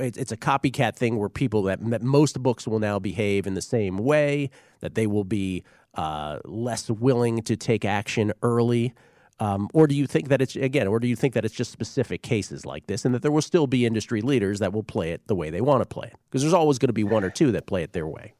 it's, 0.00 0.32
a 0.32 0.36
copycat 0.36 0.96
thing 0.96 1.16
where 1.18 1.28
people 1.28 1.62
that, 1.64 1.78
that 1.90 2.02
most 2.02 2.42
books 2.42 2.66
will 2.66 2.78
now 2.78 2.98
behave 2.98 3.46
in 3.46 3.54
the 3.54 3.62
same 3.62 3.98
way, 3.98 4.50
that 4.80 4.94
they 4.94 5.06
will 5.06 5.24
be 5.24 5.64
uh, 5.94 6.38
less 6.44 6.90
willing 6.90 7.42
to 7.42 7.56
take 7.56 7.84
action 7.84 8.32
early? 8.42 8.94
Um, 9.38 9.70
or 9.72 9.86
do 9.86 9.94
you 9.94 10.06
think 10.06 10.28
that 10.28 10.42
it's 10.42 10.54
again, 10.54 10.86
or 10.86 11.00
do 11.00 11.08
you 11.08 11.16
think 11.16 11.32
that 11.34 11.44
it's 11.46 11.54
just 11.54 11.72
specific 11.72 12.22
cases 12.22 12.66
like 12.66 12.86
this, 12.86 13.06
and 13.06 13.14
that 13.14 13.22
there 13.22 13.32
will 13.32 13.40
still 13.40 13.66
be 13.66 13.86
industry 13.86 14.20
leaders 14.20 14.58
that 14.58 14.72
will 14.72 14.82
play 14.82 15.12
it 15.12 15.26
the 15.28 15.34
way 15.34 15.48
they 15.48 15.62
want 15.62 15.80
to 15.80 15.86
play 15.86 16.08
it? 16.08 16.16
Because 16.28 16.42
there's 16.42 16.52
always 16.52 16.78
going 16.78 16.88
to 16.88 16.92
be 16.92 17.04
one 17.04 17.24
or 17.24 17.30
two 17.30 17.50
that 17.52 17.66
play 17.66 17.82
it 17.82 17.94
their 17.94 18.06
way. 18.06 18.34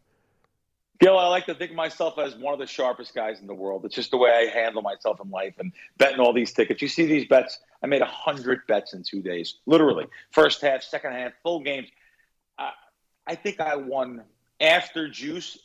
Gil, 1.01 1.17
I 1.17 1.29
like 1.29 1.47
to 1.47 1.55
think 1.55 1.71
of 1.71 1.77
myself 1.79 2.19
as 2.19 2.37
one 2.37 2.53
of 2.53 2.61
the 2.61 2.67
sharpest 2.67 3.15
guys 3.15 3.41
in 3.41 3.47
the 3.47 3.55
world. 3.55 3.87
It's 3.87 3.95
just 3.95 4.11
the 4.11 4.19
way 4.19 4.31
I 4.31 4.55
handle 4.55 4.83
myself 4.83 5.19
in 5.25 5.31
life 5.31 5.55
and 5.59 5.73
betting 5.97 6.21
all 6.21 6.35
these 6.35 6.53
tickets. 6.53 6.83
You 6.83 6.89
see 6.89 7.07
these 7.07 7.27
bets. 7.27 7.59
I 7.83 7.87
made 7.87 8.03
a 8.03 8.07
hundred 8.07 8.67
bets 8.67 8.93
in 8.93 9.03
two 9.03 9.23
days, 9.23 9.55
literally. 9.65 10.07
First 10.31 10.61
half, 10.61 10.83
second 10.83 11.13
half, 11.13 11.33
full 11.43 11.61
games. 11.61 11.89
Uh, 12.59 12.73
I 13.27 13.35
think 13.35 13.61
I 13.61 13.77
won 13.77 14.25
after 14.61 15.09
juice, 15.09 15.59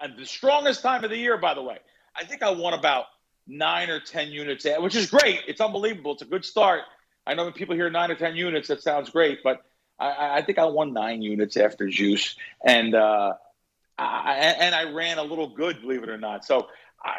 and 0.00 0.16
the 0.16 0.24
strongest 0.24 0.82
time 0.82 1.02
of 1.02 1.10
the 1.10 1.18
year, 1.18 1.36
by 1.36 1.54
the 1.54 1.62
way. 1.62 1.78
I 2.14 2.22
think 2.22 2.44
I 2.44 2.50
won 2.50 2.72
about 2.72 3.06
nine 3.48 3.90
or 3.90 3.98
ten 3.98 4.28
units, 4.28 4.64
which 4.78 4.94
is 4.94 5.10
great. 5.10 5.40
It's 5.48 5.60
unbelievable. 5.60 6.12
It's 6.12 6.22
a 6.22 6.26
good 6.26 6.44
start. 6.44 6.82
I 7.26 7.34
know 7.34 7.42
when 7.42 7.54
people 7.54 7.74
hear 7.74 7.90
nine 7.90 8.12
or 8.12 8.14
ten 8.14 8.36
units, 8.36 8.68
that 8.68 8.82
sounds 8.82 9.10
great, 9.10 9.42
but 9.42 9.64
I, 9.98 10.38
I 10.38 10.42
think 10.42 10.58
I 10.60 10.66
won 10.66 10.92
nine 10.92 11.22
units 11.22 11.56
after 11.56 11.88
juice, 11.88 12.36
and. 12.64 12.94
Uh, 12.94 13.32
I, 13.98 14.34
and 14.34 14.74
I 14.74 14.90
ran 14.92 15.18
a 15.18 15.22
little 15.22 15.48
good, 15.48 15.80
believe 15.80 16.02
it 16.02 16.08
or 16.08 16.18
not. 16.18 16.44
So 16.44 16.68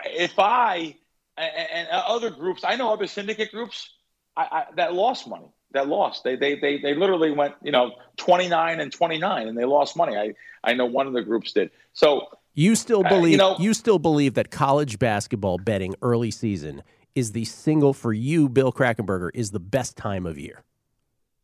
if 0.05 0.37
I 0.37 0.95
and, 1.37 1.87
other 1.91 2.29
groups, 2.29 2.63
I 2.63 2.75
know 2.75 2.91
other 2.91 3.07
syndicate 3.07 3.51
groups 3.51 3.89
I, 4.35 4.41
I, 4.51 4.65
that 4.75 4.93
lost 4.93 5.27
money. 5.27 5.51
That 5.71 5.87
lost. 5.87 6.23
They, 6.23 6.35
they 6.35 6.55
they 6.55 6.79
they 6.79 6.93
literally 6.95 7.31
went, 7.31 7.55
you 7.61 7.71
know, 7.71 7.93
twenty 8.15 8.47
nine 8.47 8.79
and 8.79 8.91
twenty 8.91 9.17
nine, 9.17 9.47
and 9.47 9.57
they 9.57 9.65
lost 9.65 9.97
money. 9.97 10.15
I 10.15 10.33
I 10.63 10.73
know 10.73 10.85
one 10.85 11.07
of 11.07 11.13
the 11.13 11.21
groups 11.21 11.51
did. 11.51 11.71
So 11.93 12.27
You 12.53 12.75
still 12.75 13.05
Uh, 13.05 13.09
believe 13.09 13.31
you 13.31 13.37
know- 13.37 13.57
you 13.59 13.73
still 13.73 13.99
believe 13.99 14.35
that 14.35 14.49
college 14.49 14.97
basketball 14.97 15.57
betting 15.57 15.93
early 16.01 16.31
season 16.31 16.83
is 17.15 17.31
the 17.33 17.45
single 17.45 17.93
for 17.93 18.13
you, 18.13 18.47
Bill 18.47 18.71
Krackomberger, 18.71 19.29
is 19.33 19.51
the 19.51 19.59
best 19.59 19.97
time 19.97 20.25
of 20.25 20.37
year. 20.37 20.63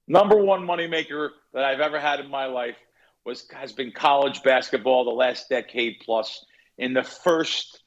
number 0.08 0.38
one 0.38 0.62
moneymaker 0.66 1.30
that 1.54 1.64
I've 1.64 1.80
ever 1.80 2.00
had 2.00 2.20
in 2.20 2.30
my 2.30 2.46
life 2.46 2.76
was 3.26 3.46
has 3.52 3.72
been 3.72 3.92
college 3.92 4.44
basketball 4.44 5.06
the 5.06 5.12
last 5.12 5.50
decade 5.50 5.98
plus. 6.04 6.46
In 6.78 6.94
the 6.94 7.04
first 7.04 7.84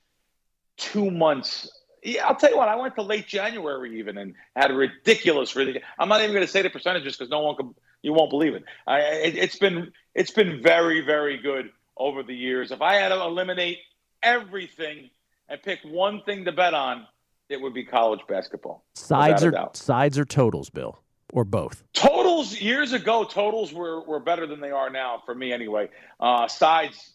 two 0.76 1.10
months, 1.10 1.68
yeah, 2.02 2.26
I'll 2.26 2.36
tell 2.36 2.50
you 2.50 2.56
what, 2.56 2.68
I 2.68 2.76
went 2.76 2.94
to 2.96 3.02
late 3.02 3.26
January 3.26 3.98
even 3.98 4.16
and 4.16 4.34
had 4.54 4.70
a 4.70 4.74
ridiculous, 4.74 5.56
ridiculous. 5.56 5.86
I'm 5.98 6.08
not 6.08 6.20
even 6.20 6.32
going 6.32 6.46
to 6.46 6.50
say 6.50 6.62
the 6.62 6.70
percentages 6.70 7.16
because 7.16 7.30
no 7.30 7.40
one 7.40 7.56
can, 7.56 7.74
you 8.02 8.12
won't 8.12 8.30
believe 8.30 8.54
it. 8.54 8.64
I, 8.86 9.00
it. 9.00 9.36
It's 9.36 9.58
been 9.58 9.92
it's 10.14 10.30
been 10.30 10.62
very 10.62 11.00
very 11.00 11.38
good 11.38 11.70
over 11.96 12.22
the 12.22 12.34
years. 12.34 12.70
If 12.70 12.80
I 12.80 12.94
had 12.94 13.08
to 13.08 13.20
eliminate 13.20 13.78
everything 14.22 15.10
and 15.48 15.62
pick 15.62 15.80
one 15.84 16.22
thing 16.22 16.44
to 16.44 16.52
bet 16.52 16.74
on, 16.74 17.06
it 17.48 17.60
would 17.60 17.74
be 17.74 17.84
college 17.84 18.20
basketball. 18.28 18.84
Sides 18.94 19.44
or 19.44 19.70
sides 19.72 20.18
or 20.18 20.24
totals, 20.24 20.70
Bill, 20.70 20.98
or 21.32 21.44
both. 21.44 21.82
Totals 21.92 22.60
years 22.60 22.92
ago, 22.92 23.24
totals 23.24 23.72
were, 23.72 24.00
were 24.02 24.20
better 24.20 24.46
than 24.46 24.60
they 24.60 24.70
are 24.70 24.90
now 24.90 25.22
for 25.24 25.34
me 25.34 25.52
anyway. 25.52 25.88
Uh, 26.20 26.48
sides, 26.48 27.12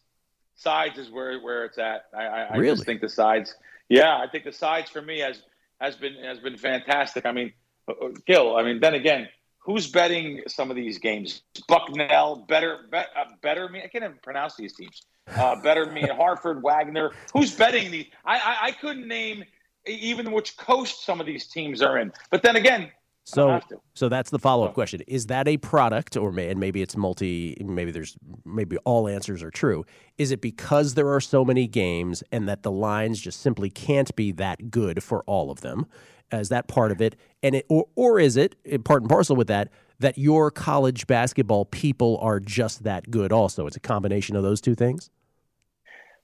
sides 0.55 0.97
is 0.97 1.09
where, 1.09 1.39
where 1.39 1.65
it's 1.65 1.77
at. 1.77 2.05
I, 2.13 2.23
I, 2.23 2.41
I 2.41 2.57
Really? 2.57 2.75
just 2.75 2.85
think 2.85 3.01
the 3.01 3.09
sides. 3.09 3.55
Yeah, 3.89 4.17
I 4.17 4.27
think 4.27 4.43
the 4.43 4.51
sides 4.51 4.89
for 4.89 5.01
me 5.01 5.19
has 5.19 5.41
has 5.79 5.95
been 5.95 6.13
has 6.23 6.39
been 6.39 6.57
fantastic. 6.57 7.25
I 7.25 7.31
mean, 7.31 7.51
uh, 7.87 7.93
uh, 8.05 8.09
Gil. 8.25 8.55
I 8.55 8.63
mean, 8.63 8.79
then 8.79 8.93
again, 8.93 9.27
who's 9.59 9.87
betting 9.89 10.43
some 10.47 10.69
of 10.69 10.75
these 10.75 10.99
games? 10.99 11.41
Bucknell, 11.67 12.45
better, 12.47 12.81
bet, 12.89 13.07
uh, 13.17 13.25
better 13.41 13.67
me. 13.67 13.79
I 13.83 13.87
can't 13.87 14.03
even 14.03 14.17
pronounce 14.23 14.55
these 14.55 14.73
teams. 14.73 15.01
Uh, 15.35 15.59
better 15.61 15.85
me, 15.87 16.01
Hartford, 16.15 16.61
Wagner. 16.63 17.11
Who's 17.33 17.53
betting 17.55 17.91
these? 17.91 18.05
I, 18.23 18.37
I 18.37 18.57
I 18.67 18.71
couldn't 18.71 19.07
name 19.07 19.43
even 19.87 20.31
which 20.31 20.55
coast 20.57 21.03
some 21.05 21.19
of 21.19 21.25
these 21.25 21.47
teams 21.47 21.81
are 21.81 21.97
in. 21.97 22.13
But 22.29 22.43
then 22.43 22.55
again, 22.55 22.91
So, 23.23 23.61
so 23.93 24.09
that's 24.09 24.31
the 24.31 24.39
follow 24.39 24.65
up 24.65 24.73
question: 24.73 25.01
Is 25.07 25.27
that 25.27 25.47
a 25.47 25.57
product, 25.57 26.17
or 26.17 26.31
may, 26.31 26.49
and 26.49 26.59
maybe 26.59 26.81
it's 26.81 26.97
multi? 26.97 27.55
Maybe 27.63 27.91
there's 27.91 28.17
maybe 28.45 28.77
all 28.77 29.07
answers 29.07 29.43
are 29.43 29.51
true. 29.51 29.85
Is 30.17 30.31
it 30.31 30.41
because 30.41 30.95
there 30.95 31.09
are 31.13 31.21
so 31.21 31.45
many 31.45 31.67
games 31.67 32.23
and 32.31 32.49
that 32.49 32.63
the 32.63 32.71
lines 32.71 33.21
just 33.21 33.41
simply 33.41 33.69
can't 33.69 34.13
be 34.15 34.31
that 34.33 34.71
good 34.71 35.03
for 35.03 35.23
all 35.23 35.51
of 35.51 35.61
them? 35.61 35.85
Is 36.31 36.49
that 36.49 36.67
part 36.67 36.91
of 36.91 37.01
it? 37.01 37.15
And 37.43 37.55
it, 37.55 37.65
or 37.69 37.87
or 37.95 38.19
is 38.19 38.37
it 38.37 38.55
part 38.83 39.03
and 39.03 39.09
parcel 39.09 39.35
with 39.35 39.47
that 39.47 39.69
that 39.99 40.17
your 40.17 40.49
college 40.49 41.05
basketball 41.05 41.65
people 41.65 42.17
are 42.21 42.39
just 42.39 42.83
that 42.83 43.11
good? 43.11 43.31
Also, 43.31 43.67
it's 43.67 43.77
a 43.77 43.81
combination 43.81 44.35
of 44.35 44.43
those 44.43 44.61
two 44.61 44.73
things. 44.73 45.09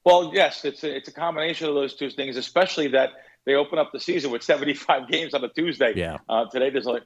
Well, 0.04 0.32
yes, 0.34 0.64
it's 0.64 0.84
a, 0.84 0.96
it's 0.96 1.10
a 1.10 1.14
combination 1.14 1.68
of 1.68 1.76
those 1.76 1.94
two 1.94 2.10
things, 2.10 2.38
especially 2.38 2.88
that 2.90 3.10
they 3.48 3.56
open 3.56 3.80
up 3.80 3.94
the 3.94 4.00
season 4.00 4.30
with 4.30 4.44
75 4.44 5.08
games 5.12 5.34
on 5.34 5.44
a 5.44 5.48
Tuesday. 5.48 5.94
Yeah. 5.96 6.18
Uh, 6.30 6.46
today 6.46 6.70
there's 6.70 6.86
like 6.86 7.04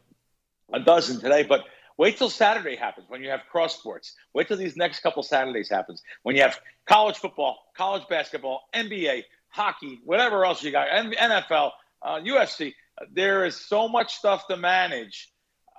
a 0.73 0.79
dozen 0.79 1.21
today, 1.21 1.43
but 1.43 1.63
wait 1.97 2.17
till 2.17 2.31
Saturday 2.31 2.75
happens 2.75 3.05
when 3.07 3.21
you 3.21 3.29
have 3.29 3.41
cross 3.49 3.77
sports. 3.77 4.15
Wait 4.33 4.47
till 4.47 4.57
these 4.57 4.75
next 4.75 5.01
couple 5.01 5.21
Saturdays 5.21 5.69
happens 5.69 6.01
when 6.23 6.35
you 6.35 6.41
have 6.41 6.59
college 6.87 7.17
football, 7.17 7.59
college 7.77 8.03
basketball, 8.09 8.63
NBA, 8.73 9.23
hockey, 9.49 10.01
whatever 10.03 10.43
else 10.43 10.63
you 10.63 10.71
got, 10.71 10.87
NFL, 10.89 11.71
uh, 12.01 12.19
UFC. 12.19 12.73
There 13.13 13.45
is 13.45 13.55
so 13.55 13.87
much 13.87 14.15
stuff 14.15 14.47
to 14.47 14.57
manage. 14.57 15.31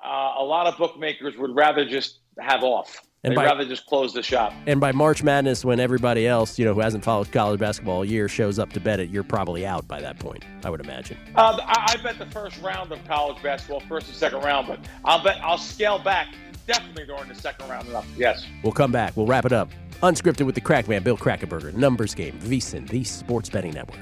Uh, 0.04 0.34
a 0.38 0.44
lot 0.44 0.68
of 0.68 0.78
bookmakers 0.78 1.36
would 1.36 1.54
rather 1.56 1.84
just 1.84 2.20
have 2.38 2.62
off. 2.62 3.00
And 3.24 3.32
They'd 3.32 3.36
by- 3.36 3.44
rather 3.44 3.64
just 3.64 3.86
close 3.86 4.12
the 4.12 4.22
shop. 4.22 4.52
And 4.66 4.80
by 4.80 4.90
March 4.90 5.22
Madness, 5.22 5.64
when 5.64 5.78
everybody 5.78 6.26
else, 6.26 6.58
you 6.58 6.64
know, 6.64 6.74
who 6.74 6.80
hasn't 6.80 7.04
followed 7.04 7.30
college 7.30 7.60
basketball 7.60 7.98
all 7.98 8.04
year, 8.04 8.28
shows 8.28 8.58
up 8.58 8.72
to 8.72 8.80
bet 8.80 8.98
it, 8.98 9.10
you're 9.10 9.22
probably 9.22 9.64
out 9.64 9.86
by 9.86 10.00
that 10.00 10.18
point. 10.18 10.44
I 10.64 10.70
would 10.70 10.80
imagine. 10.80 11.16
Uh, 11.36 11.56
I, 11.62 11.94
I 11.98 12.02
bet 12.02 12.18
the 12.18 12.26
first 12.26 12.60
round 12.60 12.90
of 12.90 13.04
college 13.06 13.40
basketball, 13.40 13.78
first 13.80 14.08
and 14.08 14.16
second 14.16 14.40
round, 14.42 14.66
but 14.66 14.80
I'll 15.04 15.22
bet 15.22 15.38
I'll 15.40 15.56
scale 15.58 16.00
back 16.00 16.34
definitely 16.66 17.06
during 17.06 17.28
the 17.28 17.34
second 17.36 17.68
round 17.68 17.88
up. 17.94 18.04
Yes. 18.16 18.44
We'll 18.64 18.72
come 18.72 18.90
back. 18.90 19.16
We'll 19.16 19.26
wrap 19.26 19.44
it 19.44 19.52
up. 19.52 19.70
Unscripted 20.02 20.44
with 20.44 20.56
the 20.56 20.60
Krackman, 20.60 21.04
Bill 21.04 21.16
Krackomberger. 21.16 21.72
Numbers 21.74 22.14
game, 22.16 22.36
VSIN, 22.40 22.88
the 22.88 23.04
Sports 23.04 23.48
Betting 23.48 23.72
Network. 23.74 24.00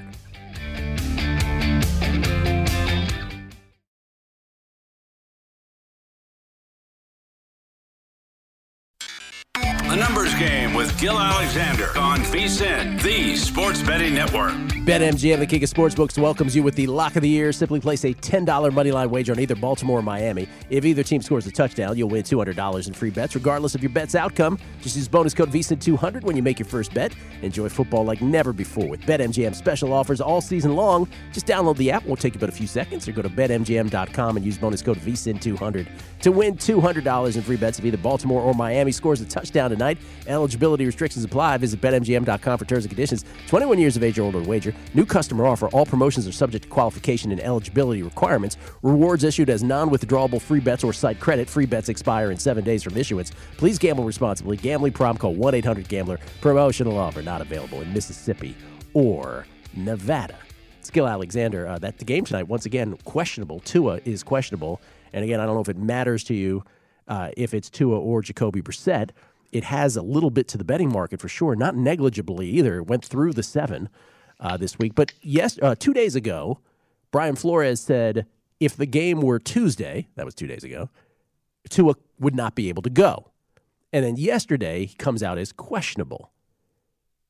Gil 11.01 11.17
Alexander 11.17 11.97
on 11.97 12.19
VSIN, 12.19 13.01
the 13.01 13.35
Sports 13.35 13.81
Betting 13.81 14.13
Network. 14.13 14.53
BetMGM, 14.85 15.39
the 15.39 15.47
king 15.47 15.63
of 15.63 15.69
sportsbooks, 15.69 16.17
welcomes 16.17 16.55
you 16.55 16.61
with 16.61 16.75
the 16.75 16.85
lock 16.85 17.15
of 17.15 17.23
the 17.23 17.29
year. 17.29 17.51
Simply 17.51 17.79
place 17.79 18.03
a 18.03 18.13
$10 18.13 18.45
moneyline 18.45 19.09
wager 19.09 19.31
on 19.31 19.39
either 19.39 19.55
Baltimore 19.55 19.99
or 19.99 20.03
Miami. 20.03 20.47
If 20.69 20.85
either 20.85 21.01
team 21.01 21.23
scores 21.23 21.47
a 21.47 21.51
touchdown, 21.51 21.97
you'll 21.97 22.09
win 22.09 22.21
$200 22.23 22.87
in 22.87 22.93
free 22.93 23.09
bets, 23.09 23.33
regardless 23.33 23.73
of 23.73 23.81
your 23.81 23.91
bet's 23.91 24.13
outcome. 24.13 24.59
Just 24.81 24.95
use 24.95 25.07
bonus 25.07 25.33
code 25.33 25.51
VSIN200 25.51 26.23
when 26.23 26.35
you 26.35 26.43
make 26.43 26.59
your 26.59 26.67
first 26.67 26.93
bet. 26.93 27.13
Enjoy 27.41 27.67
football 27.67 28.05
like 28.05 28.21
never 28.21 28.53
before 28.53 28.87
with 28.87 29.01
BetMGM 29.01 29.55
special 29.55 29.93
offers 29.93 30.21
all 30.21 30.39
season 30.39 30.75
long. 30.75 31.07
Just 31.31 31.47
download 31.47 31.77
the 31.77 31.89
app, 31.89 32.03
It 32.03 32.09
won't 32.09 32.21
take 32.21 32.35
you 32.35 32.39
but 32.39 32.49
a 32.49 32.51
few 32.51 32.67
seconds, 32.67 33.07
or 33.07 33.11
go 33.11 33.23
to 33.23 33.29
BetMGM.com 33.29 34.37
and 34.37 34.45
use 34.45 34.57
bonus 34.59 34.83
code 34.83 34.97
VSIN200 34.97 35.87
to 36.21 36.31
win 36.31 36.55
$200 36.57 37.35
in 37.35 37.41
free 37.41 37.57
bets 37.57 37.79
if 37.79 37.85
either 37.85 37.97
Baltimore 37.97 38.41
or 38.41 38.53
Miami 38.53 38.91
scores 38.91 39.21
a 39.21 39.25
touchdown 39.25 39.71
tonight. 39.71 39.97
Eligibility 40.27 40.85
restrictions 40.91 41.25
apply. 41.25 41.57
Visit 41.57 41.81
BetMGM.com 41.81 42.57
for 42.57 42.65
terms 42.65 42.85
and 42.85 42.89
conditions. 42.89 43.25
21 43.47 43.79
years 43.79 43.97
of 43.97 44.03
age 44.03 44.19
or 44.19 44.23
older 44.23 44.41
to 44.41 44.47
wager. 44.47 44.73
New 44.93 45.05
customer 45.05 45.45
offer. 45.45 45.67
All 45.69 45.85
promotions 45.85 46.27
are 46.27 46.31
subject 46.31 46.63
to 46.63 46.69
qualification 46.69 47.31
and 47.31 47.41
eligibility 47.41 48.03
requirements. 48.03 48.57
Rewards 48.83 49.23
issued 49.23 49.49
as 49.49 49.63
non-withdrawable 49.63 50.41
free 50.41 50.59
bets 50.59 50.83
or 50.83 50.93
site 50.93 51.19
credit. 51.19 51.49
Free 51.49 51.65
bets 51.65 51.89
expire 51.89 52.31
in 52.31 52.37
seven 52.37 52.63
days 52.63 52.83
from 52.83 52.97
issuance. 52.97 53.31
Please 53.57 53.79
gamble 53.79 54.03
responsibly. 54.03 54.57
Gambling 54.57 54.93
problem? 54.93 55.17
Call 55.17 55.35
1-800-GAMBLER. 55.35 56.19
Promotional 56.41 56.97
offer 56.97 57.21
not 57.21 57.41
available 57.41 57.81
in 57.81 57.93
Mississippi 57.93 58.55
or 58.93 59.45
Nevada. 59.73 60.37
Gil 60.91 61.07
Alexander, 61.07 61.67
uh, 61.67 61.79
that 61.79 61.97
the 61.97 62.05
game 62.05 62.25
tonight 62.25 62.47
once 62.47 62.65
again 62.65 62.97
questionable. 63.05 63.59
Tua 63.61 63.99
is 64.05 64.23
questionable, 64.23 64.81
and 65.13 65.23
again 65.23 65.39
I 65.39 65.45
don't 65.45 65.55
know 65.55 65.61
if 65.61 65.69
it 65.69 65.77
matters 65.77 66.23
to 66.25 66.33
you 66.33 66.63
uh, 67.07 67.29
if 67.37 67.53
it's 67.53 67.69
Tua 67.69 67.97
or 67.99 68.21
Jacoby 68.21 68.61
Brissett. 68.61 69.11
It 69.51 69.65
has 69.65 69.97
a 69.97 70.01
little 70.01 70.29
bit 70.29 70.47
to 70.49 70.57
the 70.57 70.63
betting 70.63 70.91
market 70.91 71.19
for 71.19 71.27
sure, 71.27 71.55
not 71.55 71.75
negligibly 71.75 72.49
either. 72.49 72.77
It 72.77 72.87
went 72.87 73.03
through 73.03 73.33
the 73.33 73.43
seven 73.43 73.89
uh, 74.39 74.57
this 74.57 74.79
week, 74.79 74.95
but 74.95 75.13
yes, 75.21 75.59
uh, 75.61 75.75
two 75.77 75.93
days 75.93 76.15
ago, 76.15 76.59
Brian 77.11 77.35
Flores 77.35 77.79
said 77.81 78.25
if 78.59 78.77
the 78.77 78.85
game 78.85 79.21
were 79.21 79.39
Tuesday, 79.39 80.07
that 80.15 80.25
was 80.25 80.35
two 80.35 80.47
days 80.47 80.63
ago, 80.63 80.89
Tua 81.69 81.95
would 82.19 82.35
not 82.35 82.55
be 82.55 82.69
able 82.69 82.81
to 82.83 82.89
go, 82.89 83.31
and 83.91 84.05
then 84.05 84.15
yesterday 84.15 84.85
he 84.85 84.95
comes 84.95 85.21
out 85.21 85.37
as 85.37 85.51
questionable. 85.51 86.31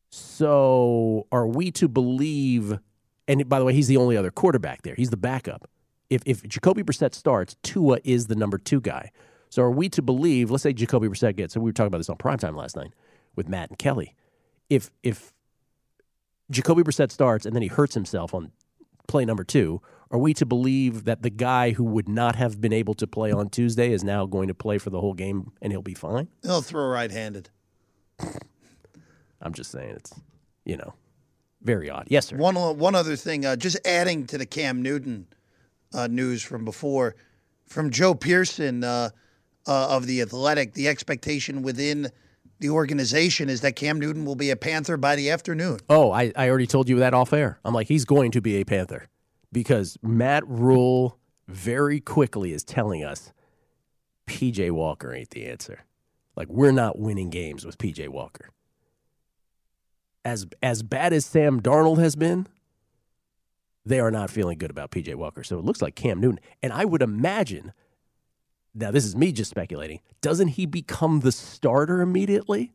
So 0.09 1.28
are 1.32 1.47
we 1.47 1.72
to 1.72 1.88
believe? 1.88 2.80
And 3.28 3.47
by 3.47 3.59
the 3.59 3.65
way, 3.65 3.74
he's 3.74 3.88
the 3.88 3.97
only 3.97 4.17
other 4.17 4.30
quarterback 4.30 4.84
there. 4.84 4.95
He's 4.95 5.09
the 5.09 5.17
backup. 5.17 5.69
If 6.09 6.22
if 6.26 6.43
Jacoby 6.43 6.84
Brissett 6.84 7.13
starts, 7.13 7.55
Tua 7.63 7.99
is 8.03 8.28
the 8.28 8.36
number 8.36 8.57
two 8.57 8.82
guy. 8.82 9.11
So 9.52 9.62
are 9.64 9.70
we 9.70 9.89
to 9.89 10.02
believe? 10.02 10.49
Let's 10.49 10.64
say 10.64 10.72
Jacoby 10.72 11.10
Brissett 11.10 11.36
gets. 11.36 11.54
So 11.54 11.60
we 11.60 11.70
were 11.70 11.74
talking 11.74 11.88
about 11.88 11.97
this 11.97 12.10
on 12.10 12.16
primetime 12.16 12.56
last 12.56 12.78
night 12.78 12.93
with 13.36 13.49
Matt 13.49 13.70
and 13.70 13.78
Kelly. 13.78 14.16
If 14.70 14.89
if 15.04 15.34
Jacoby 16.49 16.84
Brissett 16.84 17.12
starts 17.12 17.45
and 17.45 17.54
then 17.54 17.62
he 17.62 17.68
hurts 17.68 17.93
himself 17.93 18.34
on 18.34 18.54
play 19.10 19.26
number 19.26 19.43
two, 19.43 19.82
are 20.10 20.18
we 20.18 20.34
to 20.36 20.45
believe 20.45 21.04
that 21.04 21.22
the 21.22 21.30
guy 21.30 21.72
who 21.72 21.84
would 21.84 22.08
not 22.08 22.38
have 22.38 22.62
been 22.62 22.72
able 22.72 22.93
to 22.93 23.06
play 23.06 23.34
on 23.34 23.49
Tuesday 23.49 23.91
is 23.91 24.06
now 24.06 24.26
going 24.26 24.47
to 24.47 24.54
play 24.54 24.78
for 24.78 24.89
the 24.89 25.02
whole 25.02 25.14
game 25.14 25.52
and 25.62 25.74
he'll 25.74 25.82
be 25.82 25.93
fine? 25.93 26.30
He'll 26.43 26.62
throw 26.62 26.88
right-handed. 26.88 27.49
I'm 29.41 29.54
just 29.54 29.72
saying 29.72 29.95
it's 29.95 30.14
you 30.64 30.78
know 30.78 30.93
very 31.62 31.89
odd. 31.89 32.08
Yes, 32.10 32.28
sir. 32.28 32.38
One 32.38 32.56
one 32.56 32.95
other 32.95 33.18
thing, 33.18 33.45
uh, 33.45 33.58
just 33.58 33.78
adding 33.86 34.28
to 34.28 34.38
the 34.38 34.45
Cam 34.45 34.82
Newton 34.82 35.28
uh, 35.93 36.08
news 36.08 36.41
from 36.41 36.64
before, 36.64 37.18
from 37.68 37.89
Joe 37.89 38.14
Person 38.14 38.86
uh, 38.86 39.10
uh, 39.68 39.95
of 39.95 40.07
the 40.07 40.22
Athletic, 40.22 40.74
the 40.74 40.88
expectation 40.88 41.62
within 41.62 42.12
the 42.59 42.70
organization 42.70 43.49
is 43.49 43.62
that 43.62 43.76
Cam 43.76 43.99
Newton 43.99 44.24
will 44.24 44.36
be 44.36 44.51
a 44.51 44.55
Panther 44.55 44.95
by 44.95 45.16
the 45.16 45.32
afternoon. 45.32 45.80
Oh, 45.89 46.12
I, 46.12 46.32
I 46.36 46.47
already 46.47 46.68
told 46.68 46.88
you 46.88 46.99
that 46.99 47.14
off 47.14 47.34
air. 47.34 47.59
I'm 47.66 47.74
like, 47.74 47.88
he's 47.88 48.05
going 48.05 48.32
to 48.32 48.41
be 48.41 48.55
a 48.62 48.64
Panther 48.64 49.07
because 49.51 49.97
Matt 50.01 50.47
Rhule 50.47 51.18
very 51.47 51.99
quickly 51.99 52.53
is 52.53 52.64
telling 52.64 53.03
us 53.03 53.34
PJ 54.28 54.72
Walker 54.72 55.12
ain't 55.14 55.32
the 55.32 55.47
answer. 55.47 55.86
Like, 56.36 56.47
we're 56.49 56.72
not 56.72 56.99
winning 56.99 57.30
games 57.30 57.66
with 57.66 57.78
PJ 57.78 58.07
Walker. 58.09 58.51
As, 60.24 60.45
as 60.62 60.84
bad 60.84 61.14
as 61.14 61.26
Sam 61.26 61.62
Darnold 61.62 61.97
has 61.97 62.16
been, 62.16 62.47
they 63.86 63.99
are 63.99 64.12
not 64.12 64.30
feeling 64.30 64.59
good 64.59 64.70
about 64.70 64.91
PJ 64.91 65.16
Walker. 65.16 65.43
So 65.43 65.57
it 65.57 65.66
looks 65.66 65.82
like 65.82 65.95
Cam 65.95 66.22
Newton. 66.22 66.39
And 66.62 66.72
I 66.72 66.86
would 66.86 67.01
imagine 67.01 67.74
now 68.74 68.91
this 68.91 69.05
is 69.05 69.15
me 69.15 69.32
just 69.32 69.49
speculating. 69.49 69.99
Doesn't 70.22 70.49
he 70.49 70.65
become 70.65 71.22
the 71.22 71.32
starter 71.32 72.01
immediately? 72.01 72.74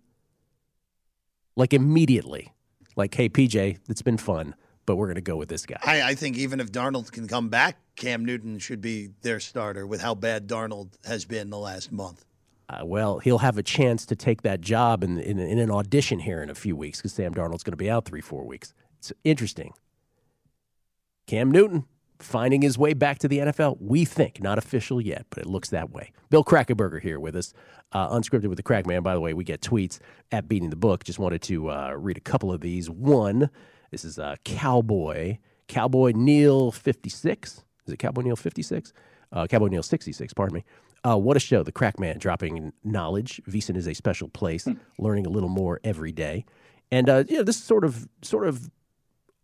Like 1.57 1.72
immediately. 1.72 2.53
Like, 2.97 3.14
hey, 3.14 3.28
PJ, 3.28 3.78
it's 3.88 4.03
been 4.03 4.16
fun, 4.16 4.55
but 4.86 4.97
we're 4.97 5.07
going 5.07 5.16
to 5.16 5.20
go 5.20 5.36
with 5.36 5.49
this 5.49 5.66
guy. 5.66 5.78
I, 5.82 6.03
I 6.03 6.14
think 6.14 6.38
even 6.38 6.61
if 6.61 6.72
Darnold 6.72 7.12
can 7.12 7.28
come 7.28 7.49
back, 7.49 7.78
Cam 7.94 8.24
Newton 8.24 8.59
should 8.59 8.80
be 8.80 9.11
their 9.22 9.38
starter 9.40 9.86
with 9.86 10.01
how 10.01 10.14
bad 10.14 10.49
Darnold 10.49 10.92
has 11.05 11.24
been 11.24 11.51
the 11.51 11.59
last 11.59 11.92
month. 11.92 12.24
Uh, 12.68 12.80
well, 12.84 13.18
he'll 13.18 13.38
have 13.38 13.59
a 13.59 13.62
chance 13.62 14.05
to 14.07 14.16
take 14.16 14.42
that 14.42 14.61
job 14.61 15.05
in, 15.05 15.18
in, 15.18 15.38
in 15.38 15.59
an 15.59 15.70
audition 15.70 16.18
here 16.18 16.42
in 16.42 16.51
a 16.51 16.55
few 16.55 16.74
weeks 16.74 16.99
because 16.99 17.12
Sam 17.12 17.32
Darnold's 17.32 17.62
going 17.62 17.72
to 17.72 17.76
be 17.76 17.90
out 17.90 18.07
three, 18.07 18.20
four 18.20 18.44
weeks. 18.44 18.74
It's 18.99 19.12
interesting. 19.22 19.72
Cam 21.26 21.51
Newton, 21.51 21.84
finding 22.18 22.62
his 22.62 22.78
way 22.78 22.94
back 22.94 23.18
to 23.20 23.28
the 23.28 23.38
NFL. 23.38 23.78
We 23.80 24.04
think, 24.04 24.42
not 24.42 24.58
official 24.58 25.00
yet, 25.00 25.26
but 25.30 25.40
it 25.40 25.46
looks 25.46 25.70
that 25.70 25.90
way. 25.90 26.12
Bill 26.30 26.44
Krackomberger 26.44 27.00
here 27.00 27.20
with 27.20 27.36
us, 27.36 27.52
uh, 27.92 28.08
unscripted 28.10 28.48
with 28.48 28.56
the 28.56 28.62
Krackman. 28.62 29.02
By 29.02 29.14
the 29.14 29.20
way, 29.20 29.34
we 29.34 29.44
get 29.44 29.60
tweets 29.60 29.98
at 30.32 30.48
Beating 30.48 30.70
the 30.70 30.76
Book. 30.76 31.04
Just 31.04 31.18
wanted 31.18 31.42
to 31.42 31.70
uh, 31.70 31.92
read 31.92 32.16
a 32.16 32.20
couple 32.20 32.52
of 32.52 32.60
these. 32.60 32.90
One, 32.90 33.50
this 33.90 34.04
is 34.04 34.18
uh, 34.18 34.36
Cowboy, 34.44 35.38
Cowboy 35.68 36.12
Neil 36.14 36.70
56. 36.70 37.64
Is 37.86 37.92
it 37.92 37.98
Cowboy 37.98 38.22
Neil 38.22 38.36
56? 38.36 38.92
Uh, 39.32 39.46
Cowboy 39.46 39.68
Neil 39.68 39.82
66, 39.82 40.32
pardon 40.34 40.54
me. 40.54 40.64
Uh, 41.04 41.16
what 41.16 41.36
a 41.36 41.40
show, 41.40 41.62
the 41.62 41.72
Krackman 41.72 42.18
dropping 42.18 42.72
knowledge. 42.82 43.40
VSIN 43.48 43.76
is 43.76 43.86
a 43.86 43.94
special 43.94 44.28
place, 44.28 44.66
learning 44.98 45.26
a 45.26 45.30
little 45.30 45.48
more 45.48 45.80
every 45.84 46.10
day. 46.10 46.44
And, 46.90 47.08
uh, 47.08 47.24
you 47.28 47.36
know, 47.36 47.42
this 47.42 47.56
is 47.56 47.64
sort 47.64 47.84
of, 47.84 48.08
sort 48.22 48.46
of 48.46 48.70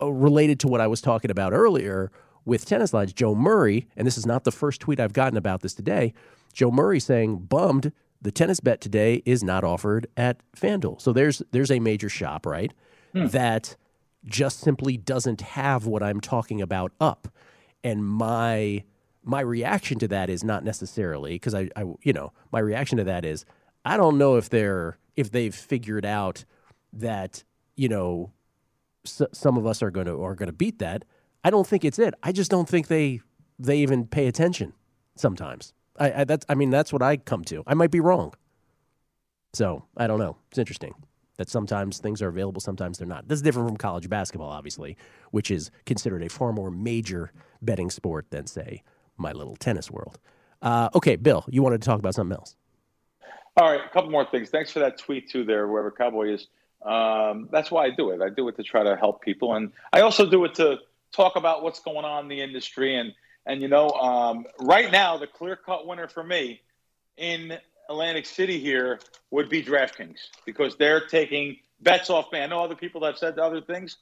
uh, 0.00 0.10
related 0.10 0.58
to 0.60 0.68
what 0.68 0.80
I 0.80 0.86
was 0.86 1.00
talking 1.00 1.30
about 1.30 1.52
earlier 1.52 2.10
with 2.44 2.64
tennis 2.64 2.92
lines. 2.92 3.12
Joe 3.12 3.34
Murray, 3.34 3.88
and 3.96 4.06
this 4.06 4.18
is 4.18 4.26
not 4.26 4.44
the 4.44 4.52
first 4.52 4.80
tweet 4.80 5.00
I've 5.00 5.12
gotten 5.12 5.36
about 5.36 5.62
this 5.62 5.74
today. 5.74 6.12
Joe 6.52 6.70
Murray 6.70 7.00
saying, 7.00 7.38
"Bummed, 7.38 7.92
the 8.20 8.30
tennis 8.32 8.60
bet 8.60 8.80
today 8.80 9.22
is 9.24 9.42
not 9.42 9.64
offered 9.64 10.06
at 10.16 10.38
FanDuel." 10.56 11.00
So 11.00 11.12
there's 11.12 11.42
there's 11.52 11.70
a 11.70 11.80
major 11.80 12.08
shop, 12.08 12.46
right? 12.46 12.72
Hmm. 13.12 13.26
That 13.28 13.76
just 14.24 14.60
simply 14.60 14.96
doesn't 14.96 15.40
have 15.40 15.86
what 15.86 16.02
I'm 16.02 16.20
talking 16.20 16.60
about 16.62 16.92
up, 17.00 17.28
and 17.82 18.04
my 18.06 18.84
my 19.24 19.40
reaction 19.40 19.98
to 20.00 20.08
that 20.08 20.28
is 20.28 20.42
not 20.42 20.64
necessarily 20.64 21.34
because 21.34 21.54
I, 21.54 21.68
I 21.76 21.84
you 22.02 22.12
know 22.12 22.32
my 22.50 22.58
reaction 22.58 22.98
to 22.98 23.04
that 23.04 23.24
is 23.24 23.44
I 23.84 23.96
don't 23.96 24.18
know 24.18 24.36
if 24.36 24.48
they're 24.48 24.98
if 25.16 25.30
they've 25.30 25.54
figured 25.54 26.04
out 26.04 26.44
that 26.92 27.44
you 27.76 27.88
know 27.88 28.32
s- 29.04 29.22
some 29.32 29.56
of 29.56 29.66
us 29.66 29.82
are 29.82 29.90
going 29.90 30.06
to 30.06 30.22
are 30.22 30.34
going 30.34 30.48
to 30.48 30.52
beat 30.52 30.78
that. 30.80 31.04
I 31.44 31.50
don't 31.50 31.66
think 31.66 31.84
it's 31.84 31.98
it. 31.98 32.14
I 32.22 32.32
just 32.32 32.50
don't 32.50 32.68
think 32.68 32.88
they 32.88 33.20
they 33.58 33.78
even 33.78 34.06
pay 34.06 34.26
attention 34.26 34.72
sometimes. 35.16 35.72
I, 35.98 36.20
I 36.20 36.24
that's 36.24 36.46
I 36.48 36.54
mean 36.54 36.70
that's 36.70 36.92
what 36.92 37.02
I 37.02 37.16
come 37.16 37.44
to. 37.44 37.62
I 37.66 37.74
might 37.74 37.90
be 37.90 38.00
wrong. 38.00 38.34
So 39.52 39.84
I 39.96 40.06
don't 40.06 40.18
know. 40.18 40.36
It's 40.50 40.58
interesting 40.58 40.94
that 41.36 41.48
sometimes 41.48 41.98
things 41.98 42.22
are 42.22 42.28
available, 42.28 42.60
sometimes 42.60 42.98
they're 42.98 43.06
not. 43.06 43.26
This 43.28 43.36
is 43.36 43.42
different 43.42 43.68
from 43.68 43.76
college 43.76 44.08
basketball, 44.08 44.50
obviously, 44.50 44.96
which 45.30 45.50
is 45.50 45.70
considered 45.86 46.22
a 46.22 46.28
far 46.28 46.52
more 46.52 46.70
major 46.70 47.32
betting 47.60 47.90
sport 47.90 48.26
than 48.30 48.46
say 48.46 48.82
my 49.16 49.32
little 49.32 49.56
tennis 49.56 49.90
world. 49.90 50.18
Uh, 50.60 50.88
okay, 50.94 51.16
Bill, 51.16 51.44
you 51.48 51.62
wanted 51.62 51.80
to 51.80 51.86
talk 51.86 51.98
about 51.98 52.14
something 52.14 52.36
else. 52.36 52.56
All 53.56 53.70
right, 53.70 53.80
a 53.84 53.88
couple 53.88 54.10
more 54.10 54.24
things. 54.24 54.50
Thanks 54.50 54.70
for 54.70 54.78
that 54.78 54.98
tweet 54.98 55.28
too, 55.28 55.44
there, 55.44 55.66
whoever 55.66 55.90
Cowboy 55.90 56.32
is. 56.34 56.46
Um, 56.84 57.48
that's 57.50 57.70
why 57.70 57.86
I 57.86 57.90
do 57.90 58.10
it. 58.10 58.22
I 58.22 58.28
do 58.28 58.48
it 58.48 58.56
to 58.56 58.62
try 58.62 58.82
to 58.82 58.96
help 58.96 59.22
people, 59.22 59.54
and 59.54 59.72
I 59.92 60.00
also 60.00 60.28
do 60.28 60.44
it 60.44 60.54
to 60.54 60.78
talk 61.12 61.36
about 61.36 61.62
what's 61.62 61.80
going 61.80 62.04
on 62.04 62.24
in 62.24 62.28
the 62.28 62.40
industry. 62.40 62.96
And 62.96 63.12
and 63.46 63.60
you 63.62 63.68
know, 63.68 63.90
um, 63.90 64.46
right 64.60 64.90
now 64.90 65.16
the 65.16 65.26
clear 65.26 65.56
cut 65.56 65.86
winner 65.86 66.08
for 66.08 66.22
me 66.22 66.60
in 67.16 67.58
Atlantic 67.88 68.26
City 68.26 68.58
here 68.58 69.00
would 69.30 69.48
be 69.48 69.62
DraftKings 69.62 70.18
because 70.46 70.76
they're 70.76 71.06
taking 71.06 71.56
bets 71.80 72.10
off 72.10 72.32
me. 72.32 72.40
I 72.40 72.46
know 72.46 72.62
other 72.62 72.76
people 72.76 73.00
that 73.02 73.08
have 73.08 73.18
said 73.18 73.38
other 73.38 73.60
things. 73.60 73.98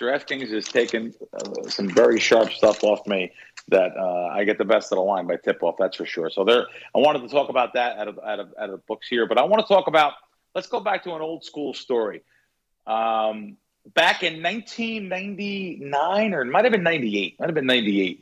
DraftKings 0.00 0.50
is 0.50 0.64
taking 0.64 1.12
uh, 1.34 1.68
some 1.68 1.88
very 1.88 2.18
sharp 2.18 2.50
stuff 2.52 2.82
off 2.82 3.06
me 3.06 3.32
that 3.68 3.96
uh, 3.96 4.28
I 4.32 4.44
get 4.44 4.58
the 4.58 4.64
best 4.64 4.90
of 4.92 4.96
the 4.96 5.02
line 5.02 5.26
by 5.26 5.36
tip 5.36 5.62
off. 5.62 5.76
That's 5.78 5.96
for 5.96 6.06
sure. 6.06 6.30
So 6.30 6.44
there, 6.44 6.66
I 6.94 6.98
wanted 6.98 7.22
to 7.22 7.28
talk 7.28 7.48
about 7.48 7.74
that 7.74 7.98
out 7.98 8.08
of 8.08 8.18
out 8.18 8.40
of 8.40 8.54
out 8.58 8.70
of 8.70 8.86
books 8.86 9.06
here, 9.08 9.26
but 9.26 9.38
I 9.38 9.44
want 9.44 9.66
to 9.66 9.72
talk 9.72 9.86
about. 9.86 10.14
Let's 10.54 10.68
go 10.68 10.78
back 10.78 11.02
to 11.02 11.14
an 11.14 11.20
old 11.20 11.44
school 11.44 11.74
story. 11.74 12.22
Um, 12.86 13.56
back 13.92 14.22
in 14.22 14.42
1999, 14.42 16.34
or 16.34 16.42
it 16.42 16.46
might 16.46 16.64
have 16.64 16.72
been 16.72 16.82
98, 16.82 17.38
might 17.38 17.46
have 17.46 17.54
been 17.54 17.66
98. 17.66 18.20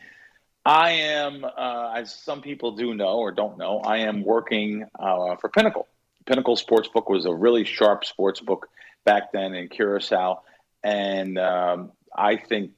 I 0.64 0.90
am, 0.90 1.44
uh, 1.44 1.92
as 1.96 2.14
some 2.14 2.40
people 2.40 2.72
do 2.72 2.94
know 2.94 3.18
or 3.18 3.32
don't 3.32 3.58
know, 3.58 3.78
I 3.78 3.98
am 3.98 4.22
working 4.22 4.86
uh, 4.98 5.36
for 5.36 5.48
Pinnacle 5.48 5.88
Pinnacle 6.24 6.56
Sportsbook 6.56 7.10
was 7.10 7.26
a 7.26 7.34
really 7.34 7.64
sharp 7.64 8.04
sports 8.04 8.40
book 8.40 8.68
back 9.04 9.32
then 9.32 9.54
in 9.54 9.68
Curacao, 9.68 10.42
and 10.84 11.38
um, 11.38 11.92
I 12.14 12.36
think 12.36 12.72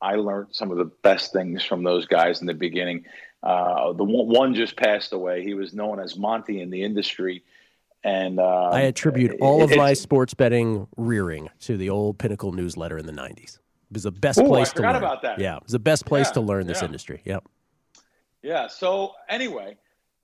I 0.00 0.16
learned 0.16 0.48
some 0.52 0.70
of 0.70 0.78
the 0.78 0.84
best 0.84 1.32
things 1.32 1.64
from 1.64 1.82
those 1.82 2.06
guys 2.06 2.40
in 2.40 2.46
the 2.46 2.54
beginning. 2.54 3.06
Uh, 3.42 3.92
the 3.94 4.04
one, 4.04 4.28
one, 4.28 4.54
just 4.54 4.76
passed 4.76 5.12
away. 5.12 5.42
He 5.42 5.54
was 5.54 5.72
known 5.72 5.98
as 5.98 6.16
Monty 6.16 6.60
in 6.60 6.68
the 6.68 6.82
industry, 6.82 7.42
and 8.04 8.38
uh, 8.40 8.70
I 8.70 8.82
attribute 8.82 9.36
all 9.40 9.62
of 9.62 9.74
my 9.76 9.92
sports 9.92 10.34
betting 10.34 10.86
rearing 10.96 11.50
to 11.60 11.76
the 11.76 11.90
old 11.90 12.18
Pinnacle 12.18 12.52
newsletter 12.52 12.98
in 12.98 13.06
the 13.06 13.12
'90s. 13.12 13.56
It 13.56 13.94
was 13.94 14.04
the 14.04 14.12
best 14.12 14.38
Ooh, 14.38 14.46
place 14.46 14.70
I 14.70 14.76
to 14.76 14.82
learn. 14.82 14.96
about 14.96 15.22
that. 15.22 15.38
Yeah, 15.38 15.56
it 15.56 15.62
was 15.64 15.72
the 15.72 15.78
best 15.78 16.06
place 16.06 16.28
Yeah, 16.28 16.32
to 16.34 16.40
learn 16.40 16.66
this 16.66 16.80
yeah. 16.80 16.86
industry. 16.86 17.22
Yep. 17.24 17.44
Yeah. 18.42 18.68
So 18.68 19.12
anyway, 19.28 19.76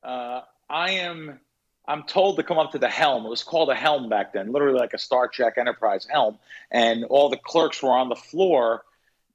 uh, 0.03 0.43
I 0.71 0.93
am. 0.93 1.41
I'm 1.89 2.03
told 2.03 2.37
to 2.39 2.43
come 2.43 2.59
up 2.59 2.73
to 2.73 2.79
the 2.79 2.89
helm. 2.89 3.25
It 3.27 3.29
was 3.29 3.45
called 3.45 3.71
a 3.71 3.75
helm 3.75 4.09
back 4.09 4.33
then, 4.33 4.51
literally 4.51 4.79
like 4.79 4.93
a 4.93 4.99
Star 4.99 5.29
Trek 5.29 5.55
Enterprise 5.57 6.05
helm, 6.11 6.39
and 6.73 7.05
all 7.05 7.29
the 7.29 7.37
clerks 7.37 7.81
were 7.81 7.93
on 7.93 8.09
the 8.09 8.17
floor, 8.17 8.83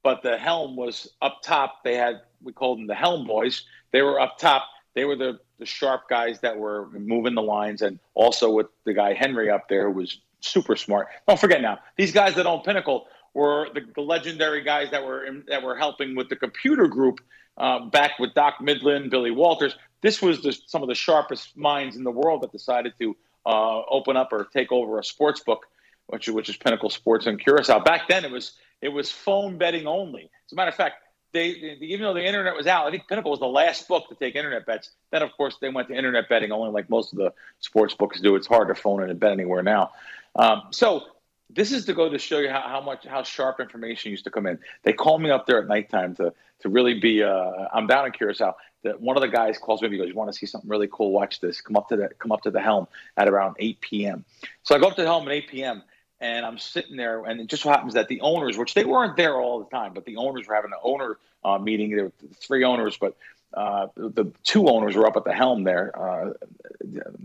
but 0.04 0.22
the 0.22 0.38
helm 0.38 0.76
was 0.76 1.08
up 1.22 1.42
top. 1.44 1.84
They 1.84 1.96
had 1.96 2.22
we 2.44 2.52
called 2.52 2.80
them 2.80 2.88
the 2.88 2.96
helm 2.96 3.26
boys. 3.26 3.64
They 3.92 4.02
were 4.02 4.20
up 4.20 4.38
top. 4.38 4.64
They 4.96 5.06
were 5.06 5.16
the 5.16 5.40
the 5.62 5.66
sharp 5.68 6.10
guys 6.10 6.40
that 6.40 6.58
were 6.58 6.90
moving 6.90 7.36
the 7.36 7.42
lines, 7.42 7.84
and 7.84 8.00
also 8.16 8.50
with 8.50 8.66
the 8.84 8.96
guy 8.96 9.14
Henry 9.14 9.48
up 9.52 9.70
there 9.70 9.86
who 9.92 10.00
was 10.00 10.20
super 10.40 10.76
smart. 10.76 11.08
Don't 11.28 11.40
forget 11.40 11.62
now, 11.62 11.78
these 11.98 12.12
guys 12.12 12.34
that 12.34 12.48
own 12.48 12.62
Pinnacle 12.64 13.06
were 13.36 13.68
the, 13.76 13.82
the 13.94 14.02
legendary 14.02 14.64
guys 14.64 14.90
that 14.90 15.06
were 15.06 15.24
in, 15.24 15.44
that 15.48 15.62
were 15.62 15.78
helping 15.78 16.16
with 16.16 16.30
the 16.30 16.36
computer 16.36 16.88
group 16.88 17.20
uh, 17.58 17.86
back 17.86 18.18
with 18.18 18.34
Doc 18.34 18.56
Mindlin, 18.60 19.12
Billy 19.12 19.30
Walters. 19.30 19.76
This 20.02 20.20
was 20.20 20.42
the, 20.42 20.52
some 20.66 20.82
of 20.82 20.90
the 20.90 20.96
sharpest 20.96 21.56
minds 21.56 21.96
in 21.96 22.04
the 22.04 22.12
world 22.12 22.42
that 22.42 22.52
decided 22.52 22.94
to 23.00 23.16
uh, 23.46 23.82
open 23.88 24.18
up 24.18 24.34
or 24.34 24.48
take 24.52 24.72
over 24.72 24.98
a 24.98 25.04
sports 25.04 25.42
book, 25.42 25.68
which 26.08 26.28
which 26.28 26.50
is 26.50 26.58
Pinnacle 26.58 26.90
Sports 26.90 27.28
in 27.28 27.38
Curacao. 27.38 27.80
Back 27.80 28.08
then, 28.08 28.26
it 28.26 28.32
was 28.32 28.54
it 28.82 28.90
was 28.90 29.12
phone 29.12 29.60
betting 29.60 29.86
only. 29.86 30.24
As 30.24 30.54
a 30.54 30.56
matter 30.56 30.70
of 30.70 30.76
fact, 30.76 30.96
they, 31.34 31.78
even 31.82 32.02
though 32.02 32.14
the 32.14 32.26
internet 32.26 32.56
was 32.56 32.68
out, 32.68 32.88
I 32.88 32.92
think 32.92 33.08
Pinnacle 33.08 33.32
was 33.32 33.40
the 33.40 33.48
last 33.48 33.88
book 33.88 34.10
to 34.10 34.16
take 34.16 34.36
internet 34.36 34.66
bets. 34.66 34.92
Then, 35.12 35.22
of 35.22 35.32
course, 35.38 35.58
they 35.62 35.70
went 35.70 35.88
to 35.88 35.96
internet 35.96 36.28
betting 36.28 36.52
only, 36.52 36.72
like 36.72 36.90
most 36.90 37.14
of 37.14 37.20
the 37.20 37.34
sports 37.60 37.94
books 37.94 38.20
do. 38.20 38.36
It's 38.36 38.48
hard 38.48 38.68
to 38.68 38.76
phone 38.76 39.04
in 39.04 39.10
and 39.10 39.20
bet 39.20 39.32
anywhere 39.32 39.64
now. 39.64 39.92
Um, 40.36 40.64
so 40.72 41.04
this 41.50 41.72
is 41.72 41.86
to 41.86 41.94
go 41.94 42.10
to 42.10 42.18
show 42.18 42.40
you 42.40 42.50
how, 42.50 42.62
how 42.62 42.82
much 42.82 43.06
how 43.06 43.24
sharp 43.24 43.60
information 43.60 44.12
used 44.12 44.24
to 44.24 44.32
come 44.32 44.48
in. 44.48 44.60
They 44.84 44.94
call 44.94 45.20
me 45.20 45.30
up 45.30 45.46
there 45.46 45.60
at 45.60 45.68
nighttime 45.68 46.16
to 46.16 46.34
to 46.62 46.70
really 46.70 47.00
be. 47.00 47.24
Uh, 47.24 47.68
I'm 47.74 47.88
down 47.88 48.06
in 48.06 48.12
Curacao. 48.12 48.56
That 48.84 49.00
one 49.00 49.16
of 49.16 49.22
the 49.22 49.28
guys 49.28 49.58
calls 49.60 49.82
me. 49.82 49.88
And 49.88 49.94
he 49.94 50.00
goes, 50.00 50.10
"You 50.10 50.16
want 50.16 50.32
to 50.32 50.38
see 50.38 50.46
something 50.46 50.70
really 50.70 50.90
cool? 50.92 51.12
Watch 51.12 51.40
this. 51.40 51.62
Come 51.62 51.76
up 51.76 51.90
to 51.90 51.96
the 51.96 52.10
come 52.20 52.32
up 52.32 52.42
to 52.44 52.52
the 52.52 52.62
helm 52.62 52.88
at 53.18 53.28
around 53.28 53.56
8 53.60 53.82
p.m." 53.82 54.26
So 54.64 54.76
I 54.76 54.80
go 54.80 54.88
up 54.88 54.96
to 54.96 55.02
the 55.02 55.08
helm 55.08 55.28
at 55.28 55.34
8 55.34 55.48
p.m. 55.48 55.84
and 56.22 56.46
I'm 56.46 56.60
sitting 56.60 56.96
there, 56.96 57.26
and 57.26 57.42
it 57.42 57.48
just 57.48 57.64
so 57.64 57.70
happens 57.70 57.96
that 57.96 58.08
the 58.08 58.22
owners, 58.22 58.58
which 58.58 58.76
they 58.76 58.86
weren't 58.86 59.18
there 59.18 59.36
all 59.42 59.60
the 59.60 59.70
time, 59.70 59.94
but 59.94 60.06
the 60.06 60.18
owners 60.18 60.48
were 60.48 60.54
having 60.54 60.72
an 60.72 60.80
owner 60.84 61.18
uh, 61.44 61.58
meeting. 61.58 61.90
There 61.90 62.06
were 62.06 62.14
three 62.36 62.64
owners, 62.64 62.96
but 62.96 63.18
uh, 63.56 63.88
the 63.96 64.32
two 64.44 64.70
owners 64.70 64.96
were 64.96 65.08
up 65.08 65.18
at 65.18 65.26
the 65.26 65.34
helm 65.34 65.64
there. 65.64 65.92
Uh, 66.00 66.34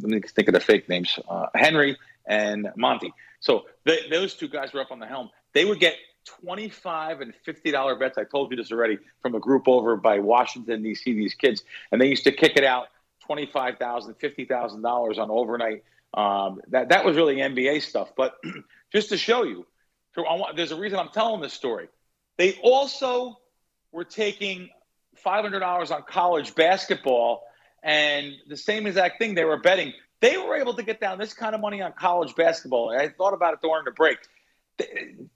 let 0.00 0.02
me 0.02 0.20
think 0.20 0.48
of 0.48 0.54
the 0.54 0.60
fake 0.60 0.88
names: 0.88 1.18
uh, 1.28 1.48
Henry 1.54 1.98
and 2.24 2.72
Monty. 2.74 3.12
So 3.40 3.66
they, 3.84 4.08
those 4.10 4.34
two 4.34 4.48
guys 4.48 4.72
were 4.72 4.80
up 4.80 4.90
on 4.90 4.98
the 4.98 5.06
helm. 5.06 5.30
They 5.52 5.66
would 5.66 5.78
get 5.78 5.94
twenty-five 6.24 7.20
and 7.20 7.34
fifty-dollar 7.44 7.96
bets. 7.96 8.16
I 8.16 8.24
told 8.24 8.50
you 8.50 8.56
this 8.56 8.72
already 8.72 8.98
from 9.20 9.34
a 9.34 9.40
group 9.40 9.68
over 9.68 9.96
by 9.96 10.20
Washington 10.20 10.82
D.C. 10.82 11.12
These 11.12 11.34
kids, 11.34 11.64
and 11.92 12.00
they 12.00 12.08
used 12.08 12.24
to 12.24 12.32
kick 12.32 12.56
it 12.56 12.64
out 12.64 12.88
twenty-five 13.20 13.76
thousand, 13.78 14.14
fifty 14.14 14.46
thousand 14.46 14.80
dollars 14.80 15.18
on 15.18 15.30
overnight. 15.30 15.84
Um, 16.14 16.62
that 16.68 16.88
that 16.88 17.04
was 17.04 17.16
really 17.16 17.36
NBA 17.36 17.82
stuff. 17.82 18.12
But 18.16 18.36
just 18.96 19.10
to 19.10 19.18
show 19.18 19.42
you, 19.42 19.66
there's 20.56 20.72
a 20.72 20.76
reason 20.76 20.98
I'm 20.98 21.10
telling 21.10 21.42
this 21.42 21.52
story. 21.52 21.88
They 22.38 22.58
also 22.62 23.36
were 23.92 24.04
taking 24.04 24.70
five 25.16 25.42
hundred 25.42 25.60
dollars 25.60 25.90
on 25.90 26.02
college 26.08 26.54
basketball, 26.54 27.42
and 27.82 28.32
the 28.48 28.56
same 28.56 28.86
exact 28.86 29.18
thing 29.18 29.34
they 29.34 29.44
were 29.44 29.60
betting. 29.60 29.92
They 30.22 30.38
were 30.38 30.56
able 30.56 30.72
to 30.74 30.82
get 30.82 30.98
down 30.98 31.18
this 31.18 31.34
kind 31.34 31.54
of 31.54 31.60
money 31.60 31.82
on 31.82 31.92
college 31.92 32.34
basketball. 32.34 32.90
I 32.90 33.08
thought 33.10 33.34
about 33.34 33.52
it 33.54 33.60
during 33.62 33.84
the 33.84 33.90
break. 33.90 34.18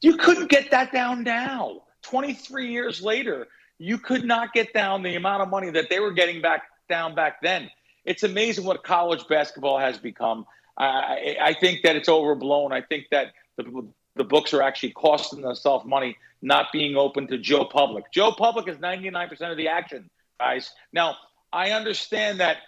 You 0.01 0.17
couldn't 0.17 0.49
get 0.49 0.71
that 0.71 0.91
down 0.91 1.23
now. 1.23 1.83
23 2.03 2.73
years 2.73 3.03
later, 3.03 3.47
you 3.79 3.99
could 3.99 4.25
not 4.25 4.55
get 4.55 4.73
down 4.73 5.03
the 5.03 5.17
amount 5.17 5.43
of 5.43 5.51
money 5.51 5.71
that 5.71 5.91
they 5.91 6.01
were 6.01 6.13
getting 6.13 6.41
back 6.41 6.63
down 6.89 7.15
back 7.15 7.43
then. 7.43 7.71
It's 8.07 8.23
amazing 8.23 8.65
what 8.65 8.83
college 8.85 9.29
basketball 9.29 9.79
has 9.79 9.99
become. 9.99 10.47
I, 10.79 11.37
I 11.41 11.53
think 11.53 11.83
that 11.83 11.97
it's 11.97 12.09
overblown. 12.09 12.73
I 12.73 12.81
think 12.81 13.07
that 13.11 13.33
the, 13.63 13.89
the 14.17 14.25
books 14.25 14.53
are 14.55 14.63
actually 14.63 14.93
costing 14.93 15.43
themselves 15.43 15.85
money, 15.85 16.17
not 16.43 16.67
being 16.73 16.97
open 16.97 17.27
to 17.29 17.39
Joe 17.39 17.65
Public. 17.65 18.13
Joe 18.13 18.33
Public 18.33 18.69
is 18.69 18.79
99% 18.79 19.51
of 19.51 19.57
the 19.57 19.69
action, 19.69 20.11
guys. 20.39 20.71
Now, 20.93 21.17
I 21.53 21.73
understand 21.73 22.41
that 22.41 22.59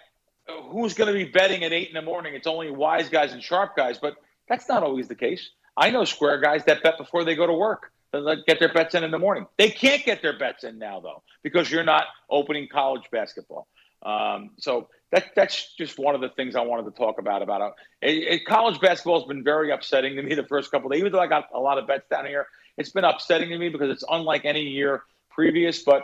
uh, 0.47 0.61
who's 0.63 0.93
going 0.93 1.07
to 1.07 1.13
be 1.13 1.29
betting 1.31 1.63
at 1.63 1.71
eight 1.71 1.87
in 1.89 1.93
the 1.93 2.01
morning? 2.01 2.35
It's 2.35 2.47
only 2.47 2.71
wise 2.71 3.09
guys 3.09 3.33
and 3.33 3.41
sharp 3.41 3.75
guys, 3.75 3.97
but 3.97 4.15
that's 4.47 4.67
not 4.67 4.83
always 4.83 5.07
the 5.07 5.15
case. 5.15 5.49
I 5.75 5.89
know 5.89 6.05
square 6.05 6.39
guys 6.39 6.63
that 6.65 6.83
bet 6.83 6.97
before 6.97 7.23
they 7.23 7.35
go 7.35 7.47
to 7.47 7.53
work, 7.53 7.91
that 8.11 8.43
get 8.45 8.59
their 8.59 8.71
bets 8.71 8.93
in 8.93 9.03
in 9.03 9.11
the 9.11 9.19
morning. 9.19 9.47
They 9.57 9.69
can't 9.69 10.03
get 10.05 10.21
their 10.21 10.37
bets 10.37 10.63
in 10.63 10.77
now, 10.77 10.99
though, 10.99 11.23
because 11.41 11.71
you're 11.71 11.83
not 11.83 12.05
opening 12.29 12.67
college 12.71 13.03
basketball. 13.11 13.67
Um, 14.03 14.51
so 14.59 14.89
that, 15.13 15.35
that's 15.35 15.73
just 15.75 15.97
one 15.99 16.15
of 16.15 16.21
the 16.21 16.29
things 16.29 16.55
I 16.55 16.61
wanted 16.61 16.85
to 16.85 16.97
talk 16.97 17.19
about. 17.19 17.41
About 17.41 17.73
it. 18.01 18.07
It, 18.09 18.23
it, 18.33 18.45
college 18.45 18.79
basketball 18.81 19.19
has 19.19 19.27
been 19.27 19.43
very 19.43 19.71
upsetting 19.71 20.15
to 20.15 20.23
me 20.23 20.33
the 20.35 20.43
first 20.45 20.71
couple 20.71 20.87
of 20.87 20.93
days. 20.93 20.99
Even 20.99 21.11
though 21.11 21.19
I 21.19 21.27
got 21.27 21.45
a 21.53 21.59
lot 21.59 21.77
of 21.77 21.87
bets 21.87 22.05
down 22.09 22.25
here, 22.25 22.47
it's 22.77 22.89
been 22.89 23.03
upsetting 23.03 23.49
to 23.49 23.57
me 23.57 23.69
because 23.69 23.89
it's 23.89 24.03
unlike 24.09 24.43
any 24.45 24.61
year 24.63 25.03
previous. 25.29 25.83
But 25.83 26.03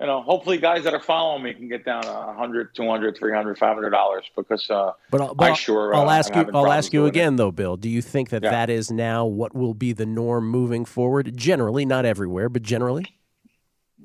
you 0.00 0.06
know, 0.06 0.20
hopefully 0.22 0.58
guys 0.58 0.84
that 0.84 0.92
are 0.94 1.00
following 1.00 1.44
me 1.44 1.54
can 1.54 1.68
get 1.68 1.84
down 1.84 2.04
a 2.04 2.26
100, 2.26 2.74
200, 2.74 3.16
300, 3.16 3.58
500 3.58 3.90
dollars 3.90 4.24
because 4.36 4.68
uh, 4.68 4.92
But, 5.10 5.20
I'll- 5.20 5.34
but 5.34 5.50
I 5.52 5.54
sure 5.54 5.94
I'll 5.94 6.08
uh, 6.08 6.12
ask 6.12 6.34
you. 6.34 6.50
I'll 6.52 6.72
ask 6.72 6.92
you 6.92 7.00
doing 7.00 7.08
it. 7.08 7.16
again, 7.16 7.36
though, 7.36 7.52
Bill. 7.52 7.76
Do 7.76 7.88
you 7.88 8.02
think 8.02 8.28
that 8.30 8.42
Yeah. 8.42 8.50
that 8.50 8.70
is 8.70 8.90
now 8.90 9.24
what 9.24 9.54
will 9.54 9.74
be 9.74 9.92
the 9.92 10.06
norm 10.06 10.48
moving 10.48 10.84
forward? 10.84 11.36
Generally, 11.36 11.86
not 11.86 12.04
everywhere, 12.04 12.48
but 12.48 12.62
generally. 12.62 13.06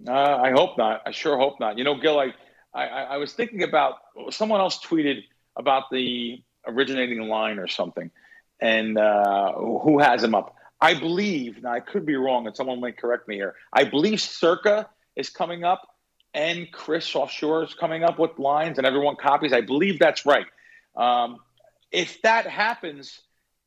Uh, 0.08 0.12
I 0.38 0.52
hope 0.52 0.78
not. 0.78 1.02
I 1.06 1.12
sure 1.12 1.38
hope 1.38 1.60
not. 1.60 1.78
You 1.78 1.84
know, 1.84 1.96
Gil, 2.00 2.20
I, 2.20 2.34
I, 2.78 3.04
I 3.04 3.18
was 3.18 3.34
thinking 3.34 3.64
about 3.64 3.96
someone 4.30 4.60
else 4.60 4.80
tweeted 4.80 5.24
about 5.56 5.90
the 5.92 6.42
originating 6.66 7.28
line 7.28 7.58
or 7.58 7.68
something, 7.68 8.12
and 8.60 8.98
uh, 8.98 9.54
who 9.54 10.00
has 10.00 10.24
him 10.24 10.36
up? 10.36 10.56
I 10.80 10.94
believe. 10.94 11.64
Now, 11.64 11.74
I 11.74 11.80
could 11.80 12.06
be 12.06 12.16
wrong, 12.16 12.46
and 12.46 12.56
someone 12.56 12.80
might 12.80 12.98
correct 12.98 13.28
me 13.28 13.36
here. 13.36 13.56
I 13.74 13.84
believe 13.84 14.22
Circa 14.22 14.88
is 15.16 15.30
coming 15.30 15.64
up, 15.64 15.88
and 16.36 16.72
CRIS 16.72 17.16
Offshore 17.16 17.64
is 17.64 17.74
coming 17.74 18.04
up 18.04 18.20
with 18.20 18.38
lines, 18.38 18.78
and 18.78 18.86
everyone 18.86 19.16
copies. 19.16 19.54
I 19.54 19.62
believe 19.62 19.98
that's 19.98 20.26
right. 20.26 20.46
Um, 20.96 21.40
if 21.92 22.22
that 22.22 22.46
happens, 22.46 23.22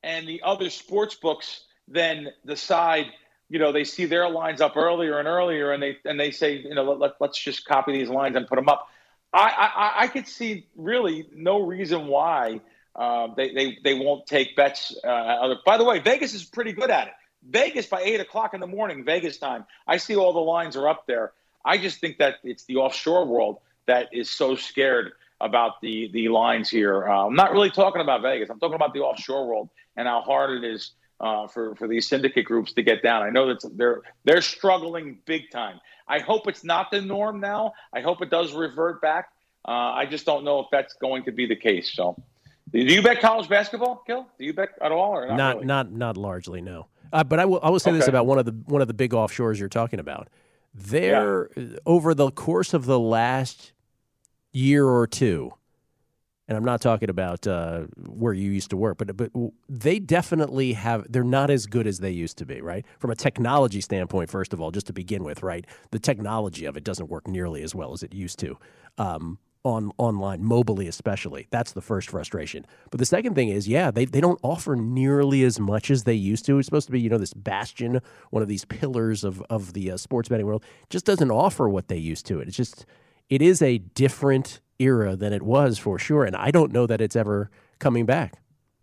and 0.05 0.29
the 0.29 0.43
other 0.45 0.71
sports 0.71 1.17
books 1.17 1.65
then 1.89 2.29
decide 2.47 3.07
you 3.49 3.59
know 3.59 3.73
they 3.73 3.85
see 3.85 4.05
their 4.05 4.29
lines 4.31 4.61
up 4.61 4.77
earlier 4.77 5.19
and 5.19 5.27
earlier 5.27 5.73
and 5.73 5.83
they 5.83 5.97
and 6.05 6.19
they 6.19 6.31
say 6.31 6.59
you 6.59 6.75
know 6.75 6.85
let, 6.85 7.21
us 7.21 7.37
just 7.37 7.67
copy 7.67 7.93
these 7.93 8.09
lines 8.09 8.37
and 8.37 8.47
put 8.47 8.57
them 8.57 8.69
up 8.69 8.89
i 9.33 9.71
i, 9.77 10.05
I 10.05 10.09
could 10.09 10.27
see 10.27 10.67
really 10.77 11.27
no 11.35 11.65
reason 11.65 12.07
why 12.07 12.61
uh, 12.97 13.29
they, 13.37 13.55
they 13.55 13.79
they 13.85 13.95
won't 13.95 14.27
take 14.27 14.57
bets 14.57 14.97
uh, 15.05 15.55
by 15.65 15.79
the 15.79 15.85
way 15.85 16.01
vegas 16.01 16.35
is 16.35 16.45
pretty 16.45 16.73
good 16.73 16.91
at 16.91 17.07
it. 17.09 17.13
Vegas 17.49 17.87
by 17.87 18.03
eight 18.03 18.21
o'clock 18.21 18.53
in 18.53 18.61
the 18.61 18.67
morning 18.67 19.05
vegas 19.05 19.39
time. 19.39 19.65
I 19.87 19.97
see 19.97 20.17
all 20.17 20.33
the 20.33 20.41
lines 20.41 20.77
are 20.77 20.89
up 20.89 21.07
there. 21.07 21.33
I 21.65 21.79
just 21.79 22.01
think 22.01 22.19
that 22.19 22.37
it's 22.43 22.65
the 22.65 22.77
offshore 22.77 23.27
world 23.27 23.59
that 23.87 24.09
is 24.13 24.29
so 24.29 24.57
scared 24.57 25.13
about 25.41 25.81
the 25.81 26.11
the 26.13 26.29
lines 26.29 26.69
here. 26.69 27.09
Uh, 27.09 27.27
i'm 27.27 27.35
not 27.35 27.53
really 27.53 27.71
talking 27.71 28.03
about 28.03 28.23
vegas. 28.23 28.51
I'm 28.51 28.61
talking 28.61 28.75
about 28.75 28.93
the 28.93 29.01
offshore 29.01 29.47
world 29.47 29.71
and 29.97 30.07
how 30.07 30.21
hard 30.21 30.63
it 30.63 30.65
is 30.65 30.93
uh, 31.21 31.47
for 31.47 31.75
for 31.77 31.89
these 31.89 32.09
syndicate 32.09 32.45
groups 32.45 32.73
to 32.75 32.83
get 32.83 33.03
down. 33.03 33.23
I 33.23 33.31
know 33.31 33.55
that 33.55 33.77
they're 33.77 34.03
they're 34.25 34.43
struggling 34.43 35.19
big 35.25 35.51
time. 35.51 35.81
I 36.11 36.19
hope 36.19 36.49
it's 36.49 36.65
not 36.65 36.91
the 36.91 37.01
norm 37.01 37.41
now. 37.41 37.73
I 37.95 38.01
hope 38.01 38.21
it 38.21 38.31
does 38.31 38.53
revert 38.53 39.01
back. 39.01 39.29
Uh, 39.67 39.71
I 39.71 40.07
just 40.07 40.27
don't 40.27 40.45
know 40.45 40.59
if 40.61 40.67
that's 40.73 40.95
going 40.95 41.25
to 41.25 41.33
be 41.33 41.47
the 41.47 41.57
case. 41.57 41.93
So, 41.95 42.17
do 42.73 42.81
you 42.81 43.03
bet 43.03 43.21
college 43.21 43.49
basketball, 43.49 44.03
Gil? 44.07 44.27
Do 44.39 44.45
you 44.45 44.53
bet 44.53 44.71
at 44.83 44.91
all 44.91 45.13
or 45.13 45.29
not? 45.29 45.37
Not 45.37 45.55
really? 45.57 45.67
not 45.67 45.93
not 45.93 46.17
largely, 46.17 46.61
no. 46.61 46.89
Uh, 47.13 47.25
but 47.25 47.39
I 47.39 47.45
will 47.45 47.61
I 47.63 47.71
will 47.71 47.79
say 47.79 47.93
this 47.93 48.09
about 48.09 48.27
one 48.27 48.39
of 48.39 48.45
the 48.45 48.53
one 48.67 48.83
of 48.83 48.89
the 48.89 48.95
big 48.95 49.13
offshores 49.13 49.59
you're 49.59 49.69
talking 49.69 50.01
about. 50.01 50.29
There, 50.75 51.51
over 51.85 52.15
the 52.15 52.31
course 52.31 52.75
of 52.75 52.87
the 52.87 52.99
last 52.99 53.73
year 54.53 54.87
or 54.87 55.07
two, 55.07 55.53
and 56.51 56.57
I'm 56.57 56.65
not 56.65 56.81
talking 56.81 57.09
about 57.09 57.47
uh, 57.47 57.83
where 58.09 58.33
you 58.33 58.51
used 58.51 58.71
to 58.71 58.77
work, 58.77 58.99
but 58.99 59.17
but 59.17 59.31
they 59.69 60.01
definitely 60.01 60.73
have. 60.73 61.07
They're 61.09 61.23
not 61.23 61.49
as 61.49 61.67
good 61.67 61.87
as 61.87 62.01
they 62.01 62.11
used 62.11 62.39
to 62.39 62.45
be, 62.45 62.61
right? 62.61 62.85
From 62.99 63.13
a 63.13 63.15
technology 63.15 63.81
standpoint, 63.81 64.31
first 64.31 64.53
of 64.53 64.61
all, 64.61 64.73
just 64.73 64.89
to 64.89 64.93
begin 64.93 65.23
with, 65.23 65.45
right? 65.45 65.65
The 65.93 66.01
technology 66.01 66.65
of 66.65 66.77
it 66.77 66.83
doesn't 66.83 67.09
work 67.09 67.29
nearly 67.29 67.63
as 67.63 67.73
well 67.73 67.93
as 67.93 68.03
it 68.03 68.13
used 68.13 68.41
to. 68.41 68.59
Um, 68.99 69.39
on 69.63 69.93
online, 69.97 70.43
mobilely 70.43 70.89
especially. 70.89 71.47
That's 71.51 71.73
the 71.73 71.83
first 71.83 72.09
frustration. 72.09 72.67
But 72.91 72.99
the 72.99 73.07
second 73.07 73.35
thing 73.35 73.51
is, 73.51 73.69
yeah, 73.69 73.91
they, 73.91 74.07
they 74.07 74.23
don't 74.23 74.41
offer 74.43 74.75
nearly 74.75 75.45
as 75.45 75.61
much 75.61 75.91
as 75.91 76.05
they 76.05 76.15
used 76.15 76.47
to. 76.47 76.59
It's 76.59 76.65
supposed 76.65 76.87
to 76.87 76.93
be, 76.93 77.01
you 77.01 77.11
know, 77.11 77.19
this 77.19 77.35
bastion, 77.35 78.01
one 78.31 78.43
of 78.43 78.49
these 78.49 78.65
pillars 78.65 79.23
of, 79.23 79.43
of 79.51 79.75
the 79.75 79.91
uh, 79.93 79.97
sports 79.99 80.31
betting 80.31 80.47
world. 80.47 80.65
just 80.89 81.05
doesn't 81.05 81.31
offer 81.31 81.69
what 81.69 81.89
they 81.89 81.99
used 81.99 82.25
to. 82.27 82.41
It's 82.41 82.57
just, 82.57 82.87
it 83.29 83.43
is 83.43 83.61
a 83.61 83.77
different 83.79 84.63
era 84.81 85.17
than 85.17 85.33
it 85.33 85.43
was 85.43 85.79
for 85.79 85.99
sure. 85.99 86.25
And 86.25 86.35
I 86.35 86.51
don't 86.51 86.73
know 86.73 86.87
that 86.87 87.01
it's 87.01 87.17
ever 87.17 87.51
coming 87.79 88.07
back. 88.07 88.35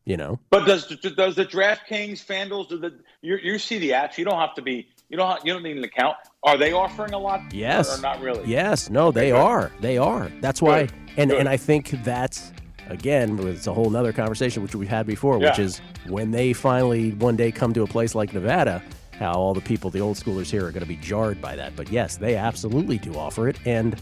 You 0.05 0.15
know, 0.15 0.39
but 0.49 0.65
does 0.65 0.85
does 0.85 1.35
the 1.35 1.45
DraftKings, 1.45 2.25
FanDuel's, 2.25 2.67
do 2.67 2.77
the 2.77 2.97
you, 3.21 3.35
you 3.43 3.59
see 3.59 3.77
the 3.77 3.89
apps? 3.89 4.17
You 4.17 4.23
don't 4.23 4.39
have 4.39 4.55
to 4.55 4.61
be 4.61 4.87
you 5.09 5.17
don't 5.17 5.45
you 5.45 5.53
don't 5.53 5.63
need 5.63 5.77
an 5.77 5.83
account. 5.83 6.17
Are 6.43 6.57
they 6.57 6.73
offering 6.73 7.13
a 7.13 7.17
lot? 7.17 7.53
Yes. 7.53 7.97
Or, 7.97 8.01
not 8.01 8.21
really? 8.21 8.45
Yes. 8.45 8.89
No, 8.89 9.11
they 9.11 9.31
are. 9.31 9.71
They 9.79 9.97
are. 9.97 10.31
That's 10.41 10.61
why. 10.61 10.85
Good. 10.85 10.93
And 11.17 11.29
Good. 11.31 11.39
and 11.39 11.49
I 11.49 11.57
think 11.57 11.89
that's 12.03 12.51
again 12.89 13.39
it's 13.47 13.67
a 13.67 13.73
whole 13.73 13.89
nother 13.89 14.13
conversation 14.13 14.63
which 14.63 14.75
we've 14.75 14.87
had 14.87 15.07
before, 15.07 15.39
yeah. 15.39 15.49
which 15.49 15.59
is 15.59 15.81
when 16.07 16.31
they 16.31 16.53
finally 16.53 17.11
one 17.11 17.35
day 17.35 17.51
come 17.51 17.73
to 17.73 17.83
a 17.83 17.87
place 17.87 18.15
like 18.15 18.33
Nevada, 18.33 18.83
how 19.11 19.33
all 19.33 19.53
the 19.53 19.61
people, 19.61 19.89
the 19.89 20.01
old 20.01 20.17
schoolers 20.17 20.49
here, 20.49 20.65
are 20.65 20.71
going 20.71 20.83
to 20.83 20.87
be 20.87 20.97
jarred 20.97 21.41
by 21.41 21.55
that. 21.55 21.75
But 21.75 21.91
yes, 21.91 22.17
they 22.17 22.35
absolutely 22.35 22.97
do 22.97 23.15
offer 23.15 23.47
it, 23.47 23.57
and 23.65 23.99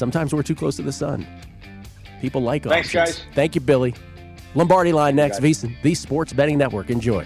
sometimes 0.00 0.34
we're 0.34 0.42
too 0.42 0.54
close 0.54 0.76
to 0.76 0.82
the 0.82 0.92
sun. 0.92 1.26
People 2.20 2.42
like 2.42 2.66
us. 2.66 2.72
Thanks, 2.72 2.88
options. 2.88 3.18
guys. 3.18 3.34
Thank 3.34 3.54
you, 3.54 3.60
Billy. 3.60 3.94
Lombardi 4.54 4.92
line 4.92 5.14
next, 5.14 5.40
VSiN, 5.40 5.80
the 5.82 5.94
Sports 5.94 6.32
Betting 6.32 6.58
Network. 6.58 6.90
Enjoy. 6.90 7.24